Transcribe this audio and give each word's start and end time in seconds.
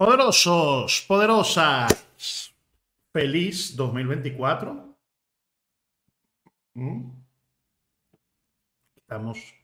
Poderosos, 0.00 1.04
poderosas, 1.06 2.54
feliz 3.12 3.76
2024. 3.76 4.96
¿Mm? 6.72 7.10
Estamos 8.96 9.54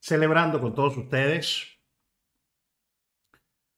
celebrando 0.00 0.58
con 0.58 0.74
todos 0.74 0.96
ustedes 0.96 1.78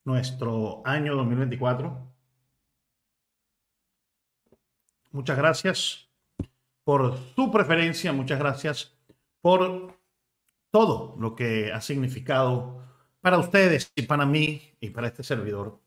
nuestro 0.05 0.81
año 0.85 1.13
2024. 1.17 2.09
Muchas 5.11 5.37
gracias 5.37 6.09
por 6.85 7.19
tu 7.35 7.51
preferencia, 7.51 8.13
muchas 8.13 8.39
gracias 8.39 8.97
por 9.41 9.93
todo 10.71 11.17
lo 11.19 11.35
que 11.35 11.73
ha 11.73 11.81
significado 11.81 12.86
para 13.27 13.39
ustedes 13.39 13.91
y 13.93 14.03
para 14.03 14.25
mí 14.25 14.61
y 14.79 14.89
para 14.89 15.07
este 15.07 15.21
servidor 15.21 15.77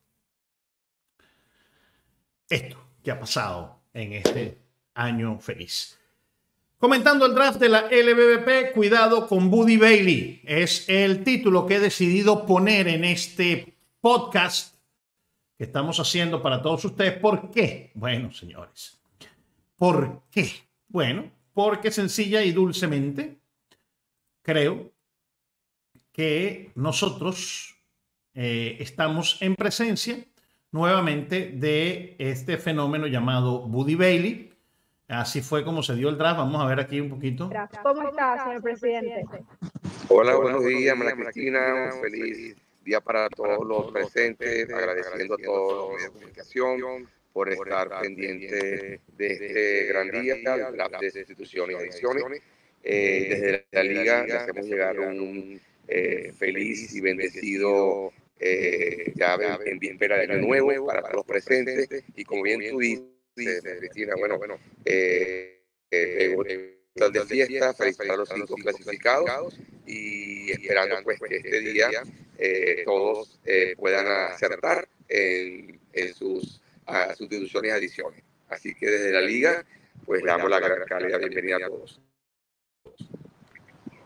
esto 2.46 2.77
que 3.02 3.10
ha 3.10 3.19
pasado 3.19 3.80
en 3.95 4.13
este 4.13 4.59
año 4.93 5.38
feliz. 5.41 5.99
Comentando 6.77 7.24
el 7.24 7.35
draft 7.35 7.59
de 7.59 7.71
la 7.71 7.87
LBBP, 7.91 8.74
cuidado 8.74 9.27
con 9.27 9.51
Buddy 9.51 9.79
Bailey. 9.79 10.43
Es 10.45 10.87
el 10.87 11.24
título 11.24 11.65
que 11.65 11.77
he 11.77 11.80
decidido 11.80 12.45
poner 12.45 12.88
en 12.88 13.07
este 13.07 13.74
podcast 14.02 14.74
que 15.57 15.65
estamos 15.65 15.99
haciendo 15.99 16.43
para 16.43 16.61
todos 16.61 16.85
ustedes. 16.85 17.16
¿Por 17.21 17.51
qué? 17.51 17.91
Bueno, 17.95 18.30
señores. 18.35 19.01
¿Por 19.77 20.24
qué? 20.30 20.51
Bueno, 20.88 21.30
porque 21.55 21.91
sencilla 21.91 22.43
y 22.43 22.52
dulcemente 22.52 23.41
creo 24.43 24.93
que 26.21 26.71
nosotros 26.74 27.80
eh, 28.35 28.76
estamos 28.79 29.40
en 29.40 29.57
presencia 29.57 30.18
nuevamente 30.71 31.51
de 31.54 32.15
este 32.18 32.59
fenómeno 32.59 33.07
llamado 33.07 33.60
Buddy 33.60 33.95
Bailey. 33.95 34.52
Así 35.09 35.40
fue 35.40 35.65
como 35.65 35.82
se 35.82 35.95
dio 35.95 36.10
el 36.10 36.18
draft. 36.18 36.37
Vamos 36.37 36.60
a 36.60 36.66
ver 36.66 36.79
aquí 36.79 37.01
un 37.01 37.09
poquito. 37.09 37.51
¿Cómo 37.82 38.10
está, 38.10 38.45
señor 38.45 38.62
presidente? 38.62 39.24
Hola, 40.09 40.37
buenos 40.37 40.62
días, 40.66 40.95
María 40.95 41.16
Cristina. 41.16 41.90
Un 41.95 42.02
feliz 42.02 42.55
día 42.84 43.01
para 43.01 43.30
todos 43.30 43.66
los 43.66 43.90
presentes. 43.90 44.71
Agradeciendo 44.71 45.37
a 45.37 45.38
todos 45.38 45.74
los 45.74 45.88
medios 45.88 46.05
de 46.05 46.18
comunicación 46.18 47.09
por 47.32 47.49
estar 47.49 47.99
pendientes 48.02 49.01
de 49.16 49.27
este 49.27 49.84
gran 49.87 50.10
día, 50.10 50.34
el 50.34 50.77
draft 50.77 51.01
de 51.01 51.18
instituciones 51.18 51.77
y 51.79 51.82
ediciones. 51.82 52.24
Eh, 52.82 53.27
desde 53.30 53.66
la 53.73 53.82
Liga 53.82 54.24
le 54.27 54.32
hacemos 54.34 54.66
llegar 54.66 55.01
un 55.01 55.60
eh, 55.91 56.33
feliz 56.38 56.95
y 56.95 57.01
bendecido 57.01 58.13
eh, 58.38 59.13
ya 59.16 59.37
en 59.65 59.79
víspera 59.79 60.16
de 60.16 60.33
año 60.33 60.38
nuevo 60.46 60.87
para 60.87 61.02
todos 61.02 61.15
los 61.16 61.27
presentes 61.27 61.88
y 62.15 62.24
como 62.24 62.43
bien 62.43 62.63
tú 62.71 62.79
dices, 62.79 63.63
Cristina, 63.80 64.15
bueno, 64.16 64.38
bueno, 64.38 64.59
eh, 64.84 65.61
eh, 65.91 66.37
de 66.95 67.27
fiesta, 67.27 67.75
felicitar 67.75 68.11
a 68.11 68.17
los 68.17 68.28
cinco 68.28 68.55
clasificados 68.55 69.59
y 69.87 70.51
esperando 70.53 70.97
pues 71.03 71.19
que 71.21 71.37
este 71.37 71.61
día 71.61 71.91
eh, 72.39 72.83
todos 72.84 73.41
eh, 73.45 73.75
puedan 73.77 74.07
acertar 74.07 74.89
en, 75.09 75.81
en 75.93 76.15
sus 76.15 76.61
sustituciones 77.17 77.71
y 77.71 77.75
adiciones. 77.75 78.22
Así 78.49 78.75
que 78.75 78.87
desde 78.87 79.12
la 79.12 79.21
liga, 79.21 79.65
pues 80.05 80.22
damos 80.25 80.51
la 80.51 80.61
calidad 80.87 81.21
bienvenida 81.21 81.57
a 81.57 81.69
todos. 81.69 82.01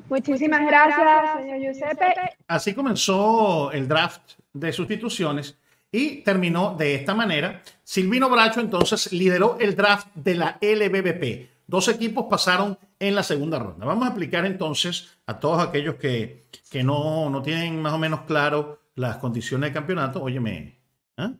Muchísimas 0.08 0.66
gracias, 0.66 1.42
señor 1.42 1.60
Giuseppe. 1.60 2.14
Así 2.46 2.74
comenzó 2.74 3.72
el 3.72 3.88
draft 3.88 4.32
de 4.52 4.72
sustituciones 4.72 5.58
y 5.90 6.22
terminó 6.22 6.74
de 6.76 6.94
esta 6.94 7.14
manera. 7.14 7.62
Silvino 7.82 8.28
Bracho 8.28 8.60
entonces 8.60 9.12
lideró 9.12 9.58
el 9.60 9.76
draft 9.76 10.08
de 10.14 10.34
la 10.34 10.58
LBBP. 10.60 11.48
Dos 11.66 11.88
equipos 11.88 12.26
pasaron 12.28 12.78
en 12.98 13.14
la 13.14 13.22
segunda 13.22 13.58
ronda. 13.58 13.86
Vamos 13.86 14.04
a 14.04 14.08
explicar 14.08 14.44
entonces 14.44 15.16
a 15.26 15.38
todos 15.38 15.62
aquellos 15.66 15.94
que, 15.94 16.46
que 16.70 16.82
no, 16.82 17.30
no 17.30 17.42
tienen 17.42 17.80
más 17.80 17.92
o 17.92 17.98
menos 17.98 18.22
claro 18.22 18.80
las 18.94 19.16
condiciones 19.16 19.70
de 19.70 19.74
campeonato. 19.74 20.22
Óyeme, 20.22 20.80
¿eh? 21.16 21.34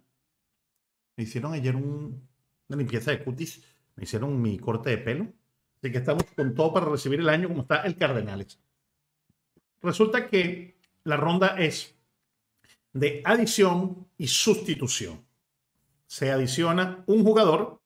me 1.17 1.25
hicieron 1.25 1.53
ayer 1.53 1.77
un, 1.77 2.27
una 2.69 2.79
limpieza 2.79 3.11
de 3.11 3.23
cutis, 3.23 3.63
me 3.97 4.05
hicieron 4.05 4.41
mi 4.41 4.59
corte 4.59 4.91
de 4.91 4.99
pelo. 4.99 5.27
Así 5.85 5.93
que 5.93 5.99
estamos 5.99 6.25
con 6.35 6.55
todo 6.55 6.73
para 6.73 6.87
recibir 6.87 7.21
el 7.21 7.29
año 7.29 7.47
como 7.47 7.61
está 7.61 7.83
el 7.83 7.99
Cardenales. 7.99 8.59
Resulta 9.83 10.31
que 10.31 10.79
la 11.03 11.19
ronda 11.19 11.57
es 11.59 11.95
de 12.95 13.21
adición 13.23 14.07
y 14.17 14.27
sustitución. 14.27 15.23
Se 16.07 16.33
adiciona 16.33 17.05
un 17.05 17.23
jugador, 17.23 17.83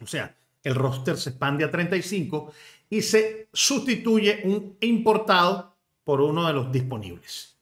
o 0.00 0.06
sea, 0.06 0.36
el 0.62 0.76
roster 0.76 1.16
se 1.16 1.30
expande 1.30 1.64
a 1.64 1.72
35 1.72 2.52
y 2.88 3.02
se 3.02 3.48
sustituye 3.52 4.42
un 4.44 4.76
importado 4.82 5.74
por 6.04 6.20
uno 6.20 6.46
de 6.46 6.52
los 6.52 6.70
disponibles. 6.70 7.56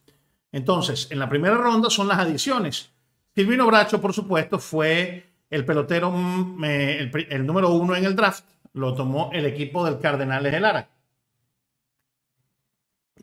Entonces, 0.53 1.11
en 1.11 1.19
la 1.19 1.31
primera 1.31 1.57
ronda 1.57 1.89
son 1.89 2.09
las 2.09 2.19
adiciones. 2.19 2.91
Silvino 3.35 3.67
Bracho, 3.69 4.03
por 4.03 4.13
supuesto, 4.13 4.59
fue 4.59 5.31
el 5.49 5.65
pelotero, 5.65 6.11
mm, 6.11 6.63
el, 6.63 7.27
el 7.31 7.47
número 7.47 7.71
uno 7.71 7.97
en 7.97 8.05
el 8.05 8.15
draft. 8.15 8.52
Lo 8.73 8.95
tomó 8.95 9.31
el 9.33 9.47
equipo 9.47 9.85
del 9.85 10.01
Cardenales 10.01 10.53
de 10.53 10.61
Lara. 10.61 10.89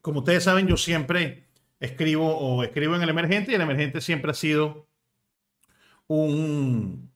Como 0.02 0.20
ustedes 0.20 0.44
saben, 0.44 0.68
yo 0.68 0.78
siempre 0.78 1.48
escribo 1.80 2.38
o 2.38 2.64
escribo 2.64 2.96
en 2.96 3.02
el 3.02 3.10
emergente 3.10 3.52
y 3.52 3.56
el 3.56 3.62
emergente 3.62 4.02
siempre 4.02 4.32
ha 4.32 4.36
sido 4.36 4.88
un, 6.08 7.12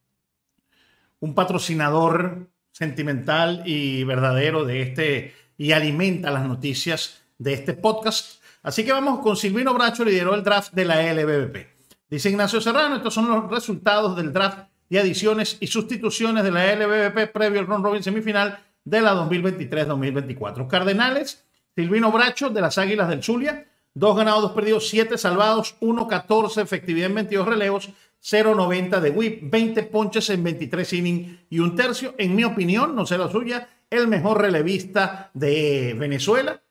un 1.19 1.35
patrocinador 1.35 2.49
sentimental 2.71 3.63
y 3.65 4.03
verdadero 4.03 4.65
de 4.65 4.81
este 4.81 5.33
y 5.57 5.71
alimenta 5.71 6.31
las 6.31 6.45
noticias 6.45 7.23
de 7.37 7.53
este 7.53 7.73
podcast. 7.73 8.41
Así 8.61 8.83
que 8.83 8.91
vamos 8.91 9.19
con 9.19 9.35
Silvino 9.35 9.73
Bracho, 9.73 10.03
lideró 10.03 10.33
el 10.33 10.43
draft 10.43 10.73
de 10.73 10.85
la 10.85 11.13
LBBP. 11.13 11.67
Dice 12.09 12.29
Ignacio 12.29 12.61
Serrano, 12.61 12.97
estos 12.97 13.13
son 13.13 13.29
los 13.29 13.49
resultados 13.49 14.15
del 14.15 14.33
draft 14.33 14.67
y 14.93 14.97
adiciones 14.99 15.57
y 15.59 15.65
sustituciones 15.65 16.43
de 16.43 16.51
la 16.51 16.71
LBBP 16.75 17.31
previo 17.31 17.59
al 17.59 17.65
Ron 17.65 17.83
Robin 17.83 18.03
semifinal 18.03 18.59
de 18.85 19.01
la 19.01 19.15
2023-2024. 19.15 20.67
Cardenales, 20.67 21.43
Silvino 21.75 22.11
Bracho 22.11 22.51
de 22.51 22.61
las 22.61 22.77
Águilas 22.77 23.09
del 23.09 23.23
Zulia, 23.23 23.65
dos 23.95 24.15
ganados, 24.15 24.43
dos 24.43 24.51
perdidos, 24.51 24.87
siete 24.87 25.17
salvados, 25.17 25.77
1-14, 25.81 26.61
efectividad 26.61 27.07
en 27.07 27.15
22 27.15 27.47
relevos, 27.47 27.89
0-90 28.21 28.99
de 28.99 29.09
whip, 29.09 29.39
20 29.49 29.81
ponches 29.81 30.29
en 30.29 30.43
23 30.43 30.93
innings 30.93 31.39
y 31.49 31.57
un 31.57 31.75
tercio. 31.75 32.13
En 32.19 32.35
mi 32.35 32.43
opinión, 32.43 32.95
no 32.95 33.07
sé 33.07 33.17
la 33.17 33.31
suya, 33.31 33.67
el 33.89 34.07
mejor 34.07 34.43
relevista 34.43 35.31
de 35.33 35.95
Venezuela. 35.97 36.61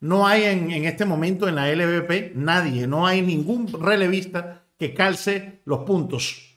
No 0.00 0.26
hay 0.26 0.44
en, 0.44 0.70
este 0.86 1.04
momento 1.04 1.46
en 1.46 1.56
la 1.56 1.70
LVP 1.70 2.32
nadie, 2.36 2.86
no 2.86 3.06
hay 3.06 3.20
ningún 3.20 3.70
relevista 3.70 4.62
que 4.78 4.94
calce 4.94 5.60
los 5.66 5.80
puntos 5.80 6.55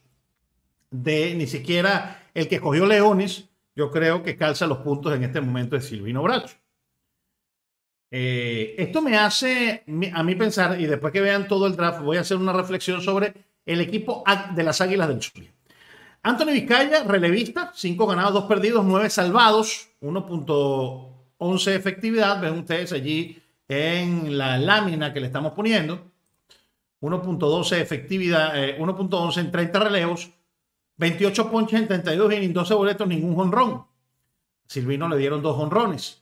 de 0.92 1.36
ni 1.36 1.48
siquiera 1.48 2.30
el 2.34 2.48
que 2.48 2.56
escogió 2.56 2.86
Leones. 2.86 3.50
Yo 3.76 3.92
creo 3.92 4.24
que 4.24 4.36
calza 4.36 4.68
los 4.68 4.80
puntos 4.80 5.16
en 5.16 5.24
este 5.24 5.42
momento 5.42 5.76
de 5.76 5.82
Silvino 5.82 6.22
Bracho. 6.24 6.58
Eh, 8.12 8.76
esto 8.78 9.02
me 9.02 9.18
hace 9.18 9.84
a 10.14 10.24
mí 10.24 10.36
pensar, 10.36 10.80
y 10.82 10.86
después 10.88 11.14
que 11.14 11.22
vean 11.22 11.48
todo 11.48 11.68
el 11.68 11.76
draft, 11.76 12.02
voy 12.02 12.18
a 12.18 12.22
hacer 12.22 12.38
una 12.38 12.54
reflexión 12.54 13.02
sobre 13.02 13.34
el 13.66 13.82
equipo 13.82 14.24
de 14.56 14.64
las 14.64 14.82
Águilas 14.82 15.08
del 15.08 15.22
Zulia. 15.22 15.54
Anthony 16.24 16.52
Vizcaya, 16.52 17.04
relevista, 17.04 17.72
5 17.74 18.08
ganados, 18.08 18.34
2 18.34 18.46
perdidos, 18.46 18.84
9 18.84 19.10
salvados, 19.10 19.90
1.11 20.02 21.72
efectividad. 21.72 22.42
Ven 22.42 22.60
ustedes 22.60 22.92
allí 22.92 23.42
en 23.68 24.38
la 24.38 24.58
lámina 24.58 25.14
que 25.14 25.22
le 25.22 25.28
estamos 25.28 25.54
poniendo. 25.54 26.12
1.12 27.02 27.80
efectividad, 27.80 28.62
eh, 28.62 28.78
1.11 28.78 29.40
en 29.40 29.52
30 29.52 29.80
relevos, 29.80 30.32
28 31.00 31.50
ponches 31.50 31.80
en 31.80 31.88
32 31.88 32.34
innings, 32.34 32.54
12 32.54 32.74
boletos, 32.76 33.08
ningún 33.08 33.36
jonrón. 33.36 33.86
Silvino 34.68 35.08
le 35.08 35.18
dieron 35.18 35.42
dos 35.42 35.56
jonrones. 35.56 36.22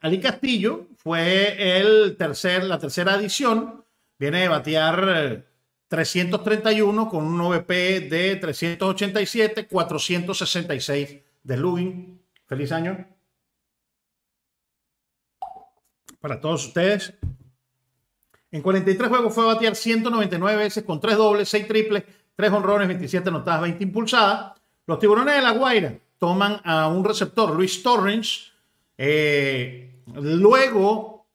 Ali 0.00 0.20
Castillo 0.20 0.86
fue 0.96 1.78
el 1.80 2.16
tercer, 2.16 2.64
la 2.64 2.78
tercera 2.78 3.14
adición. 3.14 3.84
Viene 4.18 4.42
de 4.42 4.48
batear 4.48 5.46
331 5.88 7.08
con 7.08 7.24
un 7.24 7.40
OVP 7.40 8.00
de 8.00 8.36
387, 8.36 9.66
466 9.66 11.18
de 11.42 11.56
Lubin. 11.56 12.22
Feliz 12.46 12.70
año 12.72 13.06
para 16.20 16.40
todos 16.40 16.66
ustedes. 16.66 17.14
En 18.50 18.62
43 18.62 19.08
juegos 19.08 19.34
fue 19.34 19.44
a 19.44 19.54
batear 19.54 19.76
199 19.76 20.56
veces 20.56 20.84
con 20.84 21.00
3 21.00 21.16
dobles, 21.16 21.48
6 21.48 21.68
triples, 21.68 22.04
3 22.36 22.52
honrones, 22.52 22.88
27 22.88 23.28
anotadas, 23.28 23.62
20 23.62 23.82
impulsadas. 23.82 24.52
Los 24.86 24.98
tiburones 24.98 25.34
de 25.34 25.42
la 25.42 25.52
Guaira 25.52 25.98
toman 26.18 26.60
a 26.64 26.88
un 26.88 27.04
receptor, 27.04 27.54
Luis 27.54 27.82
Torrens. 27.82 28.52
Eh, 28.98 29.90
luego, 30.14 31.26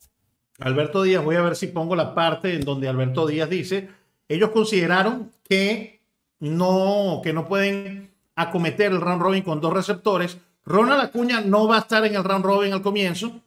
Alberto 0.59 1.03
Díaz, 1.03 1.23
voy 1.23 1.35
a 1.35 1.41
ver 1.41 1.55
si 1.55 1.67
pongo 1.67 1.95
la 1.95 2.13
parte 2.13 2.53
en 2.53 2.61
donde 2.61 2.87
Alberto 2.87 3.25
Díaz 3.25 3.49
dice, 3.49 3.89
ellos 4.29 4.51
consideraron 4.51 5.31
que 5.43 6.01
no, 6.39 7.19
que 7.23 7.33
no 7.33 7.47
pueden 7.47 8.11
acometer 8.35 8.91
el 8.91 9.01
round 9.01 9.21
robin 9.21 9.43
con 9.43 9.59
dos 9.59 9.73
receptores. 9.73 10.37
Ronald 10.65 11.01
Acuña 11.01 11.41
no 11.41 11.67
va 11.67 11.77
a 11.77 11.79
estar 11.79 12.05
en 12.05 12.15
el 12.15 12.23
round 12.23 12.45
robin 12.45 12.73
al 12.73 12.81
comienzo. 12.81 13.41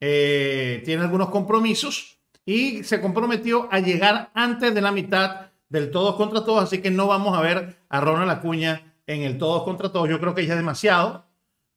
Eh, 0.00 0.82
tiene 0.84 1.02
algunos 1.02 1.30
compromisos 1.30 2.18
y 2.44 2.82
se 2.82 3.00
comprometió 3.00 3.68
a 3.70 3.78
llegar 3.78 4.30
antes 4.34 4.74
de 4.74 4.80
la 4.80 4.90
mitad 4.90 5.51
del 5.72 5.90
todos 5.90 6.16
contra 6.16 6.44
todos, 6.44 6.62
así 6.62 6.82
que 6.82 6.90
no 6.90 7.06
vamos 7.06 7.36
a 7.36 7.40
ver 7.40 7.76
a 7.88 8.00
Ronald 8.00 8.30
Acuña 8.30 8.94
en 9.06 9.22
el 9.22 9.38
todos 9.38 9.64
contra 9.64 9.90
todos. 9.90 10.08
Yo 10.08 10.20
creo 10.20 10.34
que 10.34 10.46
ya 10.46 10.52
es 10.52 10.58
demasiado. 10.58 11.24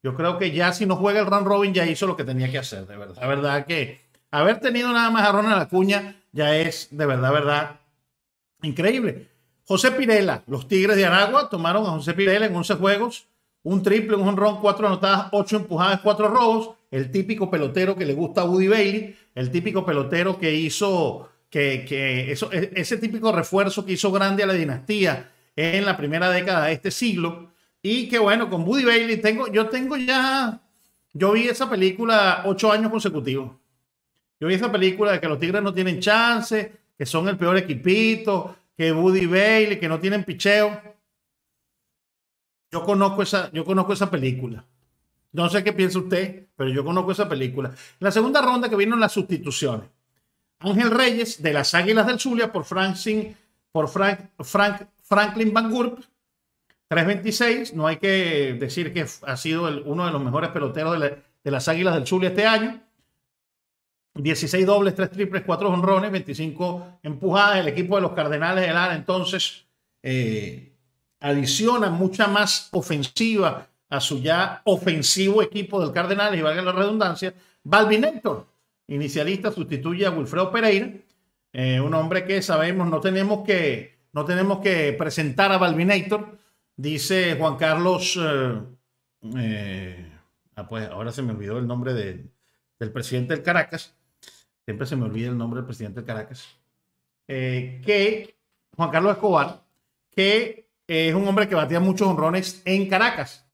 Yo 0.04 0.16
creo 0.16 0.38
que 0.38 0.52
ya 0.52 0.74
si 0.74 0.86
no 0.86 0.98
juega 0.98 1.22
el 1.22 1.26
round 1.26 1.48
robin 1.48 1.74
ya 1.74 1.88
hizo 1.88 2.06
lo 2.06 2.18
que 2.18 2.26
tenía 2.26 2.52
que 2.52 2.58
hacer, 2.58 2.86
de 2.86 2.98
verdad. 2.98 3.16
La 3.20 3.28
verdad 3.28 3.66
que 3.66 4.02
haber 4.32 4.60
tenido 4.60 4.92
nada 4.92 5.10
más 5.10 5.28
a 5.28 5.32
Ronald 5.32 5.62
Acuña 5.62 6.16
ya 6.34 6.56
es 6.56 6.90
de 6.92 7.06
verdad, 7.06 7.32
verdad, 7.32 7.80
increíble. 8.62 9.30
José 9.64 9.92
Pirela, 9.92 10.44
los 10.46 10.68
Tigres 10.68 10.98
de 10.98 11.06
Aragua 11.06 11.50
tomaron 11.50 11.86
a 11.86 11.92
José 11.92 12.14
Pirela 12.14 12.46
en 12.46 12.56
11 12.56 12.76
juegos, 12.76 13.28
un 13.64 13.82
triple, 13.82 14.18
un 14.18 14.28
honrón, 14.28 14.60
cuatro 14.62 14.88
anotadas, 14.88 15.30
ocho 15.32 15.56
empujadas, 15.56 16.02
cuatro 16.02 16.28
robos. 16.28 16.72
El 16.92 17.12
típico 17.12 17.50
pelotero 17.50 17.96
que 17.96 18.06
le 18.06 18.14
gusta 18.14 18.42
a 18.42 18.46
Woody 18.46 18.68
Bailey, 18.68 19.16
el 19.34 19.50
típico 19.52 19.86
pelotero 19.86 20.38
que 20.38 20.54
hizo, 20.54 21.30
que, 21.56 22.34
e, 22.34 22.72
ese 22.75 22.98
típico 22.98 23.31
refuerzo 23.31 23.86
que 23.86 23.94
hizo 23.94 24.12
grande 24.12 24.44
a 24.44 24.48
la 24.48 24.54
dinastía 24.54 25.31
en 25.56 25.86
la 25.86 25.96
primera 25.96 26.30
década 26.30 26.66
de 26.66 26.74
este 26.74 26.92
siglo. 26.92 27.52
Y 27.81 28.10
que 28.10 28.19
bueno, 28.19 28.50
con 28.50 28.68
Woody 28.68 28.84
Bailey 28.84 29.18
tengo, 29.18 29.48
yo 29.48 29.69
tengo 29.69 29.96
ya, 29.96 30.62
yo 31.13 31.31
vi 31.31 31.48
esa 31.48 31.69
película 31.69 32.44
ocho 32.46 32.72
años 32.72 32.92
consecutivos. 32.92 33.52
Yo 34.40 34.48
vi 34.48 34.56
esa 34.56 34.69
película 34.69 35.13
de 35.13 35.22
que 35.22 35.30
los 35.30 35.40
Tigres 35.40 35.62
no 35.62 35.74
tienen 35.74 36.02
chance, 36.02 36.74
que 36.98 37.06
son 37.06 37.30
el 37.30 37.38
peor 37.38 37.56
equipito, 37.56 38.56
que 38.75 38.92
Woody 38.92 39.25
Bailey, 39.25 39.80
que 39.80 39.88
no 39.88 40.00
tienen 40.00 40.25
picheo. 40.25 40.81
Yo 42.69 42.84
conozco 42.84 43.22
esa, 43.22 43.50
yo 43.54 43.63
conozco 43.63 43.94
esa 43.94 44.12
película. 44.12 44.66
No 45.31 45.50
sé 45.50 45.63
qué 45.63 45.72
piensa 45.72 46.00
usted, 46.00 46.48
pero 46.58 46.69
yo 46.69 46.84
conozco 46.84 47.13
esa 47.13 47.30
película. 47.30 47.74
La 48.00 48.12
segunda 48.12 48.42
ronda 48.42 48.68
que 48.68 48.75
vino 48.75 48.98
las 48.98 49.13
sustituciones. 49.13 49.95
Ángel 50.66 50.92
Reyes 50.92 51.42
de 51.42 51.54
las 51.54 51.74
Águilas 51.74 52.08
del 52.08 52.20
Zulia 52.20 52.52
por, 52.52 52.66
por 53.72 53.88
Frank, 53.90 54.20
Frank, 54.40 54.82
Franklin 55.04 55.54
Van 55.54 55.72
Gurp. 55.72 56.00
326. 56.88 57.74
No 57.74 57.88
hay 57.88 57.98
que 57.98 58.56
decir 58.60 58.94
que 58.94 59.06
ha 59.24 59.38
sido 59.38 59.64
uno 59.86 60.06
de 60.06 60.12
los 60.12 60.24
mejores 60.24 60.52
peloteros 60.52 61.00
de, 61.00 61.52
las 61.52 61.68
Águilas 61.68 61.96
del 61.96 62.08
Zulia 62.08 62.30
este 62.30 62.46
año. 62.46 62.82
16 64.16 64.66
dobles, 64.66 64.96
3 64.96 65.12
triples, 65.12 65.44
4 65.46 65.70
honrones, 65.70 66.12
25 66.12 67.00
empujadas. 67.04 67.58
El 67.60 67.68
equipo 67.68 67.96
de 67.96 68.02
los 68.02 68.12
Cardenales 68.12 68.66
de 68.66 68.74
Lara 68.74 68.96
entonces 68.96 69.66
eh, 70.02 70.72
adiciona 71.20 71.90
mucha 71.90 72.28
más 72.28 72.70
ofensiva 72.72 73.68
a 73.90 74.00
su 74.00 74.22
ya 74.22 74.62
ofensivo 74.66 75.42
equipo 75.42 75.82
del 75.82 75.92
Cardenales, 75.92 76.40
y 76.40 76.44
valga 76.44 76.62
la 76.62 76.72
redundancia, 76.72 77.34
Balvin 77.64 78.04
Héctor, 78.04 78.48
inicialista, 78.88 79.52
sustituye 79.52 80.06
a 80.06 80.12
Wilfredo 80.12 80.52
Pereira, 80.52 80.92
eh, 81.54 81.80
un 81.80 81.94
hombre 81.94 82.26
que 82.26 82.42
sabemos 82.42 82.88
no 82.90 83.00
tenemos 83.00 83.46
que, 83.46 84.00
no 84.14 84.26
tenemos 84.26 84.60
que 84.60 84.94
presentar 84.94 85.52
a 85.52 85.58
Balvin 85.58 85.92
Héctor, 85.92 86.38
dice 86.76 87.36
Juan 87.40 87.56
Carlos, 87.56 88.20
eh, 88.22 88.62
eh, 89.38 90.12
ah, 90.56 90.68
pues 90.68 90.90
ahora 90.90 91.12
se 91.12 91.22
me 91.22 91.32
olvidó 91.32 91.58
el 91.58 91.68
nombre 91.68 91.94
del 91.94 92.92
presidente 92.92 93.34
del 93.34 93.44
Caracas, 93.44 93.96
siempre 94.66 94.86
se 94.86 94.96
me 94.96 95.06
olvida 95.06 95.30
el 95.30 95.38
nombre 95.38 95.60
del 95.60 95.66
presidente 95.66 96.02
del 96.02 96.08
Caracas, 96.08 96.60
que 97.26 98.36
Juan 98.76 98.92
Carlos 98.92 99.14
Escobar, 99.14 99.64
que 100.12 100.70
es 100.88 101.16
un 101.16 101.28
hombre 101.28 101.48
que 101.48 101.56
batía 101.56 101.80
muchos 101.80 102.08
honrones 102.08 102.62
en 102.66 102.88
Caracas. 102.88 103.45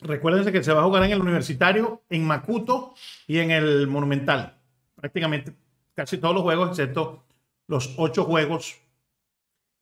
Recuérdense 0.00 0.52
que 0.52 0.62
se 0.62 0.72
va 0.72 0.80
a 0.80 0.84
jugar 0.84 1.04
en 1.04 1.12
el 1.12 1.20
Universitario, 1.20 2.02
en 2.08 2.24
Macuto 2.24 2.94
y 3.26 3.38
en 3.38 3.50
el 3.50 3.86
Monumental. 3.86 4.56
Prácticamente 4.94 5.54
casi 5.94 6.18
todos 6.18 6.34
los 6.34 6.44
juegos, 6.44 6.70
excepto 6.70 7.24
los 7.66 7.94
ocho 7.96 8.24
juegos 8.24 8.78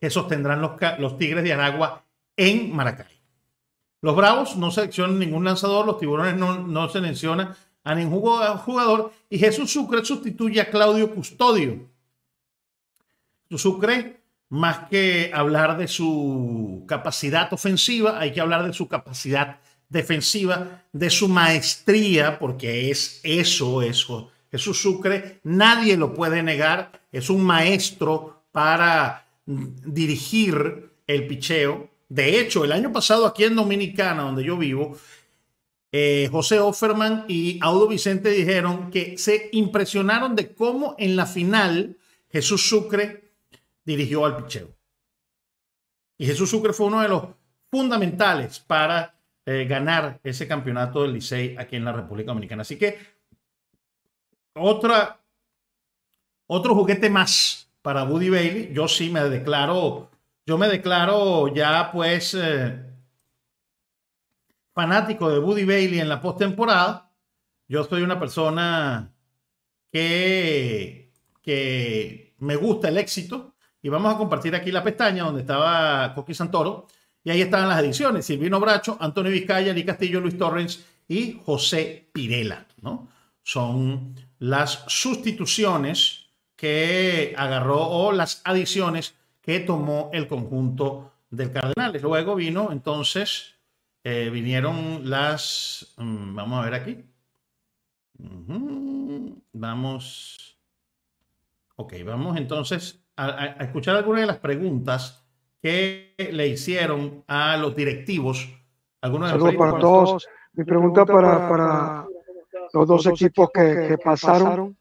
que 0.01 0.09
sostendrán 0.09 0.61
los, 0.61 0.73
los 0.99 1.19
Tigres 1.19 1.45
de 1.45 1.53
Aragua 1.53 2.03
en 2.37 2.75
Maracay. 2.75 3.07
Los 4.01 4.17
Bravos 4.17 4.57
no 4.57 4.71
seleccionan 4.71 5.19
ningún 5.19 5.45
lanzador, 5.45 5.85
los 5.85 5.99
Tiburones 5.99 6.37
no, 6.37 6.59
no 6.59 6.89
seleccionan 6.89 7.55
a 7.85 7.95
ningún 7.95 8.21
jugador 8.21 9.13
y 9.29 9.39
Jesús 9.39 9.71
Sucre 9.71 10.05
sustituye 10.05 10.61
a 10.61 10.71
Claudio 10.71 11.15
Custodio. 11.15 11.89
Sucre 13.51 14.21
más 14.49 14.89
que 14.89 15.31
hablar 15.35 15.77
de 15.77 15.89
su 15.89 16.85
capacidad 16.87 17.53
ofensiva, 17.53 18.19
hay 18.19 18.33
que 18.33 18.41
hablar 18.41 18.67
de 18.67 18.73
su 18.73 18.89
capacidad 18.89 19.61
defensiva, 19.89 20.85
de 20.93 21.11
su 21.11 21.29
maestría, 21.29 22.39
porque 22.39 22.91
es 22.91 23.21
eso, 23.23 23.83
eso. 23.83 24.31
Jesús 24.51 24.81
Sucre, 24.81 25.41
nadie 25.45 25.97
lo 25.97 26.15
puede 26.15 26.43
negar, 26.43 27.01
es 27.13 27.31
un 27.31 27.45
maestro 27.45 28.45
para 28.53 29.27
dirigir 29.45 30.91
el 31.07 31.27
picheo. 31.27 31.91
De 32.09 32.41
hecho, 32.41 32.65
el 32.65 32.73
año 32.73 32.93
pasado 32.93 33.27
aquí 33.27 33.45
en 33.45 33.57
Dominicana, 33.57 34.23
donde 34.23 34.45
yo 34.45 34.57
vivo, 34.57 34.97
eh, 35.93 36.29
José 36.31 36.59
Offerman 36.61 37.25
y 37.29 37.59
Audo 37.63 37.89
Vicente 37.89 38.31
dijeron 38.31 38.91
que 38.91 39.17
se 39.19 39.49
impresionaron 39.53 40.35
de 40.35 40.55
cómo 40.55 40.95
en 40.99 41.17
la 41.17 41.27
final 41.27 41.97
Jesús 42.31 42.69
Sucre 42.69 43.33
dirigió 43.85 44.25
al 44.25 44.37
picheo. 44.37 44.69
Y 46.19 46.27
Jesús 46.27 46.51
Sucre 46.51 46.73
fue 46.73 46.87
uno 46.87 47.01
de 47.01 47.09
los 47.09 47.25
fundamentales 47.71 48.59
para 48.61 49.16
eh, 49.47 49.65
ganar 49.65 50.19
ese 50.25 50.49
campeonato 50.49 51.03
del 51.03 51.13
Licey 51.13 51.57
aquí 51.57 51.77
en 51.77 51.85
la 51.85 51.93
República 51.93 52.33
Dominicana. 52.33 52.63
Así 52.63 52.77
que 52.77 52.99
otra, 54.55 55.21
otro 56.49 56.75
juguete 56.75 57.09
más 57.09 57.71
para 57.81 58.03
Woody 58.03 58.29
Bailey. 58.29 58.73
Yo 58.73 58.89
sí 58.89 59.09
me 59.09 59.21
declaro, 59.29 60.11
yo 60.45 60.59
me 60.59 60.67
declaro 60.67 61.47
ya 61.55 61.93
pues 61.93 62.35
eh, 62.35 62.83
fanático 64.75 65.31
de 65.31 65.39
Woody 65.39 65.65
Bailey 65.65 66.01
en 66.01 66.09
la 66.09 66.21
postemporada. 66.21 67.13
Yo 67.69 67.85
soy 67.85 68.03
una 68.03 68.19
persona 68.19 69.13
que, 69.93 71.13
que 71.41 72.35
me 72.39 72.57
gusta 72.57 72.89
el 72.89 72.99
éxito 72.99 73.55
y 73.81 73.89
vamos 73.89 74.13
a 74.13 74.19
compartir 74.19 74.57
aquí 74.57 74.73
la 74.73 74.83
pestaña 74.83 75.23
donde 75.23 75.43
estaba 75.43 76.13
Coqui 76.15 76.35
Santoro. 76.35 76.89
Y 77.27 77.31
ahí 77.31 77.43
estaban 77.43 77.69
las 77.69 77.81
ediciones. 77.81 78.25
Silvino 78.25 78.61
Bracho, 78.61 78.97
Antonio 79.01 79.33
Vizcaya, 79.33 79.73
Lee 79.73 79.85
Castillo, 79.85 80.21
Luis 80.21 80.39
Torrens 80.39 80.87
y 81.09 81.41
José 81.45 82.09
Pirela. 82.13 82.65
¿no? 82.83 83.09
Son 83.43 84.15
las 84.39 84.85
sustituciones 84.87 86.27
que 86.55 87.35
agarró 87.37 87.81
o 87.81 88.13
las 88.13 88.43
adiciones 88.45 89.17
que 89.41 89.59
tomó 89.59 90.09
el 90.13 90.29
conjunto 90.29 91.15
del 91.29 91.51
Cardenales. 91.51 92.01
Luego 92.01 92.37
vino 92.37 92.71
entonces, 92.71 93.57
eh, 94.05 94.31
vinieron 94.33 95.11
las, 95.11 95.95
mm, 95.97 96.33
vamos 96.33 96.61
a 96.61 96.65
ver 96.65 96.75
aquí. 96.75 97.05
Vamos, 99.53 100.61
ok, 101.75 101.93
vamos 102.05 102.37
entonces 102.37 103.01
a, 103.17 103.47
escuchar 103.65 103.97
algunas 103.97 104.21
de 104.21 104.27
las 104.29 104.39
preguntas 104.39 105.26
que 105.63 106.15
le 106.33 106.49
hicieron 106.49 107.25
a 107.27 107.57
los 107.57 107.75
directivos. 107.75 108.49
Algunos 109.01 109.31
Saludos 109.31 109.55
para 109.57 109.79
todos. 109.79 110.29
Mi 110.53 110.65
pregunta 110.65 111.05
para, 111.05 111.49
para 111.49 112.07
los 112.73 112.87
dos 112.87 113.07
equipos 113.07 113.51
que, 113.53 113.99
pasaron, 114.03 114.77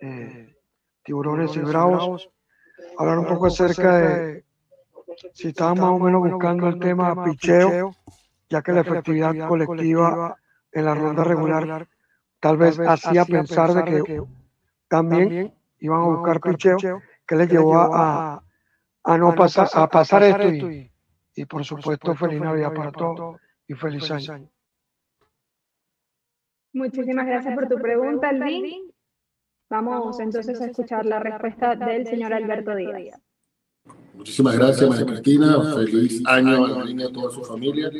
eh, 0.00 0.54
Tiburones 1.02 1.54
y 1.56 1.60
Bravos, 1.60 2.28
hablar 2.98 3.18
un 3.18 3.26
poco 3.26 3.46
acerca 3.46 3.98
de 3.98 4.44
si 5.34 5.48
estaban 5.48 5.78
más 5.78 5.90
o 5.90 5.98
menos 5.98 6.30
buscando 6.30 6.68
el 6.68 6.78
tema 6.78 7.24
picheo, 7.24 7.94
ya 8.48 8.62
que 8.62 8.72
la 8.72 8.80
efectividad 8.80 9.48
colectiva 9.48 10.36
en 10.72 10.84
la 10.84 10.94
ronda 10.94 11.24
regular 11.24 11.88
tal 12.38 12.56
vez 12.56 12.78
hacía 12.80 13.24
pensar 13.24 13.74
de 13.74 13.84
que 13.84 14.22
también 14.88 15.54
iban 15.78 16.00
a 16.00 16.04
buscar 16.04 16.40
picheo 16.40 16.78
que 17.26 17.36
les 17.36 17.48
llevó 17.48 17.78
a, 17.78 18.34
a, 18.34 18.42
no 19.04 19.34
pasar, 19.34 19.68
a 19.74 19.88
pasar 19.88 20.22
esto 20.22 20.70
y, 20.70 20.90
y 21.34 21.44
por 21.46 21.64
supuesto 21.64 22.14
feliz 22.14 22.40
Navidad 22.40 22.72
para 22.74 22.92
todos 22.92 23.40
y 23.66 23.74
feliz 23.74 24.10
año. 24.10 24.50
Muchísimas 26.72 27.26
gracias 27.26 27.54
por 27.54 27.68
tu 27.68 27.76
pregunta, 27.76 28.28
Alvin. 28.28 28.92
Vamos 29.68 30.18
entonces 30.20 30.60
a 30.60 30.66
escuchar 30.66 31.06
la 31.06 31.20
respuesta 31.20 31.76
del 31.76 32.06
señor 32.06 32.32
Alberto 32.32 32.74
Díaz. 32.74 33.20
Muchísimas 34.14 34.56
gracias, 34.56 34.88
María 34.88 35.06
Cristina. 35.06 35.74
Feliz 35.74 36.22
año 36.26 36.64
a 36.64 36.84
la 36.84 37.06
a 37.06 37.12
toda 37.12 37.30
su 37.30 37.44
familia 37.44 37.90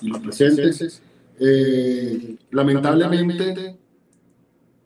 y 0.00 0.08
los 0.08 0.18
presentes. 0.20 1.02
Eh, 1.40 2.36
lamentablemente, 2.50 3.76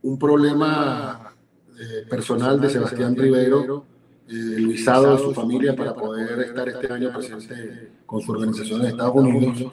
un 0.03 0.19
problema 0.19 1.35
eh, 1.79 2.07
personal 2.09 2.61
de 2.61 2.71
Sebastián 2.71 3.15
Rivero, 3.15 3.85
eh, 4.29 4.55
el 4.57 4.67
visado 4.69 5.17
de 5.17 5.23
su 5.23 5.33
familia 5.33 5.75
para 5.75 5.95
poder 5.95 6.41
estar 6.41 6.69
este 6.69 6.93
año 6.93 7.11
presente 7.13 7.93
con 8.05 8.21
su 8.21 8.33
organización 8.33 8.83
en 8.83 8.87
Estados 8.89 9.15
Unidos, 9.15 9.73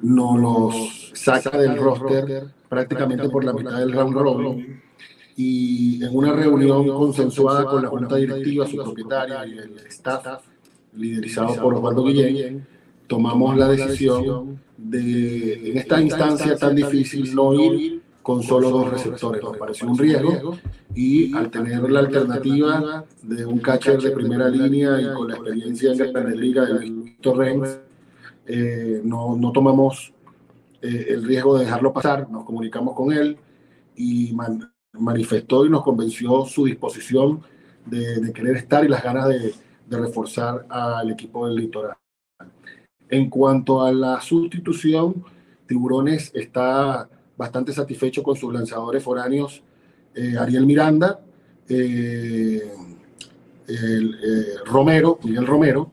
nos 0.00 0.40
los 0.40 1.10
saca 1.14 1.58
del 1.58 1.76
roster 1.76 2.44
prácticamente 2.68 3.28
por 3.28 3.44
la 3.44 3.52
mitad 3.52 3.78
del 3.78 3.92
round 3.92 4.16
robin. 4.16 4.82
y 5.36 6.02
en 6.02 6.16
una 6.16 6.32
reunión 6.32 6.86
consensuada 6.88 7.64
con 7.66 7.82
la 7.82 7.88
junta 7.88 8.16
directiva, 8.16 8.66
su 8.66 8.76
propietaria 8.76 9.46
y 9.46 9.58
el 9.58 9.78
staff 9.88 10.44
liderizado 10.96 11.54
por 11.56 11.74
Osvaldo 11.74 12.04
Guillén, 12.04 12.66
tomamos 13.06 13.56
la 13.56 13.68
decisión 13.68 14.60
de, 14.76 15.70
en 15.70 15.78
esta 15.78 16.00
instancia 16.00 16.56
tan 16.56 16.74
difícil, 16.74 17.34
no 17.34 17.54
ir 17.54 18.00
con 18.22 18.42
solo 18.42 18.70
dos 18.70 18.90
receptores. 18.90 19.42
Nos 19.42 19.56
pareció 19.56 19.88
un 19.88 19.98
riesgo 19.98 20.56
y 20.94 21.34
al 21.34 21.50
tener 21.50 21.88
la 21.90 22.00
alternativa 22.00 23.04
de 23.22 23.46
un 23.46 23.58
catcher 23.58 24.00
de 24.00 24.10
primera 24.10 24.48
línea 24.48 25.00
y 25.00 25.12
con 25.14 25.28
la 25.28 25.34
experiencia 25.34 25.92
en 25.92 26.12
la 26.12 26.30
Liga 26.30 26.64
de 26.66 26.78
Víctor 26.78 27.38
Renz, 27.38 27.78
eh, 28.46 29.00
no, 29.04 29.36
no, 29.36 29.52
tomamos 29.52 30.12
eh, 30.82 31.06
el 31.10 31.24
riesgo 31.24 31.56
de 31.56 31.64
dejarlo 31.64 31.92
pasar, 31.92 32.28
nos 32.30 32.44
comunicamos 32.44 32.94
con 32.94 33.12
él 33.12 33.36
y 33.96 34.34
manifestó 34.92 35.64
y 35.64 35.70
nos 35.70 35.82
convenció 35.82 36.44
su 36.46 36.64
disposición 36.64 37.42
de, 37.86 38.20
de 38.20 38.32
querer 38.32 38.56
estar 38.56 38.84
y 38.84 38.88
las 38.88 39.02
ganas 39.02 39.28
de, 39.28 39.54
de 39.86 39.98
reforzar 39.98 40.66
al 40.68 41.10
equipo 41.10 41.46
del 41.46 41.56
litoral. 41.56 41.96
En 43.08 43.28
cuanto 43.28 43.82
a 43.82 43.92
la 43.92 44.20
sustitución, 44.20 45.24
Tiburones 45.66 46.30
está 46.34 47.08
bastante 47.40 47.72
satisfecho 47.72 48.22
con 48.22 48.36
sus 48.36 48.52
lanzadores 48.52 49.02
foráneos, 49.02 49.62
eh, 50.14 50.36
Ariel 50.38 50.66
Miranda, 50.66 51.20
eh, 51.66 52.70
el, 53.66 54.14
eh, 54.14 54.44
Romero, 54.66 55.18
Miguel 55.24 55.46
Romero, 55.46 55.90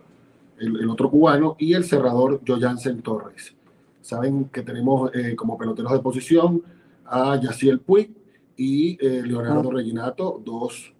el, 0.59 0.89
otro 0.89 1.09
cubano, 1.09 1.55
y 1.57 1.73
el 1.73 1.85
cerrador 1.85 2.41
Joyansen 2.45 3.01
Torres. 3.01 3.55
Saben 4.01 4.49
que 4.49 4.61
tenemos 4.61 5.11
como 5.35 5.57
peloteros 5.57 5.91
de 5.93 5.99
posición 5.99 6.63
a 7.05 7.39
Yaciel 7.39 7.79
Puig 7.79 8.09
y 8.57 8.97
Leonardo 8.97 9.69
Reginato, 9.69 10.41
dos 10.43 10.93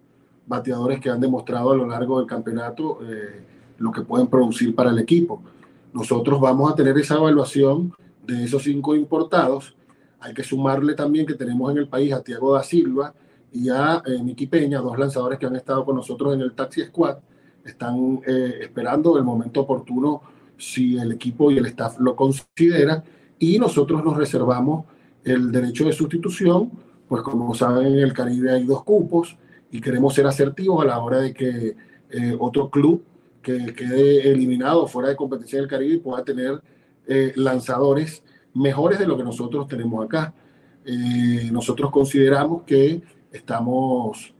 bateadores 0.46 1.00
que 1.00 1.10
han 1.10 1.20
demostrado 1.20 1.72
a 1.72 1.76
lo 1.76 1.86
largo 1.86 2.18
del 2.18 2.26
campeonato 2.26 3.00
eh, 3.02 3.44
lo 3.78 3.92
que 3.92 4.00
pueden 4.00 4.28
producir 4.28 4.74
para 4.74 4.90
el 4.90 4.98
equipo. 4.98 5.42
Nosotros 5.92 6.40
vamos 6.40 6.72
a 6.72 6.74
tener 6.74 6.96
esa 6.96 7.16
evaluación 7.16 7.92
de 8.26 8.44
esos 8.44 8.62
cinco 8.62 8.94
importados. 8.94 9.76
Hay 10.20 10.34
que 10.34 10.42
sumarle 10.42 10.94
también 10.94 11.26
que 11.26 11.34
tenemos 11.34 11.70
en 11.70 11.78
el 11.78 11.88
país 11.88 12.12
a 12.12 12.22
Tiago 12.22 12.54
da 12.54 12.62
Silva 12.62 13.14
y 13.52 13.68
a 13.68 14.02
eh, 14.04 14.22
Miki 14.22 14.46
Peña, 14.46 14.80
dos 14.80 14.98
lanzadores 14.98 15.38
que 15.38 15.46
han 15.46 15.56
estado 15.56 15.84
con 15.84 15.96
nosotros 15.96 16.34
en 16.34 16.40
el 16.40 16.54
Taxi 16.54 16.82
Squad. 16.84 17.18
Están 17.64 18.20
eh, 18.26 18.58
esperando 18.62 19.16
el 19.16 19.24
momento 19.24 19.60
oportuno 19.60 20.22
si 20.56 20.98
el 20.98 21.12
equipo 21.12 21.50
y 21.50 21.58
el 21.58 21.66
staff 21.66 21.98
lo 22.00 22.16
considera 22.16 23.04
y 23.38 23.58
nosotros 23.58 24.04
nos 24.04 24.16
reservamos 24.16 24.86
el 25.24 25.52
derecho 25.52 25.84
de 25.84 25.92
sustitución, 25.92 26.70
pues 27.06 27.22
como 27.22 27.54
saben 27.54 27.86
en 27.86 27.98
el 27.98 28.12
Caribe 28.12 28.52
hay 28.52 28.64
dos 28.64 28.82
cupos, 28.82 29.36
y 29.70 29.80
queremos 29.80 30.14
ser 30.14 30.26
asertivos 30.26 30.82
a 30.82 30.86
la 30.86 30.98
hora 30.98 31.18
de 31.18 31.34
que 31.34 31.76
eh, 32.10 32.36
otro 32.38 32.70
club 32.70 33.04
que 33.42 33.74
quede 33.74 34.30
eliminado 34.30 34.86
fuera 34.86 35.10
de 35.10 35.16
competencia 35.16 35.58
del 35.58 35.68
Caribe 35.68 35.98
pueda 35.98 36.24
tener 36.24 36.60
eh, 37.06 37.32
lanzadores 37.36 38.22
mejores 38.54 38.98
de 38.98 39.06
lo 39.06 39.16
que 39.16 39.24
nosotros 39.24 39.66
tenemos 39.68 40.04
acá. 40.04 40.34
Eh, 40.84 41.48
nosotros 41.52 41.90
consideramos 41.90 42.62
que 42.62 43.02
estamos 43.30 44.34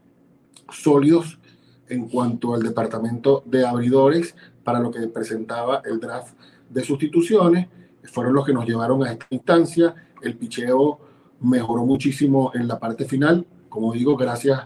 sólidos 0.71 1.39
en 1.87 2.07
cuanto 2.07 2.53
al 2.53 2.61
departamento 2.61 3.43
de 3.45 3.65
abridores 3.65 4.35
para 4.63 4.79
lo 4.79 4.91
que 4.91 5.07
presentaba 5.07 5.81
el 5.85 5.99
draft 5.99 6.35
de 6.69 6.83
sustituciones. 6.83 7.67
Fueron 8.03 8.33
los 8.33 8.45
que 8.45 8.53
nos 8.53 8.65
llevaron 8.65 9.03
a 9.03 9.11
esta 9.11 9.27
instancia. 9.29 9.95
El 10.21 10.37
picheo 10.37 10.99
mejoró 11.41 11.85
muchísimo 11.85 12.51
en 12.53 12.67
la 12.67 12.79
parte 12.79 13.05
final, 13.05 13.45
como 13.69 13.93
digo, 13.93 14.15
gracias 14.17 14.59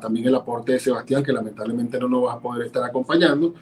también 0.00 0.26
el 0.26 0.34
aporte 0.34 0.72
de 0.72 0.78
Sebastián, 0.78 1.22
que 1.22 1.32
lamentablemente 1.32 1.98
no 1.98 2.08
nos 2.08 2.26
va 2.26 2.34
a 2.34 2.40
poder 2.40 2.66
estar 2.66 2.84
acompañando. 2.84 3.54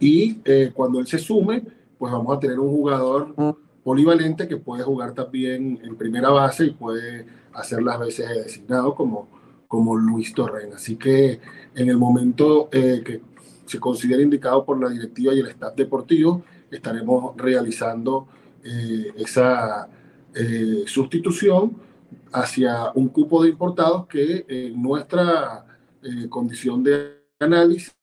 Y 0.00 0.40
eh, 0.44 0.72
cuando 0.74 0.98
él 1.00 1.06
se 1.06 1.18
sume, 1.18 1.62
pues 1.98 2.12
vamos 2.12 2.36
a 2.36 2.40
tener 2.40 2.58
un 2.58 2.70
jugador 2.70 3.34
polivalente 3.88 4.46
que 4.46 4.58
puede 4.58 4.82
jugar 4.82 5.14
también 5.14 5.80
en 5.82 5.96
primera 5.96 6.28
base 6.28 6.66
y 6.66 6.70
puede 6.72 7.24
hacer 7.54 7.82
las 7.82 7.98
veces 7.98 8.28
de 8.28 8.42
designado 8.42 8.94
como, 8.94 9.30
como 9.66 9.96
Luis 9.96 10.34
Torren. 10.34 10.74
Así 10.74 10.96
que 10.96 11.40
en 11.74 11.88
el 11.88 11.96
momento 11.96 12.68
eh, 12.70 13.00
que 13.02 13.22
se 13.64 13.80
considere 13.80 14.22
indicado 14.22 14.62
por 14.66 14.78
la 14.78 14.90
directiva 14.90 15.32
y 15.32 15.38
el 15.38 15.46
staff 15.46 15.74
deportivo, 15.74 16.42
estaremos 16.70 17.34
realizando 17.38 18.28
eh, 18.62 19.10
esa 19.16 19.88
sustitución 20.84 21.74
hacia 22.30 22.92
un 22.94 23.08
cupo 23.08 23.42
de 23.42 23.48
importados 23.48 24.06
que 24.06 24.44
en 24.46 24.82
nuestra 24.82 25.64
eh, 26.02 26.28
condición 26.28 26.84
de 26.84 27.22
análisis 27.40 27.94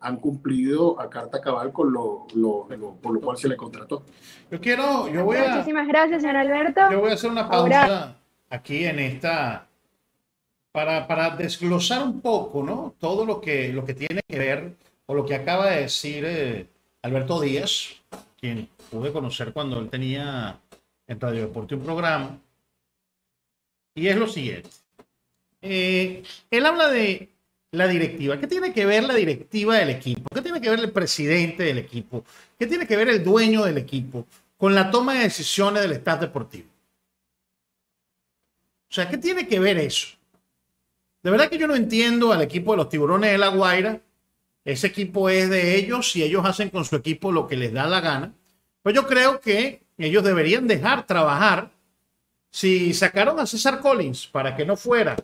han 0.00 0.16
cumplido 0.18 1.00
a 1.00 1.08
carta 1.10 1.40
cabal 1.40 1.72
con 1.72 1.92
lo, 1.92 2.26
lo, 2.34 2.66
por 3.00 3.12
lo 3.12 3.20
cual 3.20 3.36
se 3.36 3.48
le 3.48 3.56
contrató. 3.56 4.04
Yo 4.50 4.60
quiero, 4.60 5.08
yo 5.08 5.24
voy 5.24 5.38
a... 5.38 5.48
Muchísimas 5.48 5.88
gracias, 5.88 6.22
señor 6.22 6.36
Alberto. 6.36 6.80
Yo 6.90 7.00
voy 7.00 7.10
a 7.10 7.14
hacer 7.14 7.30
una 7.30 7.48
pausa 7.48 8.16
aquí 8.50 8.84
en 8.84 8.98
esta, 8.98 9.66
para, 10.72 11.06
para 11.06 11.30
desglosar 11.30 12.02
un 12.02 12.20
poco, 12.20 12.62
¿no? 12.62 12.94
Todo 12.98 13.24
lo 13.24 13.40
que, 13.40 13.72
lo 13.72 13.84
que 13.84 13.94
tiene 13.94 14.20
que 14.28 14.38
ver, 14.38 14.76
o 15.06 15.14
lo 15.14 15.24
que 15.24 15.34
acaba 15.34 15.70
de 15.70 15.82
decir 15.82 16.24
eh, 16.26 16.66
Alberto 17.02 17.40
Díaz, 17.40 17.94
quien 18.38 18.68
pude 18.90 19.12
conocer 19.12 19.52
cuando 19.52 19.78
él 19.78 19.88
tenía 19.88 20.58
en 21.06 21.20
Radio 21.20 21.42
Deporte 21.42 21.74
un 21.74 21.82
programa, 21.82 22.38
y 23.94 24.08
es 24.08 24.16
lo 24.16 24.28
siguiente. 24.28 24.68
Eh, 25.62 26.22
él 26.50 26.66
habla 26.66 26.88
de 26.88 27.30
la 27.72 27.88
directiva. 27.88 28.38
¿Qué 28.38 28.46
tiene 28.46 28.72
que 28.72 28.86
ver 28.86 29.04
la 29.04 29.14
directiva 29.14 29.76
del 29.76 29.90
equipo? 29.90 30.28
¿Qué 30.34 30.42
tiene 30.42 30.60
que 30.60 30.70
ver 30.70 30.80
el 30.80 30.92
presidente 30.92 31.64
del 31.64 31.78
equipo? 31.78 32.24
¿Qué 32.58 32.66
tiene 32.66 32.86
que 32.86 32.96
ver 32.96 33.08
el 33.08 33.24
dueño 33.24 33.64
del 33.64 33.78
equipo 33.78 34.26
con 34.56 34.74
la 34.74 34.90
toma 34.90 35.14
de 35.14 35.20
decisiones 35.20 35.82
del 35.82 35.92
Estado 35.92 36.20
deportivo? 36.20 36.68
O 38.88 38.94
sea, 38.94 39.08
¿qué 39.08 39.18
tiene 39.18 39.46
que 39.46 39.58
ver 39.58 39.78
eso? 39.78 40.08
De 41.22 41.30
verdad 41.30 41.48
que 41.48 41.58
yo 41.58 41.66
no 41.66 41.74
entiendo 41.74 42.32
al 42.32 42.42
equipo 42.42 42.72
de 42.72 42.78
los 42.78 42.88
tiburones 42.88 43.32
de 43.32 43.38
La 43.38 43.48
Guaira. 43.48 44.00
Ese 44.64 44.86
equipo 44.86 45.28
es 45.28 45.50
de 45.50 45.76
ellos 45.76 46.14
y 46.16 46.22
ellos 46.22 46.44
hacen 46.44 46.70
con 46.70 46.84
su 46.84 46.96
equipo 46.96 47.32
lo 47.32 47.46
que 47.46 47.56
les 47.56 47.72
da 47.72 47.86
la 47.86 48.00
gana. 48.00 48.32
Pues 48.82 48.94
yo 48.94 49.06
creo 49.06 49.40
que 49.40 49.82
ellos 49.98 50.22
deberían 50.22 50.66
dejar 50.66 51.06
trabajar 51.06 51.70
si 52.50 52.94
sacaron 52.94 53.38
a 53.40 53.46
César 53.46 53.80
Collins 53.80 54.26
para 54.28 54.56
que 54.56 54.64
no 54.64 54.76
fuera 54.76 55.16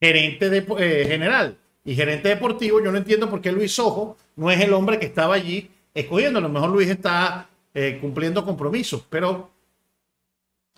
gerente 0.00 0.50
de, 0.50 0.58
eh, 0.78 1.06
general 1.06 1.58
y 1.84 1.94
gerente 1.94 2.28
deportivo, 2.28 2.82
yo 2.82 2.90
no 2.90 2.98
entiendo 2.98 3.28
por 3.28 3.40
qué 3.40 3.52
Luis 3.52 3.78
Ojo 3.78 4.16
no 4.36 4.50
es 4.50 4.60
el 4.60 4.72
hombre 4.72 4.98
que 4.98 5.06
estaba 5.06 5.34
allí 5.34 5.70
escogiendo. 5.92 6.38
A 6.38 6.42
lo 6.42 6.48
mejor 6.48 6.70
Luis 6.70 6.88
está 6.88 7.48
eh, 7.74 7.98
cumpliendo 8.00 8.44
compromisos, 8.44 9.04
pero 9.08 9.50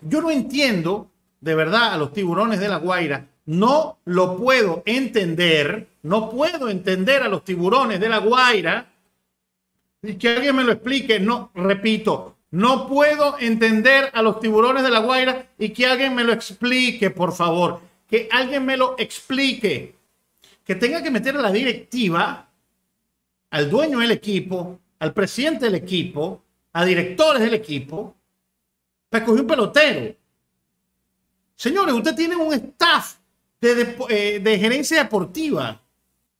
yo 0.01 0.21
no 0.21 0.29
entiendo 0.29 1.09
de 1.39 1.55
verdad 1.55 1.93
a 1.93 1.97
los 1.97 2.11
tiburones 2.13 2.59
de 2.59 2.67
la 2.67 2.77
Guaira. 2.77 3.27
No 3.45 3.99
lo 4.03 4.35
puedo 4.35 4.83
entender, 4.85 5.87
no 6.03 6.29
puedo 6.29 6.67
entender 6.69 7.23
a 7.23 7.29
los 7.29 7.45
tiburones 7.45 7.99
de 8.01 8.09
la 8.09 8.17
Guaira 8.17 8.91
y 10.01 10.15
que 10.15 10.29
alguien 10.29 10.55
me 10.57 10.65
lo 10.65 10.73
explique. 10.73 11.19
No, 11.21 11.51
repito, 11.55 12.35
no 12.51 12.87
puedo 12.87 13.37
entender 13.39 14.09
a 14.13 14.21
los 14.21 14.41
tiburones 14.41 14.83
de 14.83 14.91
la 14.91 14.99
Guaira 14.99 15.47
y 15.57 15.69
que 15.69 15.85
alguien 15.85 16.13
me 16.13 16.25
lo 16.25 16.33
explique, 16.33 17.09
por 17.09 17.33
favor. 17.33 17.79
Que 18.09 18.27
alguien 18.31 18.65
me 18.65 18.75
lo 18.75 18.95
explique. 18.97 19.96
Que 20.67 20.75
tenga 20.75 21.01
que 21.01 21.09
meter 21.09 21.37
a 21.37 21.41
la 21.41 21.51
directiva, 21.51 22.51
al 23.49 23.69
dueño 23.69 23.99
del 23.99 24.11
equipo, 24.11 24.81
al 24.99 25.13
presidente 25.13 25.65
del 25.65 25.75
equipo, 25.75 26.43
a 26.73 26.83
directores 26.83 27.41
del 27.41 27.53
equipo, 27.53 28.15
para 29.09 29.23
escoger 29.23 29.41
un 29.41 29.47
pelotero. 29.47 30.15
Señores, 31.55 31.95
usted 31.95 32.13
tiene 32.15 32.35
un 32.35 32.53
staff 32.53 33.15
de, 33.61 33.97
eh, 34.09 34.39
de 34.39 34.59
gerencia 34.59 35.03
deportiva. 35.03 35.81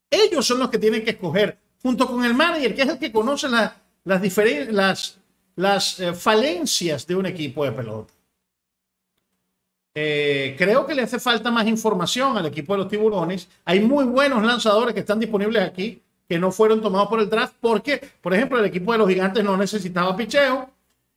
Ellos 0.10 0.46
son 0.46 0.60
los 0.60 0.70
que 0.70 0.78
tienen 0.78 1.04
que 1.04 1.12
escoger, 1.12 1.58
junto 1.82 2.06
con 2.06 2.24
el 2.26 2.34
manager, 2.34 2.76
que 2.76 2.82
es 2.82 2.90
el 2.90 3.00
que 3.00 3.12
conoce 3.12 3.48
las, 3.48 3.72
las, 4.04 5.20
las 5.56 6.00
eh, 6.02 6.14
falencias 6.14 7.08
de 7.08 7.16
un 7.16 7.26
equipo 7.26 7.64
de 7.64 7.72
pelota. 7.72 8.14
Eh, 10.00 10.54
creo 10.60 10.86
que 10.86 10.94
le 10.94 11.02
hace 11.02 11.18
falta 11.18 11.50
más 11.50 11.66
información 11.66 12.38
al 12.38 12.46
equipo 12.46 12.74
de 12.74 12.78
los 12.78 12.88
tiburones. 12.88 13.50
Hay 13.66 13.80
muy 13.80 14.06
buenos 14.06 14.44
lanzadores 14.44 14.94
que 14.94 15.00
están 15.00 15.20
disponibles 15.20 15.64
aquí 15.64 16.04
que 16.30 16.38
no 16.38 16.52
fueron 16.52 16.84
tomados 16.84 17.08
por 17.08 17.20
el 17.20 17.28
draft 17.28 17.56
porque, 17.60 18.00
por 18.22 18.32
ejemplo, 18.32 18.60
el 18.60 18.66
equipo 18.66 18.92
de 18.92 19.00
los 19.00 19.10
gigantes 19.10 19.44
no 19.44 19.58
necesitaba 19.58 20.16
picheo 20.16 20.70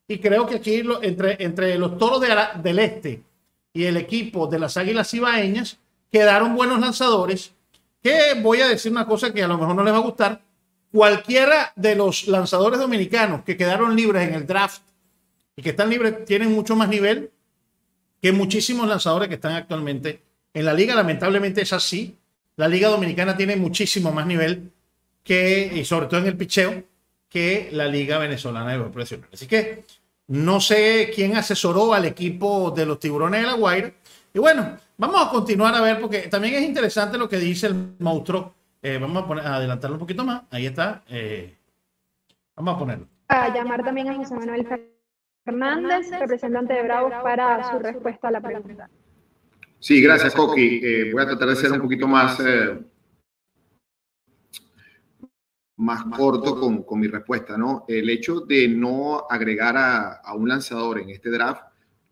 y 0.08 0.18
creo 0.18 0.46
que 0.46 0.54
aquí 0.54 0.82
entre, 1.02 1.44
entre 1.44 1.76
los 1.76 1.98
toros 1.98 2.22
del 2.62 2.78
este 2.78 3.22
y 3.74 3.84
el 3.84 3.98
equipo 3.98 4.46
de 4.46 4.58
las 4.58 4.78
águilas 4.78 5.12
ibaeñas 5.12 5.76
quedaron 6.10 6.54
buenos 6.54 6.80
lanzadores 6.80 7.52
que 8.02 8.32
voy 8.42 8.62
a 8.62 8.68
decir 8.68 8.92
una 8.92 9.04
cosa 9.04 9.30
que 9.30 9.42
a 9.42 9.48
lo 9.48 9.58
mejor 9.58 9.76
no 9.76 9.84
les 9.84 9.92
va 9.92 9.98
a 9.98 10.08
gustar. 10.08 10.40
Cualquiera 10.90 11.74
de 11.76 11.96
los 11.96 12.26
lanzadores 12.28 12.80
dominicanos 12.80 13.42
que 13.44 13.58
quedaron 13.58 13.94
libres 13.94 14.26
en 14.26 14.36
el 14.36 14.46
draft 14.46 14.80
y 15.54 15.60
que 15.60 15.68
están 15.68 15.90
libres 15.90 16.24
tienen 16.24 16.50
mucho 16.50 16.74
más 16.76 16.88
nivel 16.88 17.30
que 18.20 18.32
muchísimos 18.32 18.88
lanzadores 18.88 19.28
que 19.28 19.36
están 19.36 19.52
actualmente 19.52 20.22
en 20.52 20.64
la 20.64 20.74
liga. 20.74 20.94
Lamentablemente 20.94 21.62
es 21.62 21.72
así. 21.72 22.16
La 22.56 22.68
liga 22.68 22.88
dominicana 22.88 23.36
tiene 23.36 23.56
muchísimo 23.56 24.12
más 24.12 24.26
nivel 24.26 24.70
que, 25.22 25.70
y 25.74 25.84
sobre 25.84 26.06
todo 26.06 26.20
en 26.20 26.26
el 26.26 26.36
picheo, 26.36 26.84
que 27.28 27.70
la 27.72 27.86
liga 27.86 28.18
venezolana 28.18 28.72
de 28.72 28.84
profesional. 28.84 29.28
Así 29.32 29.46
que 29.46 29.84
no 30.28 30.60
sé 30.60 31.10
quién 31.14 31.36
asesoró 31.36 31.94
al 31.94 32.04
equipo 32.04 32.70
de 32.70 32.86
los 32.86 32.98
tiburones 32.98 33.40
de 33.40 33.46
la 33.46 33.54
Guaira. 33.54 33.92
Y 34.32 34.38
bueno, 34.38 34.76
vamos 34.96 35.26
a 35.26 35.30
continuar 35.30 35.74
a 35.74 35.80
ver, 35.80 36.00
porque 36.00 36.28
también 36.28 36.54
es 36.54 36.62
interesante 36.62 37.18
lo 37.18 37.28
que 37.28 37.38
dice 37.38 37.68
el 37.68 37.94
monstruo. 37.98 38.54
Eh, 38.82 38.98
vamos 39.00 39.22
a, 39.22 39.26
poner, 39.26 39.46
adelantarlo 39.46 39.96
un 39.96 40.00
poquito 40.00 40.24
más. 40.24 40.42
Ahí 40.50 40.66
está. 40.66 41.02
Eh, 41.08 41.56
vamos 42.56 42.74
a 42.74 42.78
ponerlo. 42.78 43.06
Llamar 43.54 43.84
también 43.84 44.08
a 44.08 44.14
José 44.14 44.34
Manuel 44.34 44.66
Fernández, 45.44 46.10
representante 46.10 46.74
de 46.74 46.82
Bravos, 46.82 47.12
para 47.22 47.70
su 47.70 47.78
respuesta 47.78 48.28
a 48.28 48.30
la 48.30 48.40
pregunta. 48.40 48.90
Sí, 49.78 50.02
gracias, 50.02 50.34
Coqui. 50.34 50.80
Eh, 50.82 51.10
voy 51.10 51.22
a 51.22 51.26
tratar 51.26 51.48
de 51.48 51.56
ser 51.56 51.72
un 51.72 51.80
poquito 51.80 52.06
más, 52.06 52.38
eh, 52.40 52.78
más 55.76 56.04
corto 56.14 56.60
con, 56.60 56.82
con, 56.82 57.00
mi 57.00 57.06
respuesta. 57.06 57.56
¿no? 57.56 57.86
El 57.88 58.10
hecho 58.10 58.40
de 58.40 58.68
no 58.68 59.24
agregar 59.30 59.78
a, 59.78 60.12
a, 60.16 60.34
un 60.34 60.50
lanzador 60.50 61.00
en 61.00 61.08
este 61.08 61.30
draft 61.30 61.62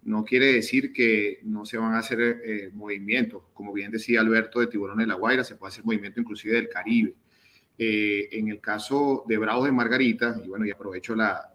no 0.04 0.24
quiere 0.24 0.54
decir 0.54 0.94
que 0.94 1.40
no 1.42 1.66
se 1.66 1.76
van 1.76 1.92
a 1.94 1.98
hacer 1.98 2.20
eh, 2.20 2.70
movimientos. 2.72 3.42
Como 3.52 3.74
bien 3.74 3.90
decía 3.90 4.20
Alberto 4.20 4.60
de 4.60 4.68
Tiburón 4.68 4.96
de 4.96 5.06
la 5.06 5.14
Guaira, 5.14 5.44
se 5.44 5.56
puede 5.56 5.72
hacer 5.72 5.84
movimiento 5.84 6.20
inclusive 6.20 6.54
del 6.54 6.70
Caribe. 6.70 7.14
en 7.76 8.48
el 8.48 8.60
caso 8.60 9.24
de 9.28 9.36
Bravos 9.36 9.66
de 9.66 9.72
Margarita, 9.72 10.40
y 10.42 10.48
bueno, 10.48 10.64
y 10.64 10.70
aprovecho 10.70 11.14
la, 11.14 11.52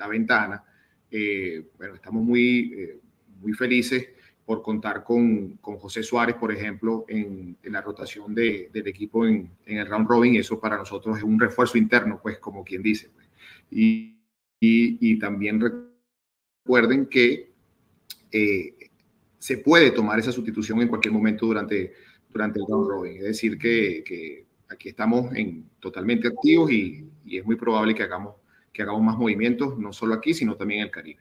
la 0.00 0.08
ventana. 0.08 0.64
Eh, 1.10 1.62
bueno, 1.76 1.94
estamos 1.94 2.24
muy, 2.24 2.72
eh, 2.74 3.00
muy 3.40 3.52
felices 3.52 4.08
por 4.44 4.62
contar 4.62 5.04
con, 5.04 5.58
con, 5.58 5.76
José 5.76 6.02
Suárez, 6.02 6.34
por 6.34 6.50
ejemplo, 6.50 7.04
en, 7.06 7.56
en 7.62 7.72
la 7.72 7.82
rotación 7.82 8.34
de, 8.34 8.70
del 8.72 8.88
equipo 8.88 9.26
en, 9.26 9.48
en, 9.66 9.78
el 9.78 9.86
round 9.86 10.08
robin. 10.08 10.34
Eso 10.34 10.58
para 10.58 10.76
nosotros 10.76 11.18
es 11.18 11.22
un 11.22 11.38
refuerzo 11.38 11.78
interno, 11.78 12.18
pues, 12.20 12.38
como 12.38 12.64
quien 12.64 12.82
dice. 12.82 13.10
Pues. 13.14 13.28
Y, 13.70 14.16
y, 14.58 15.12
y, 15.12 15.18
también 15.18 15.60
recuerden 16.64 17.06
que 17.06 17.52
eh, 18.32 18.74
se 19.38 19.58
puede 19.58 19.90
tomar 19.90 20.18
esa 20.18 20.32
sustitución 20.32 20.80
en 20.80 20.88
cualquier 20.88 21.12
momento 21.12 21.46
durante, 21.46 21.92
durante 22.30 22.58
el 22.58 22.66
round 22.66 22.88
robin. 22.88 23.16
Es 23.18 23.24
decir, 23.24 23.58
que, 23.58 24.02
que 24.04 24.46
aquí 24.68 24.88
estamos 24.88 25.32
en, 25.36 25.68
totalmente 25.78 26.28
activos 26.28 26.72
y, 26.72 27.06
y 27.24 27.38
es 27.38 27.44
muy 27.44 27.56
probable 27.56 27.94
que 27.94 28.02
hagamos 28.02 28.39
que 28.72 28.82
hagamos 28.82 29.02
más 29.02 29.16
movimientos, 29.16 29.78
no 29.78 29.92
solo 29.92 30.14
aquí, 30.14 30.34
sino 30.34 30.56
también 30.56 30.80
en 30.80 30.86
el 30.86 30.92
Caribe. 30.92 31.20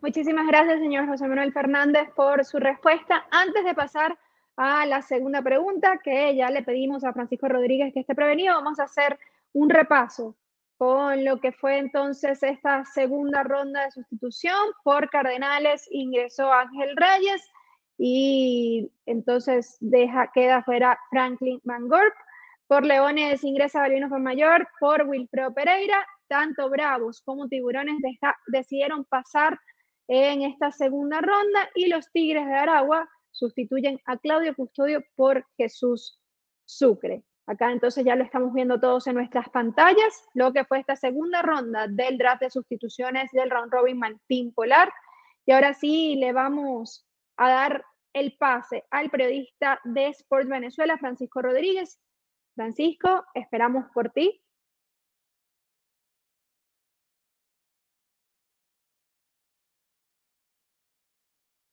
Muchísimas 0.00 0.46
gracias, 0.48 0.80
señor 0.80 1.06
José 1.06 1.28
Manuel 1.28 1.52
Fernández, 1.52 2.10
por 2.16 2.44
su 2.44 2.58
respuesta. 2.58 3.24
Antes 3.30 3.64
de 3.64 3.74
pasar 3.74 4.18
a 4.56 4.84
la 4.84 5.00
segunda 5.00 5.42
pregunta, 5.42 6.00
que 6.02 6.34
ya 6.34 6.50
le 6.50 6.62
pedimos 6.62 7.04
a 7.04 7.12
Francisco 7.12 7.48
Rodríguez 7.48 7.92
que 7.94 8.00
esté 8.00 8.14
prevenido, 8.14 8.54
vamos 8.54 8.80
a 8.80 8.84
hacer 8.84 9.18
un 9.52 9.70
repaso 9.70 10.36
con 10.76 11.24
lo 11.24 11.38
que 11.38 11.52
fue 11.52 11.78
entonces 11.78 12.42
esta 12.42 12.84
segunda 12.84 13.44
ronda 13.44 13.84
de 13.84 13.92
sustitución. 13.92 14.58
Por 14.82 15.08
Cardenales 15.10 15.86
ingresó 15.92 16.52
Ángel 16.52 16.96
Reyes 16.96 17.40
y 17.96 18.90
entonces 19.06 19.76
deja, 19.78 20.32
queda 20.34 20.64
fuera 20.64 20.98
Franklin 21.10 21.60
Van 21.62 21.86
Gorp. 21.86 22.14
Por 22.66 22.84
Leones 22.84 23.44
ingresa 23.44 23.82
Balvino 23.82 24.08
Mayor, 24.18 24.66
por 24.80 25.02
Wilfredo 25.02 25.54
Pereira 25.54 26.04
tanto 26.32 26.70
Bravos 26.70 27.20
como 27.20 27.46
Tiburones 27.46 27.96
decidieron 28.46 29.04
pasar 29.04 29.60
en 30.08 30.40
esta 30.40 30.72
segunda 30.72 31.20
ronda 31.20 31.68
y 31.74 31.88
los 31.88 32.10
Tigres 32.10 32.46
de 32.46 32.54
Aragua 32.54 33.06
sustituyen 33.30 34.00
a 34.06 34.16
Claudio 34.16 34.54
Custodio 34.54 35.04
por 35.14 35.46
Jesús 35.58 36.18
Sucre. 36.64 37.22
Acá 37.46 37.70
entonces 37.70 38.06
ya 38.06 38.16
lo 38.16 38.24
estamos 38.24 38.54
viendo 38.54 38.80
todos 38.80 39.06
en 39.08 39.16
nuestras 39.16 39.50
pantallas, 39.50 40.26
lo 40.32 40.54
que 40.54 40.64
fue 40.64 40.78
esta 40.78 40.96
segunda 40.96 41.42
ronda 41.42 41.86
del 41.86 42.16
draft 42.16 42.40
de 42.40 42.48
sustituciones 42.48 43.30
del 43.32 43.50
round 43.50 43.70
robin 43.70 43.98
Malpín 43.98 44.54
Polar. 44.54 44.90
Y 45.44 45.52
ahora 45.52 45.74
sí 45.74 46.16
le 46.16 46.32
vamos 46.32 47.06
a 47.36 47.50
dar 47.50 47.84
el 48.14 48.38
pase 48.38 48.84
al 48.90 49.10
periodista 49.10 49.80
de 49.84 50.06
Sports 50.08 50.48
Venezuela, 50.48 50.96
Francisco 50.96 51.42
Rodríguez. 51.42 52.00
Francisco, 52.54 53.22
esperamos 53.34 53.84
por 53.92 54.08
ti. 54.12 54.41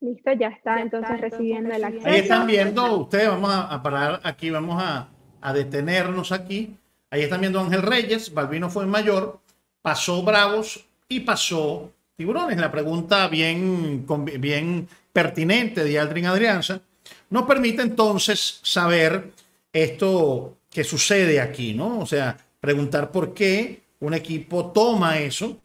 Listo, 0.02 0.32
ya 0.34 0.48
está 0.48 0.82
entonces 0.82 1.20
recibiendo 1.20 1.74
el 1.74 1.84
acceso. 1.84 2.08
Ahí 2.08 2.20
están 2.20 2.48
viendo 2.48 2.98
ustedes, 2.98 3.28
vamos 3.28 3.52
a, 3.54 3.84
parar 3.84 4.22
aquí, 4.24 4.50
vamos 4.50 4.82
a, 4.82 5.10
a, 5.42 5.54
detenernos 5.54 6.32
aquí. 6.32 6.78
Ahí 7.12 7.24
están 7.24 7.42
viendo 7.42 7.60
Ángel 7.60 7.82
Reyes, 7.82 8.34
Balbino 8.34 8.70
fue 8.70 8.86
mayor, 8.86 9.40
pasó 9.82 10.24
Bravos 10.24 10.86
y 11.10 11.20
pasó 11.22 11.92
Tiburones. 12.16 12.58
La 12.58 12.72
pregunta 12.72 13.28
bien, 13.28 14.06
bien 14.40 14.88
pertinente 15.12 15.84
de 15.84 16.00
Aldrin 16.00 16.28
Adrianza 16.28 16.82
nos 17.30 17.44
permite 17.44 17.82
entonces 17.82 18.60
saber 18.64 19.32
esto 19.74 20.58
que 20.70 20.84
sucede 20.84 21.42
aquí, 21.42 21.74
¿no? 21.74 22.00
O 22.00 22.06
sea, 22.06 22.38
preguntar 22.60 23.12
por 23.12 23.34
qué 23.34 23.82
un 24.00 24.14
equipo 24.14 24.72
toma 24.72 25.20
eso. 25.20 25.60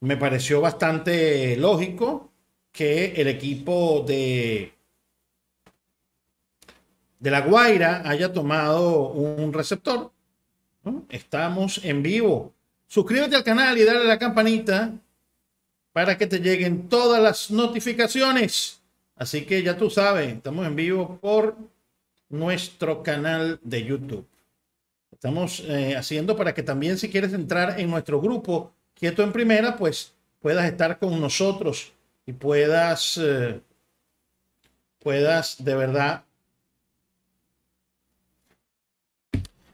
Me 0.00 0.16
pareció 0.16 0.60
bastante 0.60 1.56
lógico 1.56 2.27
que 2.78 3.20
el 3.20 3.26
equipo 3.26 4.04
de, 4.06 4.72
de 7.18 7.30
La 7.32 7.40
Guaira 7.40 8.08
haya 8.08 8.32
tomado 8.32 9.08
un 9.08 9.52
receptor. 9.52 10.12
Estamos 11.08 11.84
en 11.84 12.04
vivo. 12.04 12.54
Suscríbete 12.86 13.34
al 13.34 13.42
canal 13.42 13.76
y 13.76 13.82
dale 13.82 14.02
a 14.02 14.04
la 14.04 14.16
campanita 14.16 14.92
para 15.92 16.16
que 16.16 16.28
te 16.28 16.38
lleguen 16.38 16.88
todas 16.88 17.20
las 17.20 17.50
notificaciones. 17.50 18.80
Así 19.16 19.44
que 19.44 19.60
ya 19.60 19.76
tú 19.76 19.90
sabes, 19.90 20.32
estamos 20.32 20.64
en 20.64 20.76
vivo 20.76 21.18
por 21.20 21.56
nuestro 22.28 23.02
canal 23.02 23.58
de 23.64 23.82
YouTube. 23.86 24.24
Estamos 25.10 25.64
eh, 25.66 25.96
haciendo 25.96 26.36
para 26.36 26.54
que 26.54 26.62
también 26.62 26.96
si 26.96 27.08
quieres 27.08 27.32
entrar 27.32 27.80
en 27.80 27.90
nuestro 27.90 28.20
grupo 28.20 28.70
Quieto 28.94 29.24
en 29.24 29.32
Primera, 29.32 29.76
pues 29.76 30.12
puedas 30.40 30.64
estar 30.64 31.00
con 31.00 31.20
nosotros 31.20 31.92
y 32.28 32.34
puedas, 32.34 33.16
eh, 33.16 33.58
puedas 34.98 35.64
de 35.64 35.74
verdad 35.74 36.24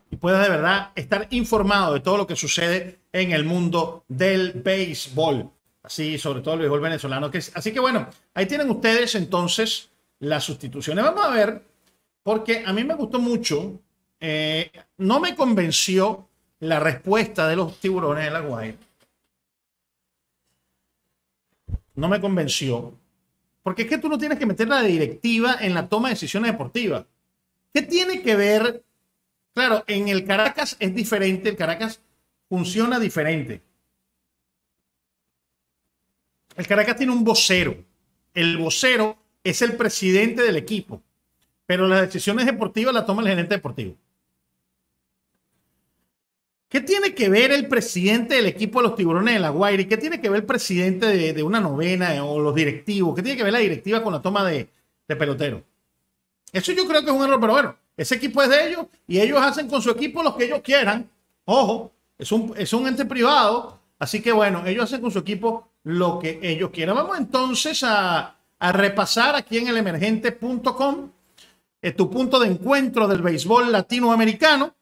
y 0.09 0.17
puedas 0.17 0.45
de 0.45 0.51
verdad 0.51 0.93
estar 0.95 1.27
informado 1.31 1.95
de 1.95 1.99
todo 1.99 2.17
lo 2.17 2.29
que 2.29 2.37
sucede 2.37 3.01
en 3.13 3.33
el 3.33 3.45
mundo 3.45 4.05
del 4.07 4.53
béisbol. 4.53 5.51
Así, 5.83 6.17
sobre 6.17 6.43
todo 6.43 6.55
el 6.55 6.61
béisbol 6.61 6.81
venezolano. 6.81 7.29
Que 7.29 7.39
así 7.39 7.73
que 7.73 7.81
bueno, 7.81 8.09
ahí 8.35 8.47
tienen 8.47 8.71
ustedes 8.71 9.17
entonces 9.17 9.91
las 10.21 10.45
sustituciones. 10.45 11.05
Vamos 11.05 11.25
a 11.25 11.31
ver, 11.31 11.61
porque 12.23 12.63
a 12.65 12.73
mí 12.73 12.85
me 12.85 12.95
gustó 12.95 13.19
mucho. 13.19 13.81
Eh, 14.21 14.71
no 14.99 15.19
me 15.19 15.35
convenció 15.35 16.29
la 16.61 16.79
respuesta 16.79 17.49
de 17.49 17.57
los 17.57 17.81
tiburones 17.81 18.27
de 18.27 18.31
la 18.31 18.41
Guaira 18.43 18.79
no 21.95 22.09
me 22.09 22.21
convenció. 22.21 22.99
Porque 23.63 23.83
es 23.83 23.89
que 23.89 23.99
tú 23.99 24.09
no 24.09 24.19
tienes 24.19 24.39
que 24.39 24.47
meter 24.47 24.69
la 24.69 24.83
directiva 24.83 25.57
en 25.61 25.75
la 25.75 25.89
toma 25.89 26.09
de 26.09 26.15
decisiones 26.15 26.53
deportivas. 26.53 27.07
¿Qué 27.73 27.83
tiene 27.83 28.23
que 28.23 28.37
ver? 28.37 28.85
Claro, 29.55 29.85
en 29.87 30.09
el 30.09 30.25
Caracas 30.25 30.77
es 30.81 30.95
diferente, 30.95 31.49
el 31.49 31.57
Caracas 31.57 32.01
funciona 32.49 33.01
diferente. 33.01 33.63
El 36.57 36.67
Caracas 36.67 36.97
tiene 36.97 37.13
un 37.13 37.25
vocero. 37.25 37.77
El 38.35 38.59
vocero 38.59 39.17
es 39.43 39.63
el 39.63 39.77
presidente 39.77 40.43
del 40.43 40.57
equipo. 40.57 41.03
pero 41.67 41.89
las 41.89 42.03
decisiones 42.03 42.47
deportivas 42.47 42.95
las 42.95 43.07
toma 43.07 43.23
el 43.23 43.29
gerente 43.29 43.55
deportivo. 43.55 43.97
¿Qué 46.75 46.81
tiene 46.81 47.15
que 47.15 47.29
ver 47.29 47.53
el 47.53 47.69
presidente 47.69 48.35
del 48.35 48.47
equipo 48.47 48.81
de 48.81 48.89
los 48.89 48.97
tiburones 48.97 49.35
de 49.35 49.39
la 49.39 49.51
Guaira? 49.51 49.81
¿Y 49.81 49.87
qué 49.87 49.97
tiene 49.97 50.21
que 50.21 50.29
ver 50.29 50.41
el 50.41 50.45
presidente 50.45 51.07
de, 51.33 51.43
una 51.45 51.61
novena 51.61 52.25
o 52.25 52.41
los 52.41 52.53
directivos? 52.53 53.15
¿Qué 53.15 53.23
tiene 53.23 53.37
que 53.37 53.45
ver 53.45 53.53
la 53.53 53.61
directiva 53.61 54.03
con 54.03 54.13
la 54.13 54.21
toma 54.21 54.45
de, 54.45 54.69
pelotero? 55.07 55.63
Eso 56.53 56.73
yo 56.73 56.85
creo 56.89 57.05
que 57.05 57.11
es 57.11 57.17
un 57.17 57.23
error, 57.23 57.39
pero 57.39 57.53
bueno, 57.53 57.77
ese 57.97 58.17
equipo 58.17 58.43
es 58.43 58.49
de 58.49 58.71
ellos 58.71 58.87
y 59.07 59.21
ellos 59.21 59.41
hacen 59.41 59.69
con 59.69 59.83
su 59.83 59.91
equipo 59.91 60.21
lo 60.25 60.37
que 60.37 60.47
ellos 60.47 60.63
quieran. 60.65 61.09
Ojo, 61.45 61.93
es 62.19 62.33
un, 62.33 62.53
es 62.57 62.73
un 62.73 62.89
ente 62.89 63.05
privado, 63.05 63.79
así 64.01 64.21
que 64.21 64.33
bueno, 64.33 64.67
ellos 64.67 64.83
hacen 64.83 65.01
con 65.01 65.13
su 65.13 65.21
equipo 65.21 65.69
lo 65.85 66.19
que 66.19 66.41
ellos 66.43 66.71
quieran. 66.73 66.97
Vamos 66.97 67.17
entonces 67.19 67.85
a, 67.85 68.35
repasar 68.59 69.37
aquí 69.37 69.59
en 69.59 69.69
el 69.69 69.77
emergente.com 69.77 71.11
eh, 71.83 71.93
tu 71.93 72.11
punto 72.11 72.41
de 72.41 72.49
encuentro 72.49 73.07
del 73.07 73.23
béisbol 73.23 73.71
latinoamericano. 73.71 74.75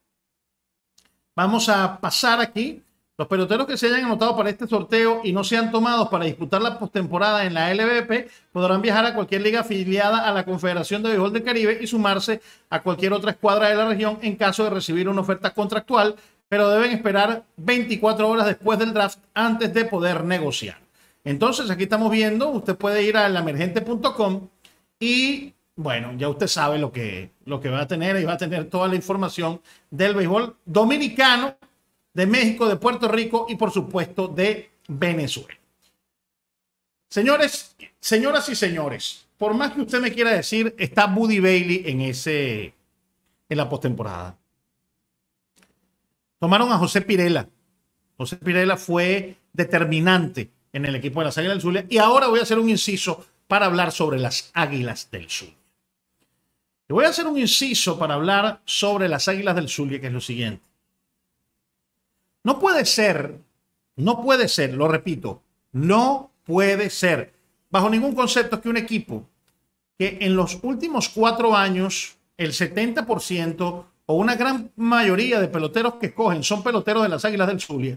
Vamos 1.35 1.69
a 1.69 1.99
pasar 1.99 2.41
aquí. 2.41 2.83
Los 3.19 3.29
peloteros 3.29 3.67
que 3.67 3.77
se 3.77 3.87
hayan 3.87 4.07
anotado 4.07 4.37
para 4.37 4.51
este 4.51 4.67
sorteo 4.67 5.21
y 5.23 5.33
no 5.33 5.45
sean 5.45 5.71
tomados 5.71 6.09
para 6.09 6.25
disputar 6.25 6.63
la 6.63 6.79
postemporada 6.79 7.45
en 7.45 7.55
la 7.55 7.73
LVP 7.73 8.29
podrán 8.51 8.81
viajar 8.81 9.05
a 9.05 9.15
cualquier 9.15 9.43
liga 9.43 9.61
afiliada 9.61 10.27
a 10.27 10.33
la 10.33 10.45
Confederación 10.45 11.03
de 11.03 11.11
Béisbol 11.11 11.33
del 11.33 11.45
Caribe 11.45 11.79
y 11.81 11.87
sumarse 11.87 12.41
a 12.71 12.81
cualquier 12.83 13.13
otra 13.13 13.33
escuadra 13.33 13.69
de 13.69 13.77
la 13.77 13.87
región 13.87 14.19
en 14.23 14.35
caso 14.37 14.65
de 14.65 14.71
recibir 14.71 15.09
una 15.09 15.21
oferta 15.21 15.51
contractual, 15.51 16.17
pero 16.49 16.69
deben 16.71 16.91
esperar 16.91 17.45
24 17.59 18.29
horas 18.29 18.47
después 18.47 18.79
del 18.79 18.95
draft 18.95 19.19
antes 19.35 19.73
de 19.73 19.85
poder 19.85 20.25
negociar. 20.25 20.79
Entonces, 21.23 21.71
aquí 21.71 21.85
estamos 21.85 22.11
viendo, 22.11 22.49
usted 22.49 22.77
puede 22.77 23.05
ir 23.05 23.17
a 23.17 23.29
laemergente.com 23.29 24.49
y 24.99 25.53
bueno, 25.77 26.13
ya 26.17 26.29
usted 26.29 26.47
sabe 26.47 26.79
lo 26.79 26.93
que, 26.93 27.31
lo 27.45 27.61
que 27.61 27.71
va 27.71 27.81
a 27.81 27.87
tener 27.87 28.17
y 28.17 28.25
va 28.25 28.35
a 28.35 28.39
tener 28.39 28.69
toda 28.69 28.89
la 28.89 28.95
información 28.95 29.61
del 29.91 30.15
béisbol 30.15 30.57
dominicano, 30.65 31.57
de 32.13 32.27
México, 32.27 32.69
de 32.69 32.77
Puerto 32.77 33.09
Rico 33.09 33.47
y 33.49 33.57
por 33.57 33.71
supuesto 33.71 34.29
de 34.29 34.71
Venezuela. 34.89 35.59
Señores, 37.09 37.75
señoras 38.01 38.49
y 38.49 38.55
señores, 38.55 39.27
por 39.39 39.55
más 39.55 39.73
que 39.73 39.81
usted 39.81 40.01
me 40.01 40.13
quiera 40.13 40.31
decir, 40.31 40.75
está 40.79 41.07
Buddy 41.07 41.41
Bailey 41.41 41.83
en 41.87 42.03
ese 42.03 42.75
en 43.49 43.57
la 43.57 43.69
postemporada. 43.69 44.37
Tomaron 46.39 46.73
a 46.73 46.79
José 46.79 47.03
Pirela. 47.03 47.49
José 48.17 48.37
Pirela 48.37 48.77
fue 48.77 49.37
determinante 49.53 50.51
en 50.73 50.87
el 50.87 50.95
equipo 50.97 51.21
de 51.21 51.27
las 51.27 51.39
Águilas 51.39 51.57
del 51.57 51.63
Zulia. 51.63 51.87
Y 51.89 51.99
ahora 51.99 52.29
voy 52.29 52.41
a 52.41 52.43
hacer 52.43 52.59
un 52.59 52.69
inciso 52.69 53.25
para 53.47 53.67
hablar 53.67 53.93
sobre 53.93 54.19
las 54.19 54.51
Águilas 54.55 55.09
del 55.11 55.29
Zulia. 55.29 55.62
Y 56.93 56.95
voy 56.95 57.07
a 57.07 57.09
hacer 57.09 57.27
un 57.27 57.39
inciso 57.39 57.99
para 57.99 58.13
hablar 58.13 58.61
sobre 58.67 59.09
las 59.09 59.27
Águilas 59.27 59.55
del 59.55 59.71
Zulia, 59.71 59.99
que 59.99 60.09
es 60.09 60.13
lo 60.13 60.21
siguiente. 60.21 60.69
No 62.45 62.59
puede 62.59 62.85
ser, 62.85 63.39
no 63.97 64.21
puede 64.21 64.47
ser, 64.47 64.75
lo 64.75 64.89
repito, 64.89 65.43
no 65.73 66.33
puede 66.45 66.91
ser, 66.91 67.33
bajo 67.71 67.89
ningún 67.89 68.15
concepto, 68.15 68.61
que 68.61 68.69
un 68.69 68.77
equipo 68.77 69.27
que 69.99 70.19
en 70.21 70.37
los 70.37 70.59
últimos 70.63 71.09
cuatro 71.09 71.57
años 71.57 72.19
el 72.37 72.53
70% 72.53 73.85
o 74.05 74.15
una 74.15 74.35
gran 74.35 74.71
mayoría 74.77 75.41
de 75.41 75.49
peloteros 75.49 75.95
que 75.95 76.09
escogen 76.09 76.43
son 76.43 76.63
peloteros 76.63 77.05
de 77.05 77.09
las 77.09 77.25
Águilas 77.25 77.49
del 77.49 77.63
Zulia. 77.63 77.97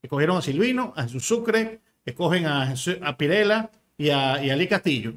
Escogieron 0.00 0.36
a 0.36 0.42
Silvino, 0.42 0.92
a 0.94 1.02
Jesús 1.02 1.26
Sucre, 1.26 1.80
escogen 2.04 2.46
a, 2.46 2.72
a 3.02 3.16
Pirela 3.16 3.72
y 3.98 4.10
a, 4.10 4.40
y 4.40 4.68
Castillo, 4.68 5.14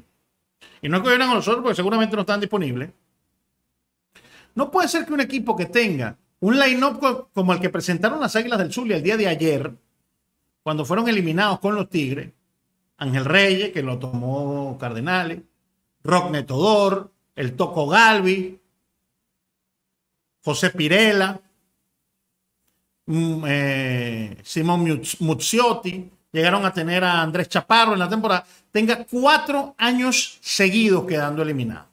y 0.82 0.88
no 0.88 0.98
escogieron 0.98 1.30
a 1.30 1.34
nosotros 1.34 1.62
porque 1.62 1.76
seguramente 1.76 2.16
no 2.16 2.22
están 2.22 2.40
disponibles. 2.40 2.90
No 4.54 4.70
puede 4.70 4.88
ser 4.88 5.04
que 5.06 5.12
un 5.12 5.20
equipo 5.20 5.56
que 5.56 5.66
tenga 5.66 6.16
un 6.40 6.58
line-up 6.58 7.28
como 7.32 7.52
el 7.52 7.60
que 7.60 7.70
presentaron 7.70 8.20
las 8.20 8.36
Águilas 8.36 8.58
del 8.58 8.72
Zulia 8.72 8.96
el 8.96 9.02
día 9.02 9.16
de 9.16 9.28
ayer, 9.28 9.74
cuando 10.62 10.84
fueron 10.84 11.08
eliminados 11.08 11.58
con 11.60 11.74
los 11.74 11.88
Tigres, 11.88 12.32
Ángel 12.96 13.24
Reyes, 13.24 13.72
que 13.72 13.82
lo 13.82 13.98
tomó 13.98 14.76
Cardenales, 14.78 15.40
Rock 16.04 16.30
Netodor, 16.30 17.12
el 17.34 17.54
Toco 17.56 17.86
Galvi, 17.86 18.60
José 20.42 20.70
Pirela, 20.70 21.40
mm, 23.06 23.44
eh, 23.46 24.36
Simón 24.42 25.00
Muzziotti, 25.20 26.10
llegaron 26.32 26.64
a 26.64 26.72
tener 26.72 27.04
a 27.04 27.22
Andrés 27.22 27.48
Chaparro 27.48 27.94
en 27.94 27.98
la 27.98 28.08
temporada, 28.08 28.44
tenga 28.70 29.04
cuatro 29.04 29.74
años 29.78 30.38
seguidos 30.40 31.06
quedando 31.06 31.42
eliminado. 31.42 31.86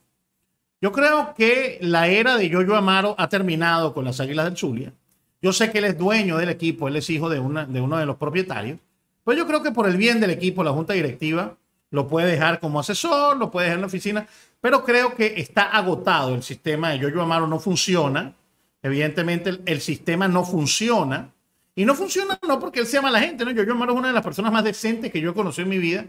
Yo 0.80 0.92
creo 0.92 1.34
que 1.34 1.78
la 1.80 2.06
era 2.08 2.36
de 2.36 2.48
Yoyo 2.48 2.76
Amaro 2.76 3.14
ha 3.18 3.28
terminado 3.28 3.94
con 3.94 4.04
las 4.04 4.20
Águilas 4.20 4.44
del 4.44 4.56
Zulia. 4.56 4.92
Yo 5.40 5.52
sé 5.52 5.70
que 5.70 5.78
él 5.78 5.84
es 5.84 5.98
dueño 5.98 6.36
del 6.36 6.50
equipo, 6.50 6.88
él 6.88 6.96
es 6.96 7.08
hijo 7.08 7.28
de, 7.28 7.40
uno 7.40 7.96
de 7.96 8.06
los 8.06 8.16
propietarios, 8.16 8.78
pero 9.24 9.38
yo 9.38 9.46
creo 9.46 9.62
que 9.62 9.70
por 9.70 9.88
el 9.88 9.96
bien 9.96 10.20
del 10.20 10.30
equipo, 10.30 10.62
la 10.62 10.72
junta 10.72 10.92
directiva 10.92 11.56
lo 11.90 12.08
puede 12.08 12.30
dejar 12.30 12.60
como 12.60 12.80
asesor, 12.80 13.36
lo 13.36 13.50
puede 13.50 13.66
dejar 13.66 13.78
en 13.78 13.82
la 13.82 13.86
oficina, 13.86 14.26
pero 14.60 14.84
creo 14.84 15.14
que 15.14 15.40
está 15.40 15.62
agotado 15.62 16.34
el 16.34 16.42
sistema 16.42 16.90
de 16.90 16.98
Yoyo 16.98 17.22
Amaro, 17.22 17.46
no 17.46 17.58
funciona. 17.58 18.34
Evidentemente 18.82 19.60
el 19.64 19.80
sistema 19.80 20.28
no 20.28 20.44
funciona 20.44 21.30
y 21.78 21.84
no 21.84 21.94
funciona 21.94 22.38
no 22.48 22.58
porque 22.58 22.80
él 22.80 22.86
se 22.86 22.94
llama 22.94 23.10
la 23.10 23.20
gente, 23.20 23.44
¿no? 23.44 23.50
Yo, 23.50 23.62
yo 23.62 23.72
Amaro 23.72 23.92
es 23.92 23.98
una 23.98 24.08
de 24.08 24.14
las 24.14 24.24
personas 24.24 24.50
más 24.50 24.64
decentes 24.64 25.12
que 25.12 25.20
yo 25.20 25.30
he 25.30 25.34
conocido 25.34 25.64
en 25.64 25.68
mi 25.68 25.78
vida. 25.78 26.06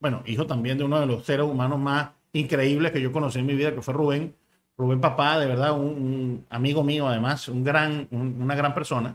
Bueno, 0.00 0.22
hijo 0.24 0.46
también 0.46 0.78
de 0.78 0.84
uno 0.84 0.98
de 0.98 1.06
los 1.06 1.26
seres 1.26 1.44
humanos 1.44 1.78
más 1.78 2.08
increíbles 2.32 2.90
que 2.90 3.02
yo 3.02 3.12
conocí 3.12 3.38
en 3.38 3.44
mi 3.44 3.54
vida, 3.54 3.74
que 3.74 3.82
fue 3.82 3.92
Rubén. 3.92 4.34
Rubén 4.78 4.98
Papá, 4.98 5.38
de 5.38 5.46
verdad, 5.46 5.78
un, 5.78 6.46
amigo 6.48 6.82
mío 6.82 7.06
además, 7.06 7.48
un 7.48 7.62
gran, 7.62 8.08
una 8.10 8.54
gran 8.54 8.72
persona. 8.72 9.14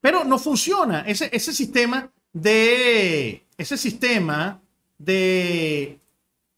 Pero 0.00 0.24
no 0.24 0.36
funciona 0.36 1.02
ese, 1.06 1.30
ese 1.32 1.52
sistema 1.52 2.10
de, 2.32 3.46
ese 3.56 3.76
sistema 3.76 4.60
de, 4.98 6.00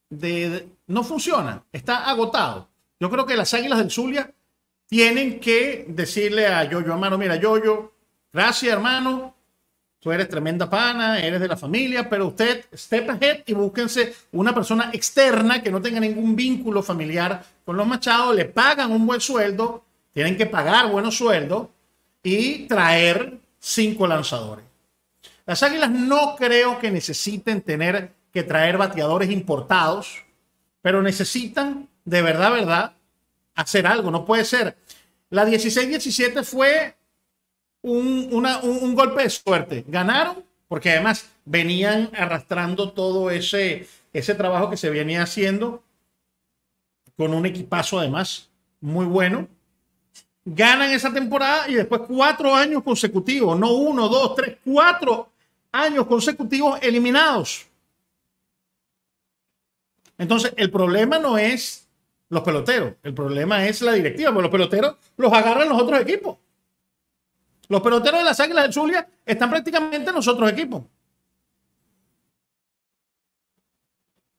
de, 0.09 0.67
no 0.87 1.05
funciona, 1.05 1.63
está 1.73 2.09
agotado. 2.09 2.71
Yo 2.99 3.11
creo 3.11 3.27
que 3.27 3.37
las 3.37 3.53
Águilas 3.53 3.81
del 3.81 3.91
Zulia 3.91 4.33
tienen 4.89 5.41
que 5.41 5.85
decirle 5.89 6.47
a 6.47 6.65
Yoyo, 6.65 6.93
hermano, 6.93 7.19
mira, 7.19 7.37
Yoyo, 7.37 7.93
gracias, 8.33 8.73
hermano, 8.73 9.35
tú 10.01 10.11
eres 10.11 10.29
tremenda 10.29 10.69
pana, 10.69 11.21
eres 11.21 11.41
de 11.41 11.49
la 11.49 11.57
familia, 11.57 12.09
pero 12.11 12.27
usted 12.27 12.65
step 12.75 13.11
ahead 13.11 13.43
y 13.47 13.55
búsquense 13.55 14.15
una 14.33 14.55
persona 14.55 14.91
externa 14.93 15.63
que 15.63 15.71
no 15.71 15.81
tenga 15.81 16.01
ningún 16.01 16.35
vínculo 16.35 16.83
familiar 16.83 17.43
con 17.65 17.77
los 17.77 17.87
machados, 17.87 18.35
le 18.35 18.47
pagan 18.47 18.91
un 18.91 19.07
buen 19.07 19.21
sueldo, 19.21 19.85
tienen 20.13 20.37
que 20.37 20.47
pagar 20.47 20.91
buenos 20.91 21.17
sueldos 21.17 21.69
y 22.23 22.67
traer 22.67 23.39
cinco 23.59 24.07
lanzadores. 24.07 24.65
Las 25.47 25.63
Águilas 25.63 25.91
no 25.91 26.37
creo 26.37 26.79
que 26.79 26.91
necesiten 26.91 27.63
tener 27.63 28.13
que 28.33 28.43
traer 28.43 28.79
bateadores 28.79 29.31
importados, 29.31 30.25
pero 30.81 31.03
necesitan 31.03 31.89
de 32.05 32.23
verdad, 32.23 32.53
verdad, 32.53 32.93
hacer 33.55 33.87
algo. 33.87 34.11
No 34.11 34.25
puede 34.25 34.45
ser 34.45 34.77
la 35.33 35.47
16-17 35.47 36.45
fue 36.45 36.95
un, 37.81 38.29
un, 38.31 38.95
golpe 38.95 39.23
de 39.23 39.31
suerte. 39.31 39.83
Ganaron 39.89 40.45
porque 40.69 40.91
además 40.91 41.27
venían 41.47 42.11
arrastrando 42.15 42.93
todo 42.93 43.31
ese, 43.31 43.89
ese 44.13 44.35
trabajo 44.35 44.69
que 44.69 44.77
se 44.77 44.91
venía 44.91 45.23
haciendo 45.23 45.83
con 47.17 47.33
un 47.33 47.47
equipazo 47.47 47.99
además 47.99 48.51
muy 48.83 49.07
bueno. 49.07 49.49
Ganan 50.45 50.91
esa 50.91 51.11
temporada 51.11 51.67
y 51.67 51.75
después 51.77 52.03
cuatro 52.07 52.55
años 52.55 52.83
consecutivos, 52.83 53.59
no 53.59 53.73
uno, 53.73 54.11
dos, 54.11 54.35
tres, 54.35 54.59
cuatro 54.63 55.31
años 55.73 56.07
consecutivos 56.07 56.79
eliminados. 56.83 57.67
Entonces, 60.19 60.53
el 60.59 60.71
problema 60.71 61.19
no 61.19 61.39
es 61.39 61.82
los 62.33 62.43
peloteros. 62.43 62.95
El 63.03 63.13
problema 63.13 63.67
es 63.67 63.83
la 63.83 63.93
directiva, 63.93 64.33
porque 64.33 64.49
los 64.49 64.51
peloteros 64.51 64.97
los 65.19 65.31
agarran 65.31 65.69
los 65.69 65.81
otros 65.81 66.01
equipos. 66.01 66.39
Los 67.69 67.83
peloteros 67.83 68.21
de 68.21 68.25
las 68.25 68.41
Águilas 68.41 68.65
del 68.65 68.73
Zulia 68.73 69.07
están 69.27 69.51
prácticamente 69.51 70.09
en 70.09 70.15
los 70.15 70.27
otros 70.27 70.51
equipos. 70.51 70.83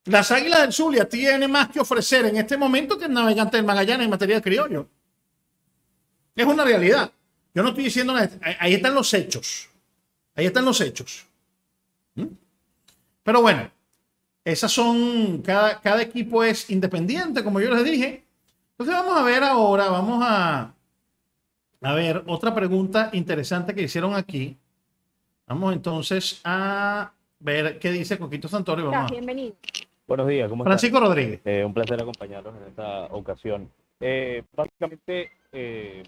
Las 0.06 0.32
Águilas 0.32 0.62
del 0.62 0.74
Zulia 0.74 1.08
tienen 1.08 1.52
más 1.52 1.70
que 1.70 1.80
ofrecer 1.80 2.26
en 2.26 2.38
este 2.38 2.58
momento 2.58 2.98
que 2.98 3.06
el 3.06 3.14
navegante 3.14 3.58
del 3.58 3.66
Magallanes 3.66 4.06
en 4.06 4.10
materia 4.10 4.38
de 4.38 4.42
criollo. 4.42 4.90
Es 6.36 6.46
una 6.48 6.64
realidad. 6.64 7.12
Yo 7.54 7.62
no 7.62 7.70
estoy 7.70 7.84
diciendo 7.84 8.12
nada. 8.12 8.28
Ahí 8.60 8.74
están 8.74 8.96
los 8.96 9.14
hechos. 9.14 9.70
Ahí 10.34 10.48
están 10.48 10.66
los 10.66 10.82
hechos. 10.82 11.28
¿Mm? 12.16 12.26
Pero 13.22 13.42
bueno, 13.44 13.70
esas 14.46 14.72
son, 14.72 15.42
cada, 15.42 15.80
cada 15.80 16.02
equipo 16.02 16.44
es 16.44 16.70
independiente, 16.70 17.44
como 17.44 17.60
yo 17.60 17.70
les 17.74 17.84
dije. 17.84 18.26
Entonces 18.72 18.96
vamos 18.96 19.18
a 19.18 19.24
ver 19.24 19.44
ahora, 19.44 19.90
vamos 19.90 20.24
a, 20.26 20.74
a 21.82 21.94
ver 21.94 22.24
otra 22.28 22.54
pregunta 22.54 23.10
interesante 23.14 23.74
que 23.74 23.84
hicieron 23.84 24.16
aquí. 24.16 24.58
Vamos 25.48 25.74
entonces 25.74 26.42
a 26.44 27.14
ver 27.40 27.80
qué 27.80 27.92
dice 27.92 28.18
Coquito 28.18 28.48
Santorio. 28.48 28.90
Vamos 28.90 29.12
bienvenido. 29.12 29.56
Buenos 30.08 30.28
días, 30.28 30.50
¿cómo 30.50 30.64
Francisco 30.64 31.00
Rodríguez. 31.00 31.42
Eh, 31.46 31.64
un 31.64 31.74
placer 31.74 32.02
acompañarlos 32.02 32.54
en 32.56 32.68
esta 32.68 33.06
ocasión. 33.06 33.72
Eh, 34.00 34.44
básicamente, 34.54 35.32
eh, 35.52 36.04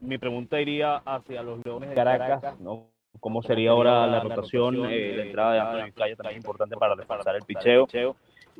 mi 0.00 0.16
pregunta 0.16 0.60
iría 0.60 0.96
hacia 0.96 1.42
los 1.42 1.64
Leones 1.64 1.90
de 1.90 1.94
Caracas, 1.94 2.58
¿no? 2.60 2.86
¿Cómo 3.20 3.42
sería 3.42 3.70
ahora 3.70 4.06
la 4.06 4.20
rotación? 4.20 4.82
la 4.82 5.22
entrada 5.22 5.52
de 5.52 5.60
Antonio 5.60 5.84
Vizcaya 5.86 6.16
también 6.16 6.38
es 6.38 6.44
importante 6.44 6.76
para 6.76 6.94
reforzar 6.94 7.36
el 7.36 7.42
picheo. 7.42 7.86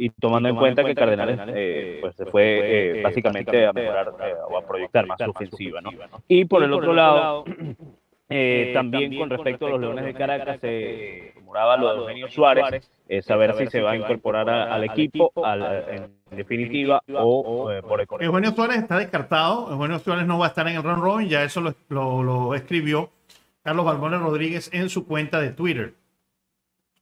Y 0.00 0.10
tomando 0.10 0.48
en 0.48 0.56
cuenta 0.56 0.84
que 0.84 0.94
Cardenales 0.94 2.00
pues, 2.00 2.14
se 2.14 2.26
fue 2.26 3.00
básicamente 3.02 3.66
a 3.66 3.72
mejorar 3.72 4.12
o 4.48 4.56
a 4.56 4.66
proyectar 4.66 5.06
más 5.06 5.18
su 5.18 5.30
ofensiva. 5.30 5.80
¿no? 5.80 5.90
Y 6.28 6.44
por 6.44 6.62
el 6.62 6.72
otro 6.72 6.92
lado, 6.92 7.44
eh, 8.28 8.70
también 8.74 9.16
con 9.16 9.30
respecto 9.30 9.66
a 9.66 9.70
los 9.70 9.80
Leones 9.80 10.04
de 10.04 10.14
Caracas, 10.14 10.60
se 10.60 11.32
rumoraba 11.34 11.76
lo 11.76 11.94
de 11.94 12.00
Eugenio 12.00 12.28
Suárez, 12.28 12.90
eh, 13.08 13.22
saber 13.22 13.54
si 13.54 13.66
se 13.68 13.80
va 13.80 13.92
a 13.92 13.96
incorporar 13.96 14.48
al 14.48 14.84
equipo 14.84 15.32
en 15.36 16.36
definitiva 16.36 17.02
o 17.08 17.70
eh, 17.72 17.82
por 17.82 18.00
economía. 18.00 18.26
Eugenio 18.26 18.52
Suárez 18.52 18.78
está 18.78 18.98
descartado, 18.98 19.72
Eugenio 19.72 19.98
Suárez 19.98 20.26
no 20.26 20.38
va 20.38 20.46
a 20.46 20.48
estar 20.48 20.68
en 20.68 20.76
el 20.76 20.82
run 20.82 21.00
robin, 21.00 21.28
ya 21.28 21.42
eso 21.42 21.60
lo, 21.60 22.22
lo, 22.22 22.54
escribió 22.54 23.10
Carlos 23.62 23.84
Balbones 23.84 24.20
Rodríguez 24.20 24.70
en 24.72 24.88
su 24.88 25.06
cuenta 25.06 25.40
de 25.40 25.50
Twitter, 25.50 25.94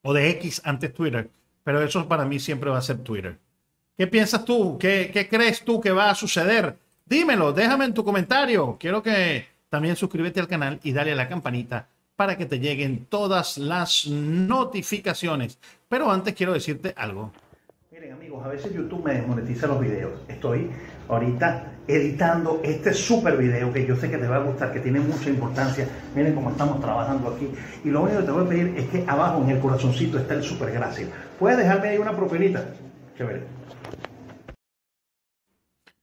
o 0.02 0.12
de 0.12 0.30
X 0.30 0.62
antes 0.64 0.94
Twitter, 0.94 1.28
pero 1.64 1.82
eso 1.82 2.06
para 2.06 2.24
mí 2.24 2.38
siempre 2.38 2.70
va 2.70 2.78
a 2.78 2.82
ser 2.82 2.98
Twitter. 2.98 3.38
¿Qué 3.96 4.06
piensas 4.06 4.44
tú? 4.44 4.78
¿Qué, 4.78 5.10
qué 5.12 5.28
crees 5.28 5.64
tú 5.64 5.80
que 5.80 5.90
va 5.90 6.10
a 6.10 6.14
suceder? 6.14 6.76
Dímelo, 7.04 7.52
déjame 7.52 7.86
en 7.86 7.94
tu 7.94 8.04
comentario. 8.04 8.76
Quiero 8.78 9.02
que 9.02 9.46
también 9.68 9.96
suscríbete 9.96 10.38
al 10.40 10.48
canal 10.48 10.78
y 10.82 10.92
dale 10.92 11.12
a 11.12 11.16
la 11.16 11.28
campanita 11.28 11.88
para 12.14 12.36
que 12.36 12.46
te 12.46 12.58
lleguen 12.58 13.06
todas 13.06 13.58
las 13.58 14.06
notificaciones. 14.06 15.58
Pero 15.88 16.10
antes 16.10 16.34
quiero 16.34 16.52
decirte 16.52 16.94
algo. 16.96 17.32
A 18.46 18.48
veces 18.48 18.72
YouTube 18.72 19.04
me 19.04 19.14
desmonetiza 19.14 19.66
los 19.66 19.80
videos. 19.80 20.20
Estoy 20.28 20.70
ahorita 21.08 21.72
editando 21.88 22.60
este 22.62 22.94
super 22.94 23.36
video 23.36 23.72
que 23.72 23.84
yo 23.84 23.96
sé 23.96 24.08
que 24.08 24.18
te 24.18 24.28
va 24.28 24.36
a 24.36 24.38
gustar, 24.38 24.72
que 24.72 24.78
tiene 24.78 25.00
mucha 25.00 25.28
importancia. 25.30 25.88
Miren 26.14 26.32
cómo 26.32 26.50
estamos 26.50 26.80
trabajando 26.80 27.30
aquí. 27.30 27.50
Y 27.82 27.90
lo 27.90 28.02
único 28.02 28.20
que 28.20 28.24
te 28.24 28.30
voy 28.30 28.44
a 28.44 28.48
pedir 28.48 28.74
es 28.76 28.88
que 28.88 29.04
abajo 29.08 29.42
en 29.42 29.50
el 29.50 29.58
corazoncito 29.58 30.16
está 30.16 30.34
el 30.34 30.44
super 30.44 30.70
gracias. 30.70 31.10
¿Puedes 31.40 31.58
dejarme 31.58 31.88
ahí 31.88 31.98
una 31.98 32.14
propinita? 32.14 32.64
Chévere. 33.18 33.42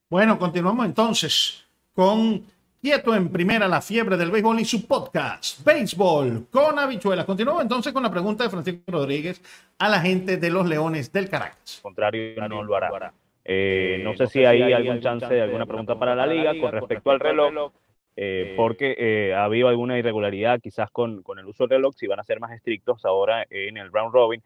Bueno, 0.10 0.38
continuamos 0.38 0.86
entonces 0.86 1.64
con 1.96 2.44
Quieto 2.84 3.16
en 3.16 3.30
primera, 3.30 3.66
la 3.70 3.80
fiebre 3.80 4.18
del 4.18 4.30
béisbol 4.30 4.60
y 4.60 4.66
su 4.66 4.86
podcast, 4.86 5.66
Béisbol 5.66 6.48
con 6.52 6.78
habichuelas. 6.78 7.24
Continuamos 7.24 7.62
entonces 7.62 7.94
con 7.94 8.04
la 8.04 8.12
pregunta 8.12 8.44
de 8.44 8.50
Francisco 8.50 8.82
Rodríguez 8.88 9.42
a 9.80 9.88
la 9.88 10.02
gente 10.02 10.36
de 10.36 10.50
los 10.50 10.68
Leones 10.68 11.10
del 11.14 11.30
Caracas. 11.30 11.80
Contrario, 11.82 12.46
no 12.50 12.62
lo 12.62 12.76
hará. 12.76 13.14
Eh, 13.46 14.02
no 14.04 14.14
sé 14.18 14.28
si 14.28 14.44
hay 14.44 14.74
algún 14.74 15.00
chance 15.00 15.34
de 15.34 15.42
alguna 15.44 15.66
pregunta 15.66 15.98
para 15.98 16.14
la 16.14 16.28
liga 16.28 16.60
con 16.60 16.74
respecto 16.74 17.10
al 17.12 17.22
reloj, 17.22 17.72
eh, 18.18 18.54
porque 18.58 18.98
eh, 19.00 19.34
ha 19.34 19.46
habido 19.46 19.70
alguna 19.70 19.98
irregularidad 19.98 20.60
quizás 20.60 20.92
con, 20.92 21.24
con, 21.24 21.40
el 21.40 21.46
uso 21.46 21.64
del 21.64 21.78
reloj, 21.78 21.96
si 21.96 22.08
van 22.08 22.20
a 22.20 22.24
ser 22.24 22.42
más 22.42 22.52
estrictos 22.52 23.06
ahora 23.06 23.46
en 23.50 23.78
el 23.78 23.94
round 23.94 24.14
robin 24.14 24.44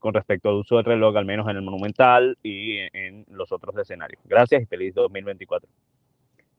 con 0.00 0.14
respecto 0.14 0.48
al 0.48 0.54
uso 0.54 0.76
del 0.76 0.86
reloj, 0.86 1.14
al 1.14 1.26
menos 1.26 1.46
en 1.50 1.56
el 1.56 1.62
Monumental 1.62 2.38
y 2.42 2.78
en 2.78 3.26
los 3.32 3.52
otros 3.52 3.76
escenarios. 3.76 4.22
Gracias 4.24 4.62
y 4.62 4.64
feliz 4.64 4.94
2024. 4.94 5.68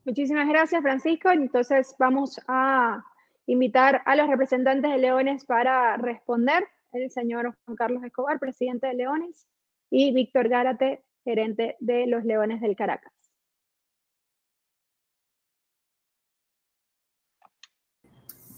Muchísimas 0.07 0.47
gracias, 0.47 0.81
Francisco. 0.81 1.29
Entonces 1.31 1.93
vamos 1.99 2.39
a 2.47 3.03
invitar 3.45 4.03
a 4.05 4.15
los 4.15 4.29
representantes 4.29 4.89
de 4.89 4.99
Leones 4.99 5.43
para 5.43 5.97
responder. 5.97 6.65
El 6.93 7.11
señor 7.11 7.53
Juan 7.65 7.75
Carlos 7.75 8.01
Escobar, 8.05 8.39
presidente 8.39 8.87
de 8.87 8.93
Leones, 8.93 9.45
y 9.89 10.13
Víctor 10.13 10.47
Gárate, 10.47 11.03
gerente 11.25 11.75
de 11.81 12.07
los 12.07 12.23
Leones 12.23 12.61
del 12.61 12.77
Caracas. 12.77 13.11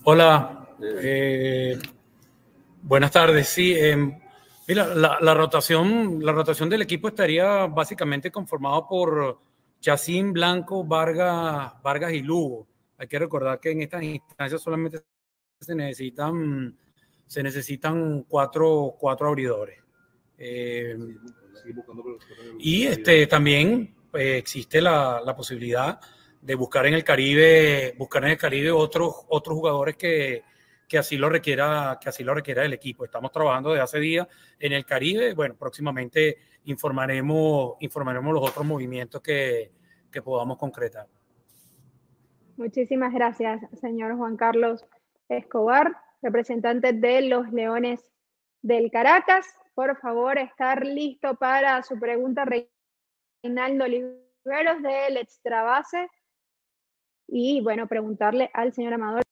Hola, 0.03 0.67
eh, 1.01 1.79
buenas 2.83 3.09
tardes. 3.09 3.49
Sí, 3.49 3.75
em, 3.75 4.19
mira, 4.67 4.85
la, 4.93 5.33
rotación, 5.33 6.23
la 6.23 6.31
rotación 6.31 6.69
del 6.69 6.83
equipo 6.83 7.07
estaría 7.07 7.65
básicamente 7.65 8.31
conformado 8.31 8.87
por 8.87 9.48
Chacín, 9.79 10.33
Blanco, 10.33 10.83
Vargas, 10.83 11.73
Vargas 11.81 12.13
y 12.13 12.21
Lugo. 12.21 12.67
Hay 12.97 13.07
que 13.07 13.19
recordar 13.19 13.59
que 13.59 13.71
en 13.71 13.81
estas 13.81 14.03
instancias 14.03 14.61
solamente 14.61 15.01
se 15.59 15.75
necesitan, 17.43 18.23
cuatro, 18.27 18.95
cuatro 18.97 19.27
abridores. 19.27 19.79
Eh, 20.37 20.97
y 22.59 22.85
este, 22.85 23.27
también 23.27 23.95
eh, 24.13 24.37
existe 24.37 24.81
la, 24.81 25.21
la, 25.25 25.35
posibilidad 25.35 25.99
de 26.41 26.55
buscar 26.55 26.85
en 26.87 26.93
el 26.93 27.03
Caribe, 27.03 27.93
buscar 27.97 28.23
en 28.23 28.31
el 28.31 28.37
Caribe 28.37 28.71
otros, 28.71 29.13
otros 29.27 29.55
jugadores 29.55 29.97
que, 29.97 30.43
que 30.89 30.97
así 30.97 31.17
lo 31.17 31.29
requiera, 31.29 31.99
que 32.01 32.09
así 32.09 32.23
lo 32.23 32.33
requiera 32.33 32.65
el 32.65 32.73
equipo. 32.73 33.05
Estamos 33.05 33.31
trabajando 33.31 33.69
desde 33.69 33.83
hace 33.83 33.99
días 33.99 34.27
en 34.59 34.73
el 34.73 34.85
Caribe. 34.85 35.35
Bueno, 35.35 35.55
próximamente 35.55 36.37
informaremos, 36.65 37.75
informaremos 37.79 38.33
los 38.33 38.49
otros 38.49 38.65
movimientos 38.65 39.21
que, 39.21 39.71
que 40.11 40.21
podamos 40.23 40.57
concretar. 40.57 41.07
Muchísimas 42.57 43.13
gracias, 43.13 43.61
señor 43.79 44.17
Juan 44.17 44.35
Carlos 44.35 44.85
Escobar, 45.29 45.95
representante 46.21 46.91
de 46.91 47.21
los 47.21 47.49
Leones 47.53 48.03
del 48.61 48.91
Caracas. 48.91 49.45
Por 49.75 49.95
favor, 49.99 50.39
estar 50.39 50.85
listo 50.85 51.35
para 51.35 51.83
su 51.83 51.97
pregunta, 51.99 52.45
Reinaldo 53.43 53.85
Oliveros 53.85 54.81
del 54.81 55.17
Extrabase. 55.17 56.09
Y 57.27 57.61
bueno, 57.61 57.87
preguntarle 57.87 58.49
al 58.53 58.73
señor 58.73 58.95
Amador. 58.95 59.28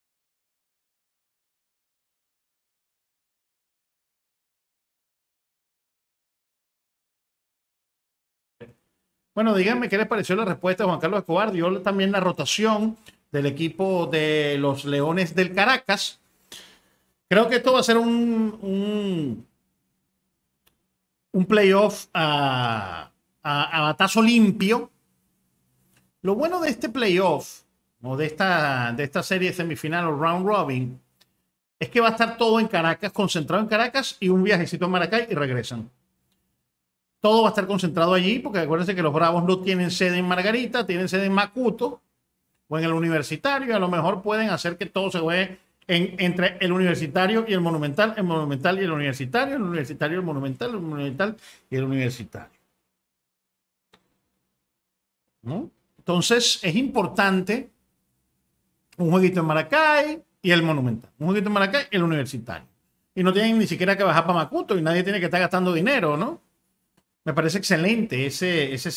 Bueno, 9.38 9.54
díganme 9.54 9.88
qué 9.88 10.00
les 10.00 10.08
pareció 10.08 10.36
la 10.36 10.46
respuesta 10.46 10.82
de 10.82 10.88
Juan 10.88 11.00
Carlos 11.00 11.20
Escobar. 11.20 11.52
Dio 11.52 11.80
también 11.84 12.12
la 12.12 12.20
rotación 12.20 12.98
del 13.32 13.46
equipo 13.46 14.08
de 14.08 14.58
los 14.58 14.84
Leones 14.84 15.36
del 15.36 15.54
Caracas. 15.54 16.20
Creo 17.30 17.48
que 17.48 17.58
esto 17.58 17.72
va 17.72 17.82
a 17.82 17.84
ser 17.84 17.98
un, 17.98 19.46
un, 21.32 21.46
playoff 21.46 22.08
a, 22.16 23.12
a, 23.44 23.82
batazo 23.82 24.24
limpio. 24.24 24.90
Lo 26.24 26.34
bueno 26.34 26.60
de 26.60 26.72
este 26.72 26.90
playoff 26.90 27.62
o 28.02 28.18
de 28.18 28.26
esta, 28.26 28.92
de 28.94 29.04
esta 29.04 29.22
serie 29.22 29.54
semifinal 29.54 30.08
o 30.08 30.18
round 30.18 30.48
robin 30.48 31.00
es 31.80 31.90
que 31.90 32.02
va 32.02 32.08
a 32.08 32.12
estar 32.14 32.38
todo 32.38 32.60
en 32.60 32.68
Caracas, 32.68 33.12
concentrado 33.12 33.62
en 33.62 33.70
Caracas 33.70 34.18
y 34.20 34.30
un 34.30 34.42
viajecito 34.42 34.86
a 34.86 34.88
Maracay 34.88 35.28
y 35.30 35.36
regresan 35.36 35.92
todo 37.28 37.42
va 37.42 37.50
a 37.50 37.52
estar 37.52 37.68
concentrado 37.68 38.14
allí, 38.14 38.40
porque 38.40 38.60
acuérdense 38.60 38.96
que 38.96 39.02
los 39.02 39.12
Bravos 39.12 39.44
no 39.44 39.60
tienen 39.60 39.92
sede 39.92 40.18
en 40.18 40.26
Margarita, 40.26 40.86
tienen 40.86 41.10
sede 41.10 41.26
en 41.26 41.34
Macuto 41.34 42.00
o 42.70 42.78
en 42.78 42.86
el 42.86 42.94
Universitario, 42.94 43.68
y 43.68 43.74
a 43.74 43.80
lo 43.80 43.90
mejor 43.90 44.22
pueden 44.22 44.50
hacer 44.50 44.78
que 44.78 44.86
todo 44.86 45.12
se 45.12 45.20
juegue 45.20 45.60
entre 45.88 46.56
el 46.62 46.72
Universitario 46.72 47.44
y 47.46 47.52
el 47.52 47.60
Monumental, 47.60 48.14
el 48.16 48.24
Monumental 48.24 48.80
y 48.80 48.86
el 48.86 48.92
Universitario, 48.92 49.58
el 49.58 49.62
Universitario 49.62 50.16
y 50.16 50.20
el 50.20 50.26
Monumental, 50.26 50.70
el 50.70 50.80
Monumental 50.80 51.36
y 51.70 51.76
el 51.76 51.84
Universitario. 51.84 52.58
Entonces, 55.98 56.62
es 56.64 56.76
importante 56.78 57.70
un 58.96 59.12
jueguito 59.12 59.42
en 59.42 59.46
Maracay 59.48 60.24
y 60.42 60.52
el 60.52 60.64
Monumental, 60.64 61.10
un 61.20 61.28
jueguito 61.28 61.50
en 61.50 61.54
Maracay 61.54 61.88
y 61.92 61.96
el 61.98 62.04
Universitario. 62.04 62.68
Y 63.16 63.22
no 63.22 63.34
tienen 63.34 63.60
ni 63.60 63.68
siquiera 63.68 63.98
que 63.98 64.04
bajar 64.04 64.26
para 64.26 64.40
Macuto 64.40 64.78
y 64.78 64.82
nadie 64.82 65.04
tiene 65.04 65.20
que 65.20 65.26
estar 65.26 65.42
gastando 65.42 65.74
dinero, 65.74 66.16
¿no? 66.16 66.47
Me 67.28 67.34
parece 67.34 67.58
excelente 67.58 68.26
ese, 68.26 68.74
ese, 68.74 68.88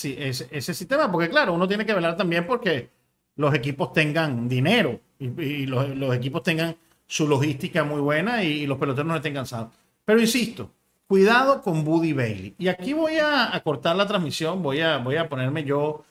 ese, 0.52 0.72
sistema, 0.72 1.10
porque 1.10 1.28
claro, 1.28 1.52
uno 1.52 1.66
tiene 1.66 1.84
que 1.84 1.92
velar 1.92 2.16
también 2.16 2.46
porque 2.46 2.88
los 3.34 3.52
equipos 3.52 3.92
tengan 3.92 4.48
dinero 4.48 5.00
y, 5.18 5.66
los, 5.66 6.14
equipos 6.14 6.44
tengan 6.44 6.76
su 7.08 7.26
logística 7.26 7.82
muy 7.82 8.00
buena 8.00 8.44
y, 8.44 8.68
los 8.68 8.78
peloteros 8.78 9.08
no 9.08 9.16
estén 9.16 9.34
cansados. 9.34 9.72
Pero 10.04 10.20
insisto, 10.20 10.70
cuidado 11.08 11.60
con 11.60 11.82
Buddy 11.82 12.12
Bailey. 12.12 12.54
Y 12.56 12.68
aquí 12.68 12.92
voy 12.92 13.14
a, 13.20 13.60
cortar 13.64 13.96
la 13.96 14.06
transmisión, 14.06 14.62
voy 14.62 14.80
a, 14.80 14.98
voy 14.98 15.16
a 15.16 15.28
ponerme 15.28 15.64
yo. 15.64 16.04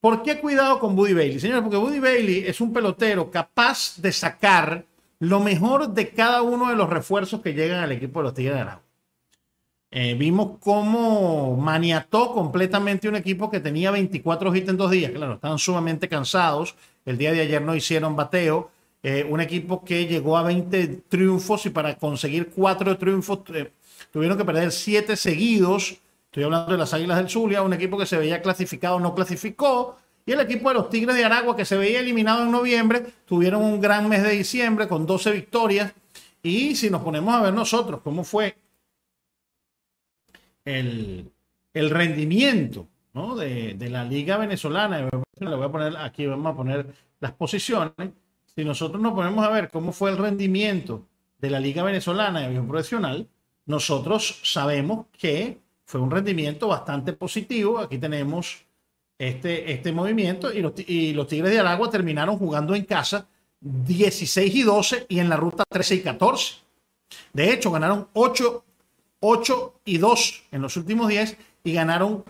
¿Por 0.00 0.22
qué 0.22 0.38
cuidado 0.38 0.78
con 0.78 0.94
Buddy 0.94 1.14
Bailey? 1.14 1.40
Señores, 1.40 1.64
porque 1.64 1.78
Buddy 1.78 1.98
Bailey 1.98 2.44
es 2.46 2.60
un 2.60 2.72
pelotero 2.72 3.28
capaz 3.28 4.00
de 4.00 4.12
sacar 4.12 4.84
lo 5.18 5.40
mejor 5.40 5.88
de 5.88 6.10
cada 6.10 6.42
uno 6.42 6.70
de 6.70 6.76
los 6.76 6.88
refuerzos 6.88 7.40
que 7.40 7.54
llegan 7.54 7.82
al 7.82 7.90
equipo 7.90 8.20
de 8.20 8.22
los 8.22 8.34
Tigres 8.34 8.54
de 8.54 8.60
Aragua. 8.60 8.85
Eh, 9.98 10.12
vimos 10.12 10.58
cómo 10.60 11.56
maniató 11.56 12.34
completamente 12.34 13.08
un 13.08 13.16
equipo 13.16 13.50
que 13.50 13.60
tenía 13.60 13.90
24 13.90 14.54
hits 14.54 14.68
en 14.68 14.76
dos 14.76 14.90
días. 14.90 15.10
Claro, 15.10 15.36
estaban 15.36 15.58
sumamente 15.58 16.06
cansados. 16.06 16.74
El 17.06 17.16
día 17.16 17.32
de 17.32 17.40
ayer 17.40 17.62
no 17.62 17.74
hicieron 17.74 18.14
bateo. 18.14 18.70
Eh, 19.02 19.26
un 19.26 19.40
equipo 19.40 19.82
que 19.82 20.06
llegó 20.06 20.36
a 20.36 20.42
20 20.42 20.86
triunfos 21.08 21.64
y 21.64 21.70
para 21.70 21.96
conseguir 21.96 22.50
cuatro 22.50 22.98
triunfos 22.98 23.38
eh, 23.54 23.72
tuvieron 24.12 24.36
que 24.36 24.44
perder 24.44 24.70
siete 24.70 25.16
seguidos. 25.16 25.96
Estoy 26.26 26.44
hablando 26.44 26.72
de 26.72 26.76
las 26.76 26.92
Águilas 26.92 27.16
del 27.16 27.30
Zulia, 27.30 27.62
un 27.62 27.72
equipo 27.72 27.96
que 27.96 28.04
se 28.04 28.18
veía 28.18 28.42
clasificado, 28.42 29.00
no 29.00 29.14
clasificó. 29.14 29.96
Y 30.26 30.32
el 30.32 30.40
equipo 30.40 30.68
de 30.68 30.74
los 30.74 30.90
Tigres 30.90 31.16
de 31.16 31.24
Aragua, 31.24 31.56
que 31.56 31.64
se 31.64 31.74
veía 31.78 32.00
eliminado 32.00 32.42
en 32.42 32.50
noviembre, 32.50 33.02
tuvieron 33.24 33.62
un 33.62 33.80
gran 33.80 34.10
mes 34.10 34.22
de 34.22 34.32
diciembre 34.32 34.88
con 34.88 35.06
12 35.06 35.32
victorias. 35.32 35.94
Y 36.42 36.76
si 36.76 36.90
nos 36.90 37.00
ponemos 37.00 37.34
a 37.34 37.40
ver 37.40 37.54
nosotros 37.54 38.02
cómo 38.04 38.24
fue 38.24 38.56
el, 40.66 41.32
el 41.72 41.90
rendimiento 41.90 42.86
¿no? 43.14 43.34
de, 43.34 43.72
de, 43.74 43.88
la 43.88 44.04
Liga 44.04 44.36
Venezolana, 44.36 45.08
le 45.40 45.56
voy 45.56 45.64
a 45.64 45.72
poner 45.72 45.96
aquí, 45.96 46.26
vamos 46.26 46.52
a 46.52 46.56
poner 46.56 46.86
las 47.20 47.32
posiciones. 47.32 48.10
Si 48.54 48.64
nosotros 48.64 49.00
nos 49.00 49.14
ponemos 49.14 49.44
a 49.46 49.50
ver 49.50 49.70
cómo 49.70 49.92
fue 49.92 50.10
el 50.10 50.18
rendimiento 50.18 51.06
de 51.38 51.50
la 51.50 51.60
Liga 51.60 51.82
Venezolana 51.82 52.40
de 52.40 52.46
Avión 52.46 52.68
Profesional, 52.68 53.26
nosotros 53.64 54.40
sabemos 54.42 55.06
que 55.18 55.58
fue 55.84 56.00
un 56.00 56.10
rendimiento 56.10 56.68
bastante 56.68 57.12
positivo. 57.12 57.78
Aquí 57.78 57.98
tenemos 57.98 58.64
este, 59.18 59.72
este 59.72 59.92
movimiento 59.92 60.52
y 60.52 60.60
los, 60.60 60.72
y 60.76 61.12
los 61.12 61.26
Tigres 61.26 61.52
de 61.52 61.60
Aragua 61.60 61.90
terminaron 61.90 62.38
jugando 62.38 62.74
en 62.74 62.84
casa 62.84 63.28
16 63.60 64.54
y 64.54 64.62
12 64.62 65.06
y 65.08 65.18
en 65.18 65.28
la 65.28 65.36
ruta 65.36 65.64
13 65.68 65.94
y 65.94 66.00
14. 66.02 66.54
De 67.32 67.52
hecho, 67.52 67.70
ganaron 67.70 68.08
8, 68.12 68.64
8 69.28 69.80
y 69.84 69.98
2 69.98 70.42
en 70.52 70.62
los 70.62 70.76
últimos 70.76 71.08
10 71.08 71.36
y 71.64 71.72
ganaron 71.72 72.24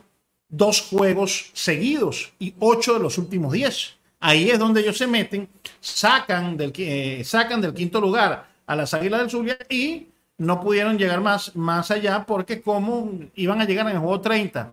dos 0.48 0.80
juegos 0.80 1.50
seguidos 1.52 2.32
y 2.38 2.54
8 2.58 2.94
de 2.94 3.00
los 3.00 3.18
últimos 3.18 3.52
10. 3.52 3.96
Ahí 4.20 4.50
es 4.50 4.58
donde 4.58 4.80
ellos 4.80 4.96
se 4.96 5.06
meten, 5.06 5.48
sacan 5.78 6.56
del, 6.56 6.72
eh, 6.78 7.22
sacan 7.22 7.60
del 7.60 7.74
quinto 7.74 8.00
lugar 8.00 8.46
a 8.66 8.76
las 8.76 8.94
Águilas 8.94 9.20
del 9.20 9.30
Zulia 9.30 9.58
y 9.68 10.08
no 10.38 10.60
pudieron 10.60 10.96
llegar 10.96 11.20
más, 11.20 11.54
más 11.54 11.90
allá 11.90 12.24
porque 12.24 12.62
como 12.62 13.10
iban 13.34 13.60
a 13.60 13.66
llegar 13.66 13.86
en 13.86 13.92
el 13.92 13.98
juego 13.98 14.20
30, 14.20 14.72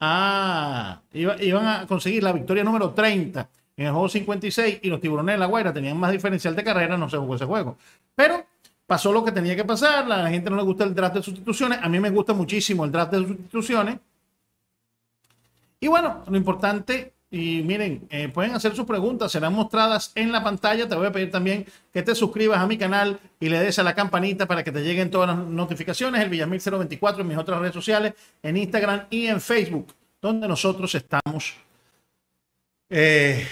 a, 0.00 1.00
iban 1.12 1.66
a 1.66 1.86
conseguir 1.86 2.22
la 2.22 2.32
victoria 2.32 2.62
número 2.62 2.90
30 2.90 3.48
en 3.76 3.86
el 3.86 3.92
juego 3.92 4.08
56 4.08 4.78
y 4.82 4.88
los 4.88 5.00
tiburones 5.00 5.34
de 5.34 5.38
la 5.38 5.46
Guaira 5.46 5.72
tenían 5.72 5.98
más 5.98 6.12
diferencial 6.12 6.54
de 6.54 6.62
carrera, 6.62 6.96
no 6.96 7.10
se 7.10 7.16
jugó 7.16 7.34
ese 7.34 7.46
juego. 7.46 7.76
Pero 8.14 8.46
pasó 8.94 9.12
lo 9.12 9.24
que 9.24 9.32
tenía 9.32 9.56
que 9.56 9.64
pasar, 9.64 10.06
la 10.06 10.30
gente 10.30 10.48
no 10.48 10.54
le 10.54 10.62
gusta 10.62 10.84
el 10.84 10.94
draft 10.94 11.16
de 11.16 11.22
sustituciones, 11.24 11.80
a 11.82 11.88
mí 11.88 11.98
me 11.98 12.10
gusta 12.10 12.32
muchísimo 12.32 12.84
el 12.84 12.92
draft 12.92 13.10
de 13.10 13.26
sustituciones. 13.26 13.98
Y 15.80 15.88
bueno, 15.88 16.22
lo 16.28 16.36
importante 16.36 17.12
y 17.28 17.62
miren, 17.62 18.06
eh, 18.08 18.28
pueden 18.28 18.54
hacer 18.54 18.76
sus 18.76 18.86
preguntas, 18.86 19.32
serán 19.32 19.52
mostradas 19.52 20.12
en 20.14 20.30
la 20.30 20.44
pantalla. 20.44 20.88
Te 20.88 20.94
voy 20.94 21.08
a 21.08 21.10
pedir 21.10 21.32
también 21.32 21.66
que 21.92 22.04
te 22.04 22.14
suscribas 22.14 22.60
a 22.60 22.68
mi 22.68 22.78
canal 22.78 23.18
y 23.40 23.48
le 23.48 23.58
des 23.58 23.76
a 23.80 23.82
la 23.82 23.96
campanita 23.96 24.46
para 24.46 24.62
que 24.62 24.70
te 24.70 24.84
lleguen 24.84 25.10
todas 25.10 25.36
las 25.36 25.38
notificaciones. 25.38 26.22
El 26.22 26.28
Villamil 26.28 26.60
024 26.60 27.22
en 27.22 27.26
mis 27.26 27.36
otras 27.36 27.58
redes 27.58 27.74
sociales, 27.74 28.14
en 28.44 28.56
Instagram 28.56 29.06
y 29.10 29.26
en 29.26 29.40
Facebook, 29.40 29.88
donde 30.22 30.46
nosotros 30.46 30.94
estamos 30.94 31.54
eh, 32.90 33.44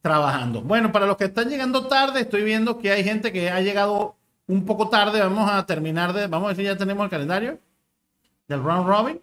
trabajando. 0.00 0.62
Bueno, 0.62 0.90
para 0.90 1.04
los 1.04 1.18
que 1.18 1.24
están 1.26 1.50
llegando 1.50 1.86
tarde, 1.88 2.22
estoy 2.22 2.42
viendo 2.42 2.78
que 2.78 2.90
hay 2.90 3.04
gente 3.04 3.30
que 3.32 3.50
ha 3.50 3.60
llegado 3.60 4.16
un 4.46 4.64
poco 4.64 4.88
tarde. 4.88 5.20
Vamos 5.20 5.50
a 5.50 5.64
terminar 5.66 6.12
de, 6.12 6.26
vamos 6.26 6.52
a 6.52 6.54
si 6.54 6.62
ya 6.62 6.76
tenemos 6.76 7.04
el 7.04 7.10
calendario 7.10 7.58
del 8.48 8.62
round 8.62 8.88
robin. 8.88 9.22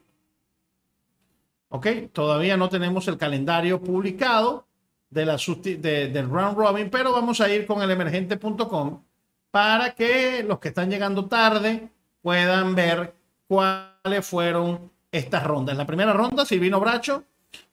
Ok, 1.70 1.88
todavía 2.12 2.58
no 2.58 2.70
tenemos 2.70 3.08
el 3.08 3.18
calendario 3.18 3.82
publicado 3.82 4.66
de 5.10 5.26
la, 5.26 5.38
del 5.38 6.30
round 6.30 6.58
robin, 6.58 6.90
pero 6.90 7.14
vamos 7.14 7.42
a 7.42 7.50
ir 7.50 7.66
con 7.66 7.82
el 7.82 7.92
emergente.com 7.92 9.04
para 9.52 9.94
que 9.94 10.44
los 10.44 10.60
que 10.60 10.70
están 10.70 10.90
llegando 10.90 11.26
tarde 11.26 11.90
puedan 12.22 12.76
ver 12.76 13.14
cuáles 13.48 14.26
fueron 14.26 14.92
estas 15.12 15.44
rondas. 15.44 15.78
La 15.78 15.86
primera 15.86 16.14
ronda, 16.14 16.46
Silvino 16.46 16.80
Bracho 16.80 17.24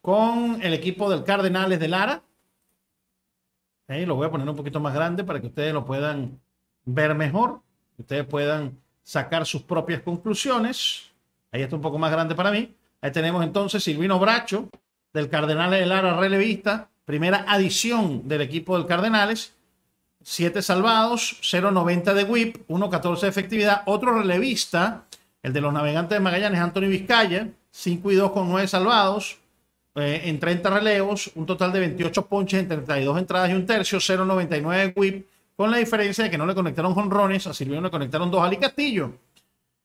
con 0.00 0.62
el 0.62 0.72
equipo 0.72 1.10
del 1.10 1.24
Cardenales 1.24 1.78
de 1.78 1.88
Lara. 1.88 2.22
Ahí 3.88 4.06
lo 4.06 4.16
voy 4.16 4.26
a 4.26 4.30
poner 4.30 4.48
un 4.48 4.56
poquito 4.56 4.80
más 4.80 4.94
grande 4.94 5.24
para 5.24 5.40
que 5.40 5.48
ustedes 5.48 5.72
lo 5.72 5.84
puedan 5.84 6.40
ver 6.86 7.14
mejor, 7.14 7.60
que 7.96 8.02
ustedes 8.02 8.24
puedan 8.24 8.78
sacar 9.02 9.44
sus 9.44 9.62
propias 9.62 10.00
conclusiones. 10.00 11.10
Ahí 11.52 11.62
está 11.62 11.76
un 11.76 11.82
poco 11.82 11.98
más 11.98 12.10
grande 12.10 12.34
para 12.34 12.50
mí. 12.50 12.74
Ahí 13.02 13.12
tenemos 13.12 13.44
entonces 13.44 13.84
Silvino 13.84 14.18
Bracho, 14.18 14.68
del 15.12 15.28
Cardenales 15.28 15.80
de 15.80 15.86
Lara 15.86 16.18
relevista, 16.18 16.88
primera 17.04 17.44
adición 17.46 18.26
del 18.26 18.40
equipo 18.40 18.76
del 18.76 18.86
Cardenales. 18.86 19.52
7 20.22 20.60
salvados, 20.60 21.38
0.90 21.42 22.12
de 22.14 22.24
whip, 22.24 22.68
1.14 22.68 23.20
de 23.20 23.28
efectividad. 23.28 23.82
Otro 23.86 24.12
relevista, 24.12 25.04
el 25.40 25.52
de 25.52 25.60
los 25.60 25.72
navegantes 25.72 26.16
de 26.16 26.20
Magallanes, 26.20 26.60
Anthony 26.60 26.88
Vizcaya, 26.88 27.48
5 27.70 28.10
y 28.10 28.14
2 28.16 28.32
con 28.32 28.48
9 28.48 28.66
salvados, 28.66 29.38
eh, 29.94 30.22
en 30.24 30.40
30 30.40 30.68
relevos, 30.68 31.30
un 31.36 31.46
total 31.46 31.72
de 31.72 31.78
28 31.78 32.26
ponches 32.26 32.58
en 32.58 32.66
32 32.66 33.18
entradas 33.18 33.50
y 33.50 33.54
un 33.54 33.66
tercio, 33.66 33.98
0.99 33.98 34.76
de 34.76 35.00
whip, 35.00 35.26
con 35.56 35.70
la 35.70 35.78
diferencia 35.78 36.24
de 36.24 36.30
que 36.30 36.38
no 36.38 36.46
le 36.46 36.54
conectaron 36.54 36.94
jonrones, 36.94 37.46
a 37.46 37.54
Silvino 37.54 37.80
le 37.80 37.90
conectaron 37.90 38.30
dos 38.30 38.42
Ali 38.42 38.58
Castillo. 38.58 39.12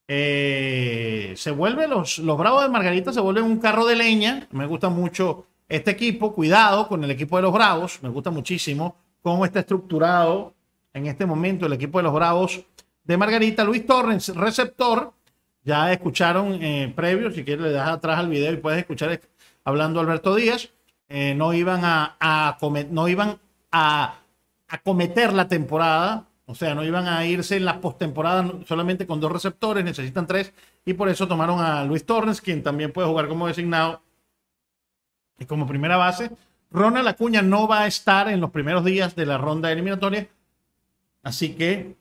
Eh, 0.08 1.34
se 1.38 1.52
vuelve 1.52 1.88
los, 1.88 2.20
los 2.20 2.38
Bravos 2.38 2.64
de 2.64 2.70
Margarita 2.70 3.14
se 3.14 3.22
vuelven 3.22 3.46
un 3.46 3.60
carro 3.60 3.86
de 3.86 3.96
leña. 3.96 4.48
Me 4.52 4.66
gusta 4.66 4.90
mucho 4.90 5.46
este 5.70 5.92
equipo. 5.92 6.34
Cuidado 6.34 6.90
con 6.90 7.02
el 7.06 7.12
equipo 7.12 7.38
de 7.38 7.44
los 7.44 7.54
Bravos. 7.54 8.00
Me 8.02 8.10
gusta 8.10 8.30
muchísimo 8.30 8.98
cómo 9.22 9.46
está 9.46 9.62
estructurado 9.62 10.54
en 10.94 11.08
este 11.08 11.26
momento 11.26 11.66
el 11.66 11.74
equipo 11.74 12.00
de 12.00 12.04
los 12.04 12.14
Bravos 12.14 12.62
de 13.06 13.18
Margarita. 13.18 13.64
Luis 13.64 13.86
Torres, 13.86 14.36
receptor. 14.36 15.14
Ya 15.64 15.94
escucharon 15.94 16.62
eh, 16.62 16.92
previo. 16.94 17.32
Si 17.32 17.46
quieres, 17.46 17.64
le 17.64 17.72
das 17.72 17.88
atrás 17.88 18.20
al 18.20 18.28
video 18.28 18.52
y 18.52 18.58
puedes 18.58 18.80
escuchar 18.80 19.22
hablando 19.64 20.02
Alberto 20.02 20.36
Díaz. 20.36 20.70
Eh, 21.08 21.34
no 21.36 21.54
iban 21.54 21.82
a 21.86 22.58
no 22.90 23.08
iban 23.08 23.40
a, 23.72 24.21
a 24.72 24.80
cometer 24.80 25.34
la 25.34 25.48
temporada 25.48 26.28
o 26.52 26.56
sea, 26.56 26.76
no 26.76 26.84
iban 26.84 27.08
a 27.08 27.26
irse 27.26 27.56
en 27.56 27.64
la 27.64 27.80
postemporada 27.80 28.52
solamente 28.68 29.08
con 29.08 29.22
dos 29.22 29.32
receptores, 29.32 29.86
necesitan 29.86 30.28
tres. 30.28 30.52
Y 30.86 30.94
por 30.94 31.08
eso 31.08 31.26
tomaron 31.26 31.62
a 31.62 31.86
Luis 31.86 32.06
Torres, 32.06 32.42
quien 32.42 32.62
también 32.62 32.92
puede 32.92 33.08
jugar 33.08 33.30
como 33.30 33.48
designado 33.48 34.02
y 35.40 35.46
como 35.46 35.66
primera 35.66 35.96
base. 35.96 36.30
Ronald 36.70 37.08
Acuña 37.08 37.42
no 37.42 37.70
va 37.70 37.84
a 37.84 37.88
estar 37.88 38.28
en 38.28 38.42
los 38.42 38.52
primeros 38.52 38.84
días 38.84 39.16
de 39.16 39.26
la 39.26 39.38
ronda 39.38 39.72
eliminatoria. 39.72 40.28
Así 41.24 41.54
que 41.54 41.96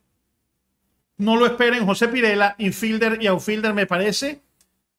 no 1.17 1.37
lo 1.37 1.47
esperen. 1.47 1.87
José 1.87 2.09
Pirela, 2.09 2.57
infielder 2.59 3.23
y 3.23 3.29
outfielder, 3.29 3.73
me 3.73 3.87
parece 3.87 4.43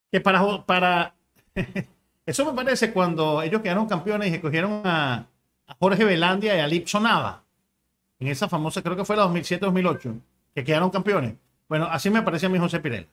que 0.10 0.22
para. 0.22 1.14
eso 2.26 2.46
me 2.46 2.54
parece 2.54 2.94
cuando 2.94 3.42
ellos 3.42 3.62
quedaron 3.62 3.86
campeones 3.86 4.32
y 4.32 4.36
escogieron 4.36 4.82
a, 4.86 5.28
Jorge 5.78 6.06
Velandia 6.06 6.56
y 6.56 6.60
a 6.62 6.68
Lipson 6.68 7.04
Nava 7.04 7.44
en 8.22 8.28
esa 8.28 8.48
famosa, 8.48 8.84
creo 8.84 8.96
que 8.96 9.04
fue 9.04 9.16
la 9.16 9.26
2007-2008, 9.26 10.22
que 10.54 10.64
quedaron 10.64 10.92
campeones. 10.92 11.34
Bueno, 11.68 11.88
así 11.90 12.12
me 12.12 12.22
parece 12.22 12.46
a 12.46 12.50
mí 12.50 12.60
José 12.60 12.80
Pirela. 12.80 13.08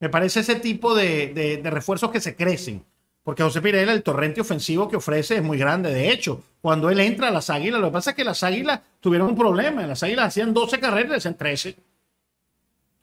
Me 0.00 0.10
parece 0.10 0.40
ese 0.40 0.56
tipo 0.56 0.94
de, 0.94 1.60
refuerzos 1.64 2.10
que 2.10 2.20
se 2.20 2.36
crecen. 2.36 2.84
Porque 3.24 3.42
José 3.42 3.62
Pirela, 3.62 3.92
el 3.92 4.02
torrente 4.02 4.42
ofensivo 4.42 4.86
que 4.86 4.96
ofrece 4.96 5.36
es 5.36 5.42
muy 5.42 5.56
grande. 5.56 5.92
De 5.92 6.12
hecho, 6.12 6.42
cuando 6.60 6.90
él 6.90 7.00
entra 7.00 7.28
a 7.28 7.30
las 7.30 7.48
águilas, 7.48 7.80
lo 7.80 7.88
que 7.88 7.92
pasa 7.94 8.10
es 8.10 8.16
que 8.16 8.24
las 8.24 8.42
águilas 8.42 8.80
tuvieron 9.00 9.28
un 9.28 9.36
problema. 9.36 9.86
Las 9.86 10.02
águilas 10.02 10.26
hacían 10.26 10.52
12 10.52 10.78
carreras 10.78 11.12
y 11.12 11.16
hacían 11.16 11.36
13. 11.36 11.76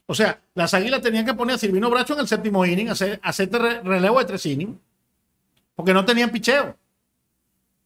O 0.06 0.14
sea, 0.14 0.40
las 0.54 0.74
águilas 0.74 1.02
tenían 1.02 1.26
que 1.26 1.34
poner 1.34 1.56
a 1.56 1.58
Silvino 1.58 1.90
Bracho 1.90 2.14
en 2.14 2.20
el 2.20 2.28
séptimo 2.28 2.64
inning, 2.64 2.88
hacer, 2.88 3.18
hacer 3.22 3.50
relevo 3.50 4.20
de 4.20 4.24
tres 4.24 4.46
innings, 4.46 4.78
porque 5.74 5.92
no 5.92 6.04
tenían 6.04 6.30
picheo. 6.30 6.76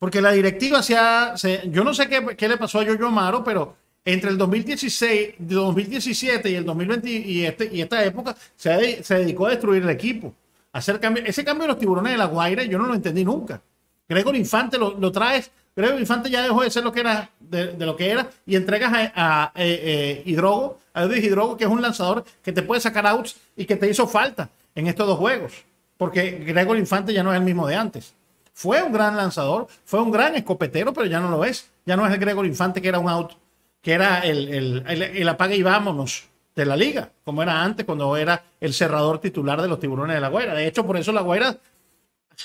Porque 0.00 0.22
la 0.22 0.32
directiva 0.32 0.82
se 0.82 0.96
ha, 0.96 1.34
yo 1.68 1.84
no 1.84 1.92
sé 1.92 2.08
qué, 2.08 2.48
le 2.48 2.56
pasó 2.56 2.80
a 2.80 2.84
Yoyo 2.84 3.08
Amaro, 3.08 3.44
pero 3.44 3.76
entre 4.02 4.30
el 4.30 4.38
2016, 4.38 5.34
2017 5.38 6.48
y 6.48 6.54
el 6.54 6.64
2020 6.64 7.10
y, 7.10 7.44
este, 7.44 7.68
y 7.70 7.82
esta 7.82 8.02
época 8.02 8.34
se, 8.56 8.70
dedicó 9.14 9.46
a 9.46 9.50
destruir 9.50 9.82
el 9.82 9.90
equipo. 9.90 10.34
hacer 10.72 10.98
cambio, 11.00 11.22
ese 11.26 11.44
cambio 11.44 11.64
de 11.64 11.68
los 11.68 11.78
tiburones 11.78 12.12
de 12.12 12.18
la 12.18 12.24
Guaira 12.24 12.64
yo 12.64 12.78
no 12.78 12.86
lo 12.86 12.94
entendí 12.94 13.26
nunca. 13.26 13.60
Gregor 14.08 14.34
Infante 14.36 14.78
lo, 14.78 15.12
traes. 15.12 15.50
Gregor 15.76 16.00
Infante 16.00 16.30
ya 16.30 16.40
dejó 16.40 16.62
de 16.62 16.70
ser 16.70 16.82
lo 16.82 16.92
que 16.92 17.00
era, 17.00 17.28
de, 17.38 17.74
lo 17.84 17.94
que 17.94 18.10
era, 18.10 18.30
y 18.46 18.56
entregas 18.56 18.94
a, 18.94 19.12
a, 19.14 19.52
eh, 19.54 19.80
eh, 19.84 20.22
Hidrogo, 20.24 20.78
a 20.94 21.02
Edwin 21.02 21.22
Hidrogo, 21.22 21.58
que 21.58 21.64
es 21.64 21.70
un 21.70 21.82
lanzador 21.82 22.24
que 22.42 22.52
te 22.52 22.62
puede 22.62 22.80
sacar 22.80 23.06
outs 23.06 23.36
y 23.54 23.66
que 23.66 23.76
te 23.76 23.86
hizo 23.86 24.08
falta 24.08 24.48
en 24.74 24.86
estos 24.86 25.06
dos 25.06 25.18
juegos. 25.18 25.52
Porque 25.98 26.30
Gregor 26.30 26.78
Infante 26.78 27.12
ya 27.12 27.22
no 27.22 27.34
es 27.34 27.38
el 27.38 27.44
mismo 27.44 27.66
de 27.66 27.76
antes. 27.76 28.14
Fue 28.52 28.82
un 28.82 28.92
gran 28.92 29.16
lanzador, 29.16 29.68
fue 29.84 30.02
un 30.02 30.10
gran 30.10 30.34
escopetero, 30.34 30.92
pero 30.92 31.06
ya 31.06 31.20
no 31.20 31.30
lo 31.30 31.44
es. 31.44 31.70
Ya 31.86 31.96
no 31.96 32.06
es 32.06 32.12
el 32.12 32.18
Gregor 32.18 32.46
Infante 32.46 32.82
que 32.82 32.88
era 32.88 32.98
un 32.98 33.08
out, 33.08 33.32
que 33.80 33.92
era 33.92 34.20
el, 34.20 34.84
el, 34.86 35.28
apague 35.28 35.56
y 35.56 35.62
vámonos 35.62 36.28
de 36.54 36.66
la 36.66 36.76
liga, 36.76 37.10
como 37.24 37.42
era 37.42 37.62
antes 37.62 37.86
cuando 37.86 38.16
era 38.16 38.44
el 38.60 38.74
cerrador 38.74 39.20
titular 39.20 39.62
de 39.62 39.68
los 39.68 39.80
tiburones 39.80 40.14
de 40.14 40.20
la 40.20 40.28
Guaira. 40.28 40.54
De 40.54 40.66
hecho, 40.66 40.84
por 40.84 40.96
eso 40.96 41.12
la 41.12 41.22
Guaira 41.22 41.56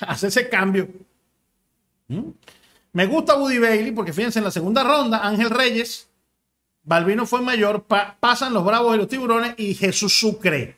hace 0.07 0.27
ese 0.27 0.47
cambio. 0.49 0.87
¿Mm? 2.07 2.29
Me 2.93 3.05
gusta 3.07 3.35
Woody 3.35 3.59
Bailey 3.59 3.91
porque 3.91 4.13
fíjense, 4.13 4.39
en 4.39 4.45
la 4.45 4.51
segunda 4.51 4.83
ronda, 4.83 5.27
Ángel 5.27 5.49
Reyes, 5.49 6.07
Balvino 6.83 7.25
fue 7.25 7.41
mayor, 7.41 7.83
pasan 7.83 8.53
los 8.53 8.63
Bravos 8.63 8.95
y 8.95 8.99
los 8.99 9.07
Tiburones 9.07 9.55
y 9.57 9.73
Jesús 9.73 10.17
Sucre. 10.17 10.77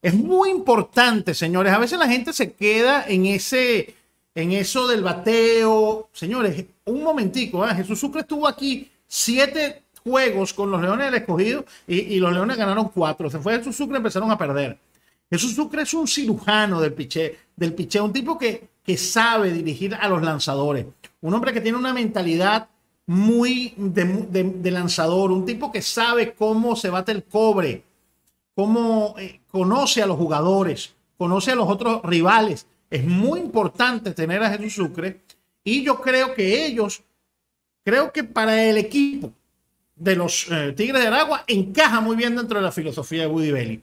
Es 0.00 0.14
muy 0.14 0.50
importante, 0.50 1.34
señores. 1.34 1.72
A 1.72 1.78
veces 1.78 1.98
la 1.98 2.06
gente 2.06 2.32
se 2.32 2.52
queda 2.52 3.04
en 3.08 3.26
ese, 3.26 3.96
en 4.34 4.52
eso 4.52 4.86
del 4.86 5.02
bateo. 5.02 6.08
Señores, 6.12 6.64
un 6.84 7.02
momentico. 7.02 7.66
¿eh? 7.66 7.74
Jesús 7.74 7.98
Sucre 7.98 8.22
estuvo 8.22 8.46
aquí 8.46 8.90
siete 9.06 9.82
juegos 10.02 10.52
con 10.52 10.70
los 10.70 10.80
Leones 10.80 11.06
del 11.06 11.20
Escogido 11.20 11.64
y, 11.86 12.18
los 12.18 12.32
Leones 12.32 12.56
ganaron 12.56 12.88
cuatro. 12.88 13.30
Se 13.30 13.38
fue 13.38 13.58
Jesús 13.58 13.76
Sucre 13.76 13.94
y 13.94 13.98
empezaron 13.98 14.30
a 14.30 14.38
perder. 14.38 14.78
Jesús 15.30 15.54
Sucre 15.54 15.82
es 15.82 15.92
un 15.92 16.08
cirujano 16.08 16.80
del 16.80 16.94
piche, 16.94 17.36
del 17.54 17.74
piche, 17.74 18.00
un 18.00 18.12
tipo 18.12 18.38
que, 18.38 18.68
que 18.82 18.96
sabe 18.96 19.52
dirigir 19.52 19.94
a 19.94 20.08
los 20.08 20.22
lanzadores. 20.22 20.86
Un 21.20 21.34
hombre 21.34 21.52
que 21.52 21.60
tiene 21.60 21.76
una 21.76 21.92
mentalidad 21.92 22.68
muy 23.08 23.74
de 23.76 24.70
lanzador, 24.70 25.32
un 25.32 25.46
tipo 25.46 25.72
que 25.72 25.80
sabe 25.80 26.34
cómo 26.34 26.76
se 26.76 26.90
bate 26.90 27.10
el 27.12 27.24
cobre, 27.24 27.82
cómo 28.54 29.14
eh, 29.18 29.40
conoce 29.48 30.02
a 30.02 30.06
los 30.06 30.18
jugadores, 30.18 30.94
conoce 31.16 31.52
a 31.52 31.54
los 31.54 31.68
otros 31.68 32.02
rivales. 32.02 32.66
Es 32.90 33.04
muy 33.04 33.40
importante 33.40 34.12
tener 34.12 34.42
a 34.42 34.50
Jesús 34.50 34.74
Sucre 34.74 35.20
y 35.64 35.84
yo 35.84 36.00
creo 36.00 36.34
que 36.34 36.66
ellos, 36.66 37.02
creo 37.84 38.12
que 38.12 38.24
para 38.24 38.64
el 38.64 38.78
equipo 38.78 39.32
de 39.94 40.16
los 40.16 40.50
eh, 40.50 40.72
Tigres 40.72 41.02
de 41.02 41.08
Aragua 41.08 41.44
encaja 41.46 42.00
muy 42.00 42.16
bien 42.16 42.36
dentro 42.36 42.58
de 42.58 42.64
la 42.64 42.72
filosofía 42.72 43.22
de 43.22 43.26
Woody 43.26 43.52
Bailey. 43.52 43.82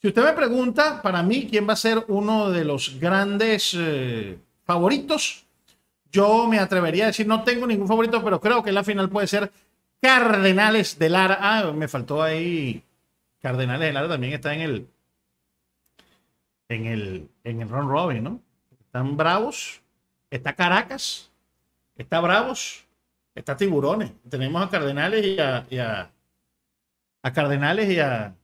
Si 0.00 0.08
usted 0.08 0.24
me 0.24 0.32
pregunta, 0.32 1.02
para 1.02 1.22
mí, 1.22 1.46
quién 1.50 1.68
va 1.68 1.74
a 1.74 1.76
ser 1.76 2.04
uno 2.08 2.50
de 2.50 2.64
los 2.64 2.98
grandes 2.98 3.76
eh, 3.78 4.38
favoritos, 4.64 5.44
yo 6.10 6.46
me 6.48 6.58
atrevería 6.58 7.04
a 7.04 7.06
decir, 7.08 7.26
no 7.26 7.44
tengo 7.44 7.66
ningún 7.66 7.86
favorito, 7.86 8.24
pero 8.24 8.40
creo 8.40 8.62
que 8.62 8.72
la 8.72 8.82
final 8.82 9.10
puede 9.10 9.26
ser 9.26 9.52
Cardenales 10.00 10.98
de 10.98 11.08
Lara. 11.10 11.38
Ah, 11.40 11.72
me 11.72 11.86
faltó 11.86 12.22
ahí. 12.22 12.82
Cardenales 13.42 13.88
de 13.88 13.92
Lara 13.92 14.08
también 14.08 14.32
está 14.32 14.54
en 14.54 14.60
el 14.62 14.88
en 16.68 16.86
el 16.86 17.29
en 17.52 17.62
el 17.62 17.68
Ron 17.68 17.88
Robin, 17.88 18.24
¿no? 18.24 18.42
Están 18.80 19.16
Bravos, 19.16 19.82
está 20.30 20.54
Caracas, 20.54 21.30
está 21.96 22.20
Bravos, 22.20 22.86
está 23.34 23.56
Tiburones. 23.56 24.12
Tenemos 24.28 24.62
a 24.62 24.68
Cardenales 24.68 25.24
y 25.26 25.38
a, 25.78 26.10
a, 27.22 27.32
Cardenales 27.32 27.90
y 27.90 28.00
a, 28.00 28.34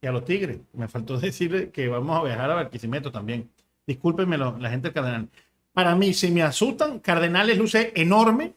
y 0.00 0.06
a 0.06 0.12
los 0.12 0.24
Tigres. 0.24 0.60
Me 0.72 0.88
faltó 0.88 1.18
decirle 1.20 1.70
que 1.70 1.88
vamos 1.88 2.18
a 2.18 2.24
viajar 2.24 2.50
a 2.50 2.54
Barquisimeto 2.54 3.12
también. 3.12 3.50
Discúlpenme 3.86 4.38
la 4.38 4.70
gente 4.70 4.88
del 4.88 4.94
Cardenal. 4.94 5.28
Para 5.74 5.96
mí, 5.96 6.14
si 6.14 6.30
me 6.30 6.42
asustan, 6.42 7.00
Cardenales 7.00 7.58
luce 7.58 7.92
enorme, 7.96 8.54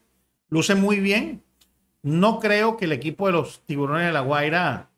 luce 0.50 0.76
muy 0.76 1.00
bien. 1.00 1.44
No 2.04 2.40
creo 2.40 2.78
que 2.78 2.86
el 2.86 2.92
equipo 2.92 3.26
de 3.26 3.34
los 3.34 3.62
Tiburones 3.66 4.06
de 4.06 4.14
la 4.14 4.22
Guaira. 4.22 4.90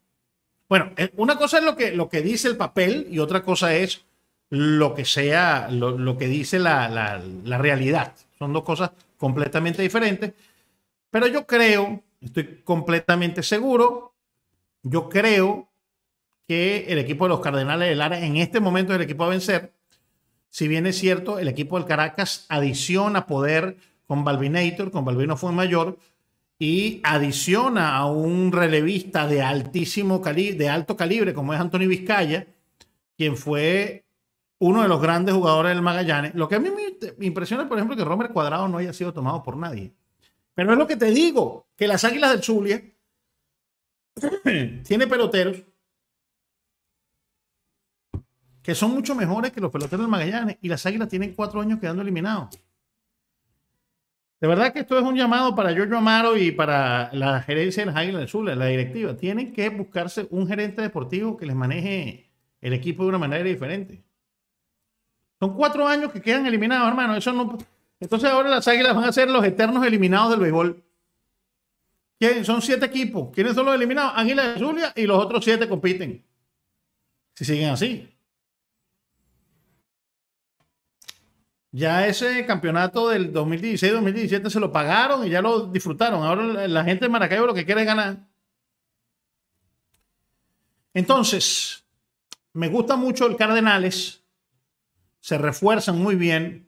Bueno, 0.68 0.92
eh, 0.98 1.12
una 1.16 1.38
cosa 1.38 1.60
es 1.60 1.64
lo 1.64 1.78
que, 1.78 1.94
lo 1.96 2.10
que 2.10 2.22
dice 2.22 2.50
el 2.50 2.58
papel 2.58 3.08
y 3.10 3.20
otra 3.20 3.42
cosa 3.42 3.74
es 3.74 4.06
lo 4.50 4.94
que 4.96 5.06
sea, 5.06 5.70
lo, 5.70 5.98
lo 5.98 6.18
que 6.18 6.28
dice 6.28 6.60
la, 6.60 6.90
la- 6.90 7.22
la 7.44 7.58
realidad. 7.58 8.16
Son 8.38 8.54
dos 8.54 8.64
cosas 8.64 8.92
completamente 9.18 9.82
diferentes. 9.82 10.34
Pero 11.12 11.28
yo 11.28 11.46
creo, 11.46 12.04
estoy 12.22 12.62
completamente 12.64 13.44
seguro, 13.44 14.14
yo 14.84 15.10
creo 15.10 15.70
que 16.48 16.86
el 16.88 16.98
equipo 17.00 17.26
de 17.26 17.30
los 17.30 17.42
Cardenales 17.42 17.90
de 17.90 17.96
Lara 17.96 18.20
en 18.20 18.38
este 18.38 18.60
momento 18.60 18.94
es 18.94 18.98
el 18.98 19.04
equipo 19.04 19.24
a 19.24 19.30
vencer. 19.30 19.74
Si 20.50 20.68
bien 20.68 20.88
es 20.88 20.98
cierto, 20.98 21.38
el 21.38 21.48
equipo 21.48 21.78
del 21.78 21.88
Caracas 21.88 22.46
adiciona 22.50 23.28
poder 23.28 23.78
con 24.08 24.24
Balvinator, 24.24 24.90
con 24.90 25.06
Balvino 25.06 25.38
fue 25.38 25.52
mayor, 25.52 26.00
y 26.58 27.02
adiciona 27.04 27.96
a 27.96 28.06
un 28.08 28.52
relevista 28.52 29.28
de 29.28 29.42
altísimo 29.44 30.22
calibre, 30.22 30.58
de 30.58 30.70
alto 30.70 30.98
calibre, 30.98 31.34
como 31.34 31.54
es 31.54 31.60
Anthony 31.60 31.88
Vizcaya, 31.88 32.48
quien 33.16 33.38
fue 33.38 34.04
uno 34.60 34.82
de 34.82 34.88
los 34.88 35.02
grandes 35.02 35.34
jugadores 35.34 35.74
del 35.74 35.82
Magallanes. 35.82 36.36
Lo 36.36 36.48
que 36.48 36.56
a 36.56 36.60
mí 36.60 36.70
me 36.70 37.26
impresiona, 37.26 37.68
por 37.68 37.78
ejemplo, 37.78 37.98
que 37.98 38.04
Romer 38.04 38.30
Cuadrado 38.32 38.68
no 38.68 38.78
haya 38.78 38.94
sido 38.94 39.14
tomado 39.14 39.42
por 39.42 39.58
nadie. 39.58 39.94
Pero 40.54 40.74
es 40.74 40.78
lo 40.78 40.88
que 40.88 40.98
te 40.98 41.08
digo, 41.12 41.68
que 41.76 41.88
las 41.88 42.04
Águilas 42.04 42.32
del 42.32 42.44
Zulia 42.44 42.84
tiene 44.84 45.08
peloteros 45.08 45.64
que 48.62 48.76
son 48.76 48.92
mucho 48.92 49.16
mejores 49.16 49.52
que 49.52 49.62
los 49.62 49.72
peloteros 49.72 50.02
del 50.02 50.12
Magallanes 50.12 50.58
y 50.62 50.68
las 50.68 50.86
Águilas 50.86 51.08
tienen 51.08 51.34
cuatro 51.34 51.62
años 51.62 51.80
quedando 51.80 52.02
eliminados. 52.02 52.50
De 54.40 54.48
verdad 54.48 54.72
que 54.72 54.80
esto 54.80 54.98
es 54.98 55.04
un 55.04 55.16
llamado 55.16 55.56
para 55.56 55.74
Giorgio 55.74 55.98
Amaro 55.98 56.38
y 56.38 56.52
para 56.52 57.10
la 57.14 57.42
gerencia 57.42 57.82
de 57.82 57.88
las 57.88 57.96
Águilas 57.96 58.20
del 58.20 58.30
Zulia, 58.30 58.56
la 58.56 58.68
directiva. 58.68 59.18
Tienen 59.18 59.54
que 59.54 59.70
buscarse 59.70 60.28
un 60.30 60.48
gerente 60.48 60.82
deportivo 60.82 61.36
que 61.36 61.46
les 61.46 61.56
maneje 61.56 62.30
el 62.62 62.74
equipo 62.74 63.04
de 63.04 63.10
una 63.10 63.18
manera 63.18 63.44
diferente. 63.44 64.04
Son 65.40 65.56
cuatro 65.56 65.88
años 65.88 66.12
que 66.12 66.22
quedan 66.22 66.46
eliminados, 66.46 66.88
hermano. 66.88 67.16
Eso 67.16 67.32
no... 67.32 67.58
Entonces 68.00 68.30
ahora 68.30 68.50
las 68.50 68.68
Águilas 68.68 68.96
van 68.96 69.06
a 69.06 69.12
ser 69.12 69.30
los 69.30 69.44
eternos 69.44 69.86
eliminados 69.86 70.32
del 70.32 70.40
béisbol. 70.40 70.84
Son 72.44 72.62
siete 72.62 72.86
equipos. 72.86 73.30
¿Quiénes 73.34 73.56
son 73.56 73.66
los 73.66 73.76
eliminados? 73.76 74.14
Águilas 74.16 74.54
de 74.54 74.60
Zulia 74.60 74.94
y 74.96 75.06
los 75.06 75.24
otros 75.24 75.44
siete 75.44 75.70
compiten. 75.70 76.26
Si 77.36 77.46
siguen 77.46 77.70
así. 77.70 78.10
Ya 81.72 82.08
ese 82.08 82.46
campeonato 82.46 83.10
del 83.10 83.32
2016-2017 83.32 84.50
se 84.50 84.60
lo 84.60 84.72
pagaron 84.72 85.26
y 85.26 85.30
ya 85.30 85.42
lo 85.42 85.68
disfrutaron. 85.68 86.24
Ahora 86.24 86.68
la 86.68 86.84
gente 86.84 87.06
de 87.06 87.10
Maracaibo 87.10 87.46
lo 87.46 87.54
que 87.54 87.66
quiere 87.66 87.82
es 87.82 87.88
ganar. 87.88 88.28
Entonces, 90.94 91.86
me 92.54 92.68
gusta 92.68 92.96
mucho 92.96 93.28
el 93.28 93.38
Cardenales. 93.38 94.19
Se 95.20 95.38
refuerzan 95.38 95.98
muy 95.98 96.16
bien. 96.16 96.68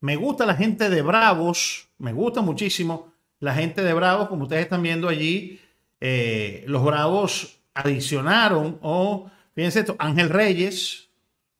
Me 0.00 0.16
gusta 0.16 0.46
la 0.46 0.54
gente 0.54 0.90
de 0.90 1.02
Bravos. 1.02 1.88
Me 1.98 2.12
gusta 2.12 2.40
muchísimo 2.40 3.12
la 3.40 3.54
gente 3.54 3.82
de 3.82 3.92
Bravos. 3.92 4.28
Como 4.28 4.44
ustedes 4.44 4.62
están 4.62 4.82
viendo 4.82 5.08
allí, 5.08 5.60
eh, 6.00 6.64
los 6.66 6.84
Bravos 6.84 7.58
adicionaron, 7.74 8.78
o 8.82 9.30
fíjense 9.54 9.80
esto, 9.80 9.96
Ángel 9.98 10.28
Reyes, 10.28 11.08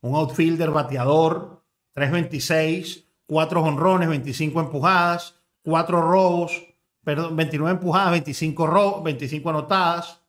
un 0.01 0.14
outfielder 0.14 0.70
bateador, 0.70 1.62
3.26, 1.95 3.05
4 3.27 3.62
honrones, 3.62 4.09
25 4.09 4.61
empujadas, 4.61 5.35
4 5.62 6.03
robos, 6.03 6.62
perdón, 7.05 7.37
29 7.37 7.79
empujadas, 7.79 8.11
25, 8.12 8.66
ro 8.66 9.03
25 9.03 9.51
anotadas. 9.51 10.20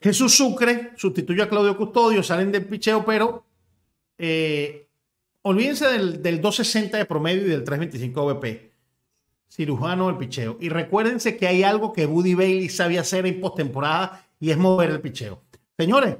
Jesús 0.00 0.36
Sucre 0.36 0.92
sustituye 0.96 1.42
a 1.42 1.48
Claudio 1.48 1.76
Custodio, 1.76 2.22
salen 2.22 2.52
del 2.52 2.66
picheo, 2.66 3.04
pero 3.04 3.44
eh, 4.18 4.88
olvídense 5.42 5.86
del, 5.86 6.22
del 6.22 6.40
260 6.40 6.98
de 6.98 7.04
promedio 7.04 7.46
y 7.46 7.50
del 7.50 7.64
325 7.64 8.22
OVP. 8.22 8.72
Cirujano 9.48 10.08
del 10.08 10.16
picheo. 10.16 10.56
Y 10.60 10.68
recuérdense 10.68 11.36
que 11.36 11.46
hay 11.46 11.62
algo 11.62 11.92
que 11.92 12.06
Buddy 12.06 12.34
Bailey 12.34 12.68
sabía 12.68 13.02
hacer 13.02 13.26
en 13.26 13.40
postemporada 13.40 14.26
y 14.40 14.50
es 14.50 14.58
mover 14.58 14.90
el 14.90 15.00
picheo. 15.00 15.42
Señores, 15.76 16.16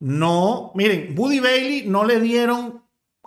no, 0.00 0.72
miren, 0.74 1.14
Buddy 1.14 1.40
Bailey 1.40 1.86
no 1.86 2.04
le 2.04 2.20
dieron 2.20 2.82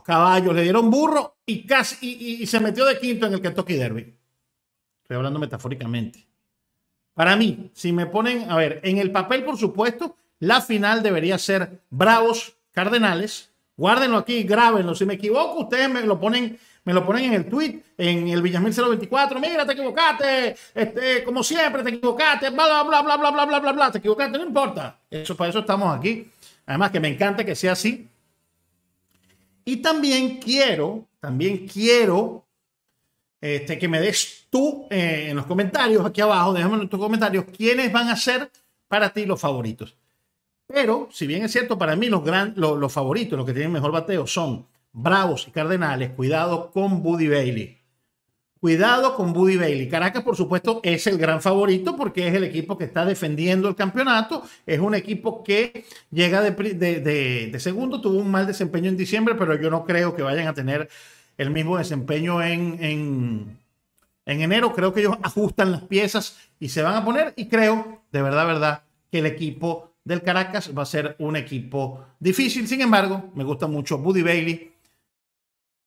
caballos, 0.05 0.55
le 0.55 0.63
dieron 0.63 0.89
burro 0.89 1.37
y 1.45 1.65
casi 1.65 2.41
y 2.41 2.45
se 2.47 2.59
metió 2.59 2.85
de 2.85 2.97
quinto 2.99 3.27
en 3.27 3.33
el 3.33 3.41
Kentucky 3.41 3.73
Derby. 3.73 4.15
Estoy 5.03 5.17
hablando 5.17 5.39
metafóricamente. 5.39 6.31
Para 7.13 7.35
mí, 7.35 7.69
si 7.73 7.91
me 7.91 8.05
ponen, 8.05 8.49
a 8.49 8.55
ver, 8.55 8.79
en 8.83 8.97
el 8.97 9.11
papel, 9.11 9.43
por 9.43 9.57
supuesto, 9.57 10.15
la 10.39 10.61
final 10.61 11.03
debería 11.03 11.37
ser 11.37 11.81
Bravos 11.89 12.57
Cardenales. 12.71 13.50
Guárdenlo 13.81 14.17
aquí, 14.17 14.43
grábenlo. 14.43 14.93
Si 14.93 15.07
me 15.07 15.15
equivoco, 15.15 15.61
ustedes 15.61 15.89
me 15.89 16.03
lo 16.03 16.19
ponen, 16.19 16.55
me 16.83 16.93
lo 16.93 17.03
ponen 17.03 17.25
en 17.25 17.33
el 17.33 17.49
tweet, 17.49 17.81
en 17.97 18.27
el 18.27 18.39
Villamil 18.39 18.71
024. 18.71 19.39
Mira, 19.39 19.65
te 19.65 19.73
equivocaste. 19.73 20.55
Este, 20.75 21.23
como 21.23 21.41
siempre, 21.41 21.81
te 21.81 21.89
equivocaste. 21.89 22.51
Bla, 22.51 22.83
bla, 22.83 23.01
bla, 23.01 23.17
bla, 23.17 23.31
bla, 23.31 23.45
bla, 23.47 23.59
bla, 23.59 23.71
bla. 23.71 23.91
Te 23.91 23.97
equivocaste, 23.97 24.37
no 24.37 24.45
importa. 24.45 24.99
Eso, 25.09 25.35
para 25.35 25.49
eso 25.49 25.61
estamos 25.61 25.97
aquí. 25.97 26.29
Además, 26.67 26.91
que 26.91 26.99
me 26.99 27.07
encanta 27.07 27.43
que 27.43 27.55
sea 27.55 27.71
así. 27.71 28.07
Y 29.65 29.77
también 29.77 30.37
quiero, 30.37 31.07
también 31.19 31.67
quiero 31.67 32.45
este, 33.41 33.79
que 33.79 33.87
me 33.87 33.99
des 33.99 34.45
tú 34.51 34.85
eh, 34.91 35.29
en 35.29 35.37
los 35.37 35.47
comentarios 35.47 36.05
aquí 36.05 36.21
abajo, 36.21 36.53
déjame 36.53 36.83
en 36.83 36.87
tus 36.87 36.99
comentarios 36.99 37.45
quiénes 37.57 37.91
van 37.91 38.09
a 38.09 38.15
ser 38.15 38.51
para 38.87 39.11
ti 39.11 39.25
los 39.25 39.41
favoritos. 39.41 39.95
Pero, 40.73 41.09
si 41.11 41.27
bien 41.27 41.43
es 41.43 41.51
cierto, 41.51 41.77
para 41.77 41.95
mí 41.95 42.07
los, 42.07 42.23
gran, 42.23 42.53
los, 42.55 42.91
favoritos, 42.91 43.37
los 43.37 43.45
que 43.45 43.53
tienen 43.53 43.71
mejor 43.71 43.91
bateo, 43.91 44.25
son 44.27 44.65
Bravos 44.93 45.47
y 45.47 45.51
Cardenales. 45.51 46.11
Cuidado 46.11 46.71
con 46.71 47.01
Buddy 47.01 47.27
Bailey. 47.27 47.77
Cuidado 48.59 49.15
con 49.15 49.33
Buddy 49.33 49.57
Bailey. 49.57 49.89
Caracas, 49.89 50.23
por 50.23 50.35
supuesto, 50.35 50.81
es 50.83 51.07
el 51.07 51.17
gran 51.17 51.41
favorito 51.41 51.95
porque 51.95 52.27
es 52.27 52.35
el 52.35 52.43
equipo 52.43 52.77
que 52.77 52.83
está 52.83 53.05
defendiendo 53.05 53.67
el 53.67 53.75
campeonato. 53.75 54.43
Es 54.67 54.79
un 54.79 54.93
equipo 54.93 55.43
que 55.43 55.85
llega 56.11 56.41
de- 56.41 56.51
de- 56.75 57.49
de 57.51 57.59
segundo, 57.59 57.99
tuvo 58.01 58.19
un 58.19 58.29
mal 58.29 58.45
desempeño 58.45 58.89
en 58.89 58.97
diciembre, 58.97 59.33
pero 59.35 59.59
yo 59.59 59.71
no 59.71 59.83
creo 59.83 60.15
que 60.15 60.21
vayan 60.21 60.47
a 60.47 60.53
tener 60.53 60.89
el 61.37 61.49
mismo 61.49 61.77
desempeño 61.77 62.43
en, 62.43 62.77
en, 62.83 63.57
en 64.27 64.41
enero. 64.41 64.73
Creo 64.73 64.93
que 64.93 64.99
ellos 64.99 65.17
ajustan 65.23 65.71
las 65.71 65.81
piezas 65.83 66.37
y 66.59 66.69
se 66.69 66.83
van 66.83 66.93
a 66.95 67.03
poner. 67.03 67.33
Y 67.35 67.47
creo, 67.47 68.03
de 68.11 68.21
verdad, 68.21 68.45
verdad, 68.45 68.83
que 69.11 69.19
el 69.19 69.25
equipo 69.25 69.90
del 70.03 70.21
Caracas 70.21 70.71
va 70.75 70.83
a 70.83 70.85
ser 70.85 71.15
un 71.19 71.35
equipo 71.35 72.05
difícil. 72.19 72.67
Sin 72.67 72.81
embargo, 72.81 73.31
me 73.35 73.43
gusta 73.43 73.67
mucho 73.67 73.97
Buddy 73.97 74.21
Bailey 74.21 74.73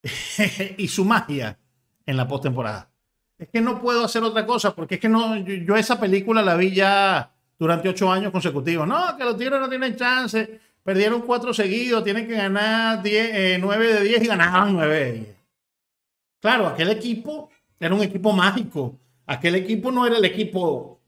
y 0.78 0.88
su 0.88 1.04
magia 1.04 1.58
en 2.06 2.16
la 2.16 2.28
postemporada. 2.28 2.90
Es 3.38 3.48
que 3.48 3.60
no 3.60 3.80
puedo 3.80 4.04
hacer 4.04 4.22
otra 4.22 4.46
cosa 4.46 4.74
porque 4.74 4.96
es 4.96 5.00
que 5.00 5.08
no, 5.08 5.36
yo, 5.36 5.76
esa 5.76 5.98
película 5.98 6.42
la 6.42 6.56
vi 6.56 6.72
ya 6.72 7.32
durante 7.58 7.88
ocho 7.88 8.10
años 8.10 8.30
consecutivos. 8.30 8.86
No, 8.86 9.16
que 9.16 9.24
los 9.24 9.36
Tigres 9.36 9.60
no 9.60 9.68
tienen 9.68 9.96
chance. 9.96 10.60
Perdieron 10.82 11.22
cuatro 11.22 11.52
seguidos, 11.54 12.04
tienen 12.04 12.28
que 12.28 12.34
ganar 12.34 13.02
diez, 13.02 13.58
9 13.58 13.84
eh, 13.84 13.94
de 13.94 14.04
10 14.04 14.22
y 14.22 14.26
ganaban 14.26 14.74
9 14.74 15.34
Claro, 16.40 16.66
aquel 16.68 16.90
equipo 16.90 17.48
era 17.80 17.94
un 17.94 18.02
equipo 18.02 18.32
mágico. 18.32 18.98
Aquel 19.26 19.54
equipo 19.54 19.90
no 19.90 20.06
era 20.06 20.18
el 20.18 20.24
equipo 20.26 21.00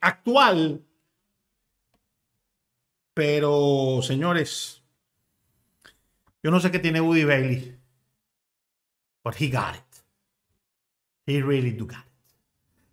actual. 0.00 0.82
Pero, 3.16 4.00
señores, 4.02 4.82
yo 6.42 6.50
no 6.50 6.60
sé 6.60 6.70
qué 6.70 6.78
tiene 6.78 7.00
Woody 7.00 7.24
Bailey. 7.24 7.74
But 9.24 9.36
he 9.40 9.48
got 9.48 9.74
it. 9.74 10.04
He 11.24 11.40
really 11.40 11.70
do 11.70 11.86
got 11.86 12.04
it. 12.04 12.12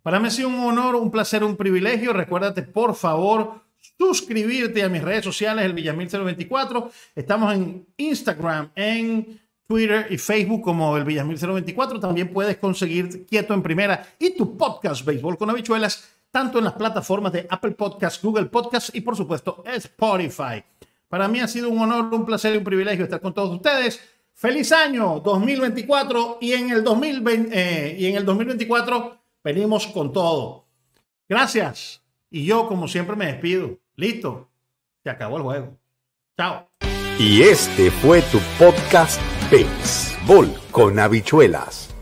Para 0.02 0.22
mí 0.22 0.28
ha 0.28 0.32
sido 0.32 0.48
un 0.48 0.60
honor, 0.60 0.96
un 0.96 1.12
placer, 1.12 1.44
un 1.44 1.58
privilegio. 1.58 2.14
Recuérdate, 2.14 2.64
por 2.64 2.96
favor, 2.96 3.64
suscribirte 3.98 4.82
a 4.82 4.88
mis 4.88 5.02
redes 5.02 5.26
sociales, 5.26 5.66
el 5.66 5.74
Villamil 5.74 6.08
024. 6.08 6.90
Estamos 7.16 7.54
en 7.54 7.86
Instagram, 7.98 8.72
en 8.76 9.42
Twitter 9.68 10.08
y 10.10 10.18
Facebook 10.18 10.62
como 10.62 10.96
el 10.96 11.04
Villamil 11.04 11.38
024. 11.38 12.00
También 12.00 12.32
puedes 12.32 12.56
conseguir 12.56 13.26
Quieto 13.26 13.54
en 13.54 13.62
Primera 13.62 14.08
y 14.18 14.38
tu 14.38 14.56
podcast 14.56 15.06
Béisbol 15.06 15.38
con 15.38 15.50
habichuelas, 15.50 16.10
tanto 16.34 16.58
en 16.58 16.64
las 16.64 16.74
plataformas 16.74 17.32
de 17.32 17.46
Apple 17.48 17.74
Podcasts, 17.74 18.20
Google 18.20 18.48
Podcasts 18.48 18.90
y 18.96 19.02
por 19.02 19.16
supuesto 19.16 19.64
Spotify. 19.68 20.64
Para 21.08 21.28
mí 21.28 21.40
ha 21.40 21.48
sido 21.48 21.70
un 21.70 21.78
honor, 21.78 22.12
un 22.12 22.26
placer 22.26 22.56
y 22.56 22.58
un 22.58 22.64
privilegio 22.64 23.04
estar 23.04 23.22
con 23.22 23.36
todos 23.36 23.54
ustedes. 23.54 24.02
Feliz 24.34 24.72
año 24.72 25.20
2024 25.20 26.40
y 26.42 26.54
en 26.54 26.72
el 26.72 26.84
2020 26.84 27.50
eh, 27.54 27.96
y 28.00 28.08
en 28.08 28.16
el 28.16 28.26
2024 28.26 29.16
venimos 29.44 29.86
con 29.86 30.12
todo. 30.12 30.66
Gracias. 31.30 32.02
Y 32.32 32.46
yo 32.46 32.68
como 32.68 32.88
siempre 32.88 33.16
me 33.16 33.28
despido. 33.28 33.78
Listo. 33.96 34.50
Se 35.04 35.12
acabó 35.12 35.38
el 35.38 35.44
juego. 35.44 35.78
Chao. 36.36 36.68
Y 37.20 37.44
este 37.44 37.92
fue 37.92 38.24
tu 38.24 38.40
podcast 38.58 39.22
Béisbol 39.52 40.52
con 40.72 40.98
habichuelas. 40.98 41.93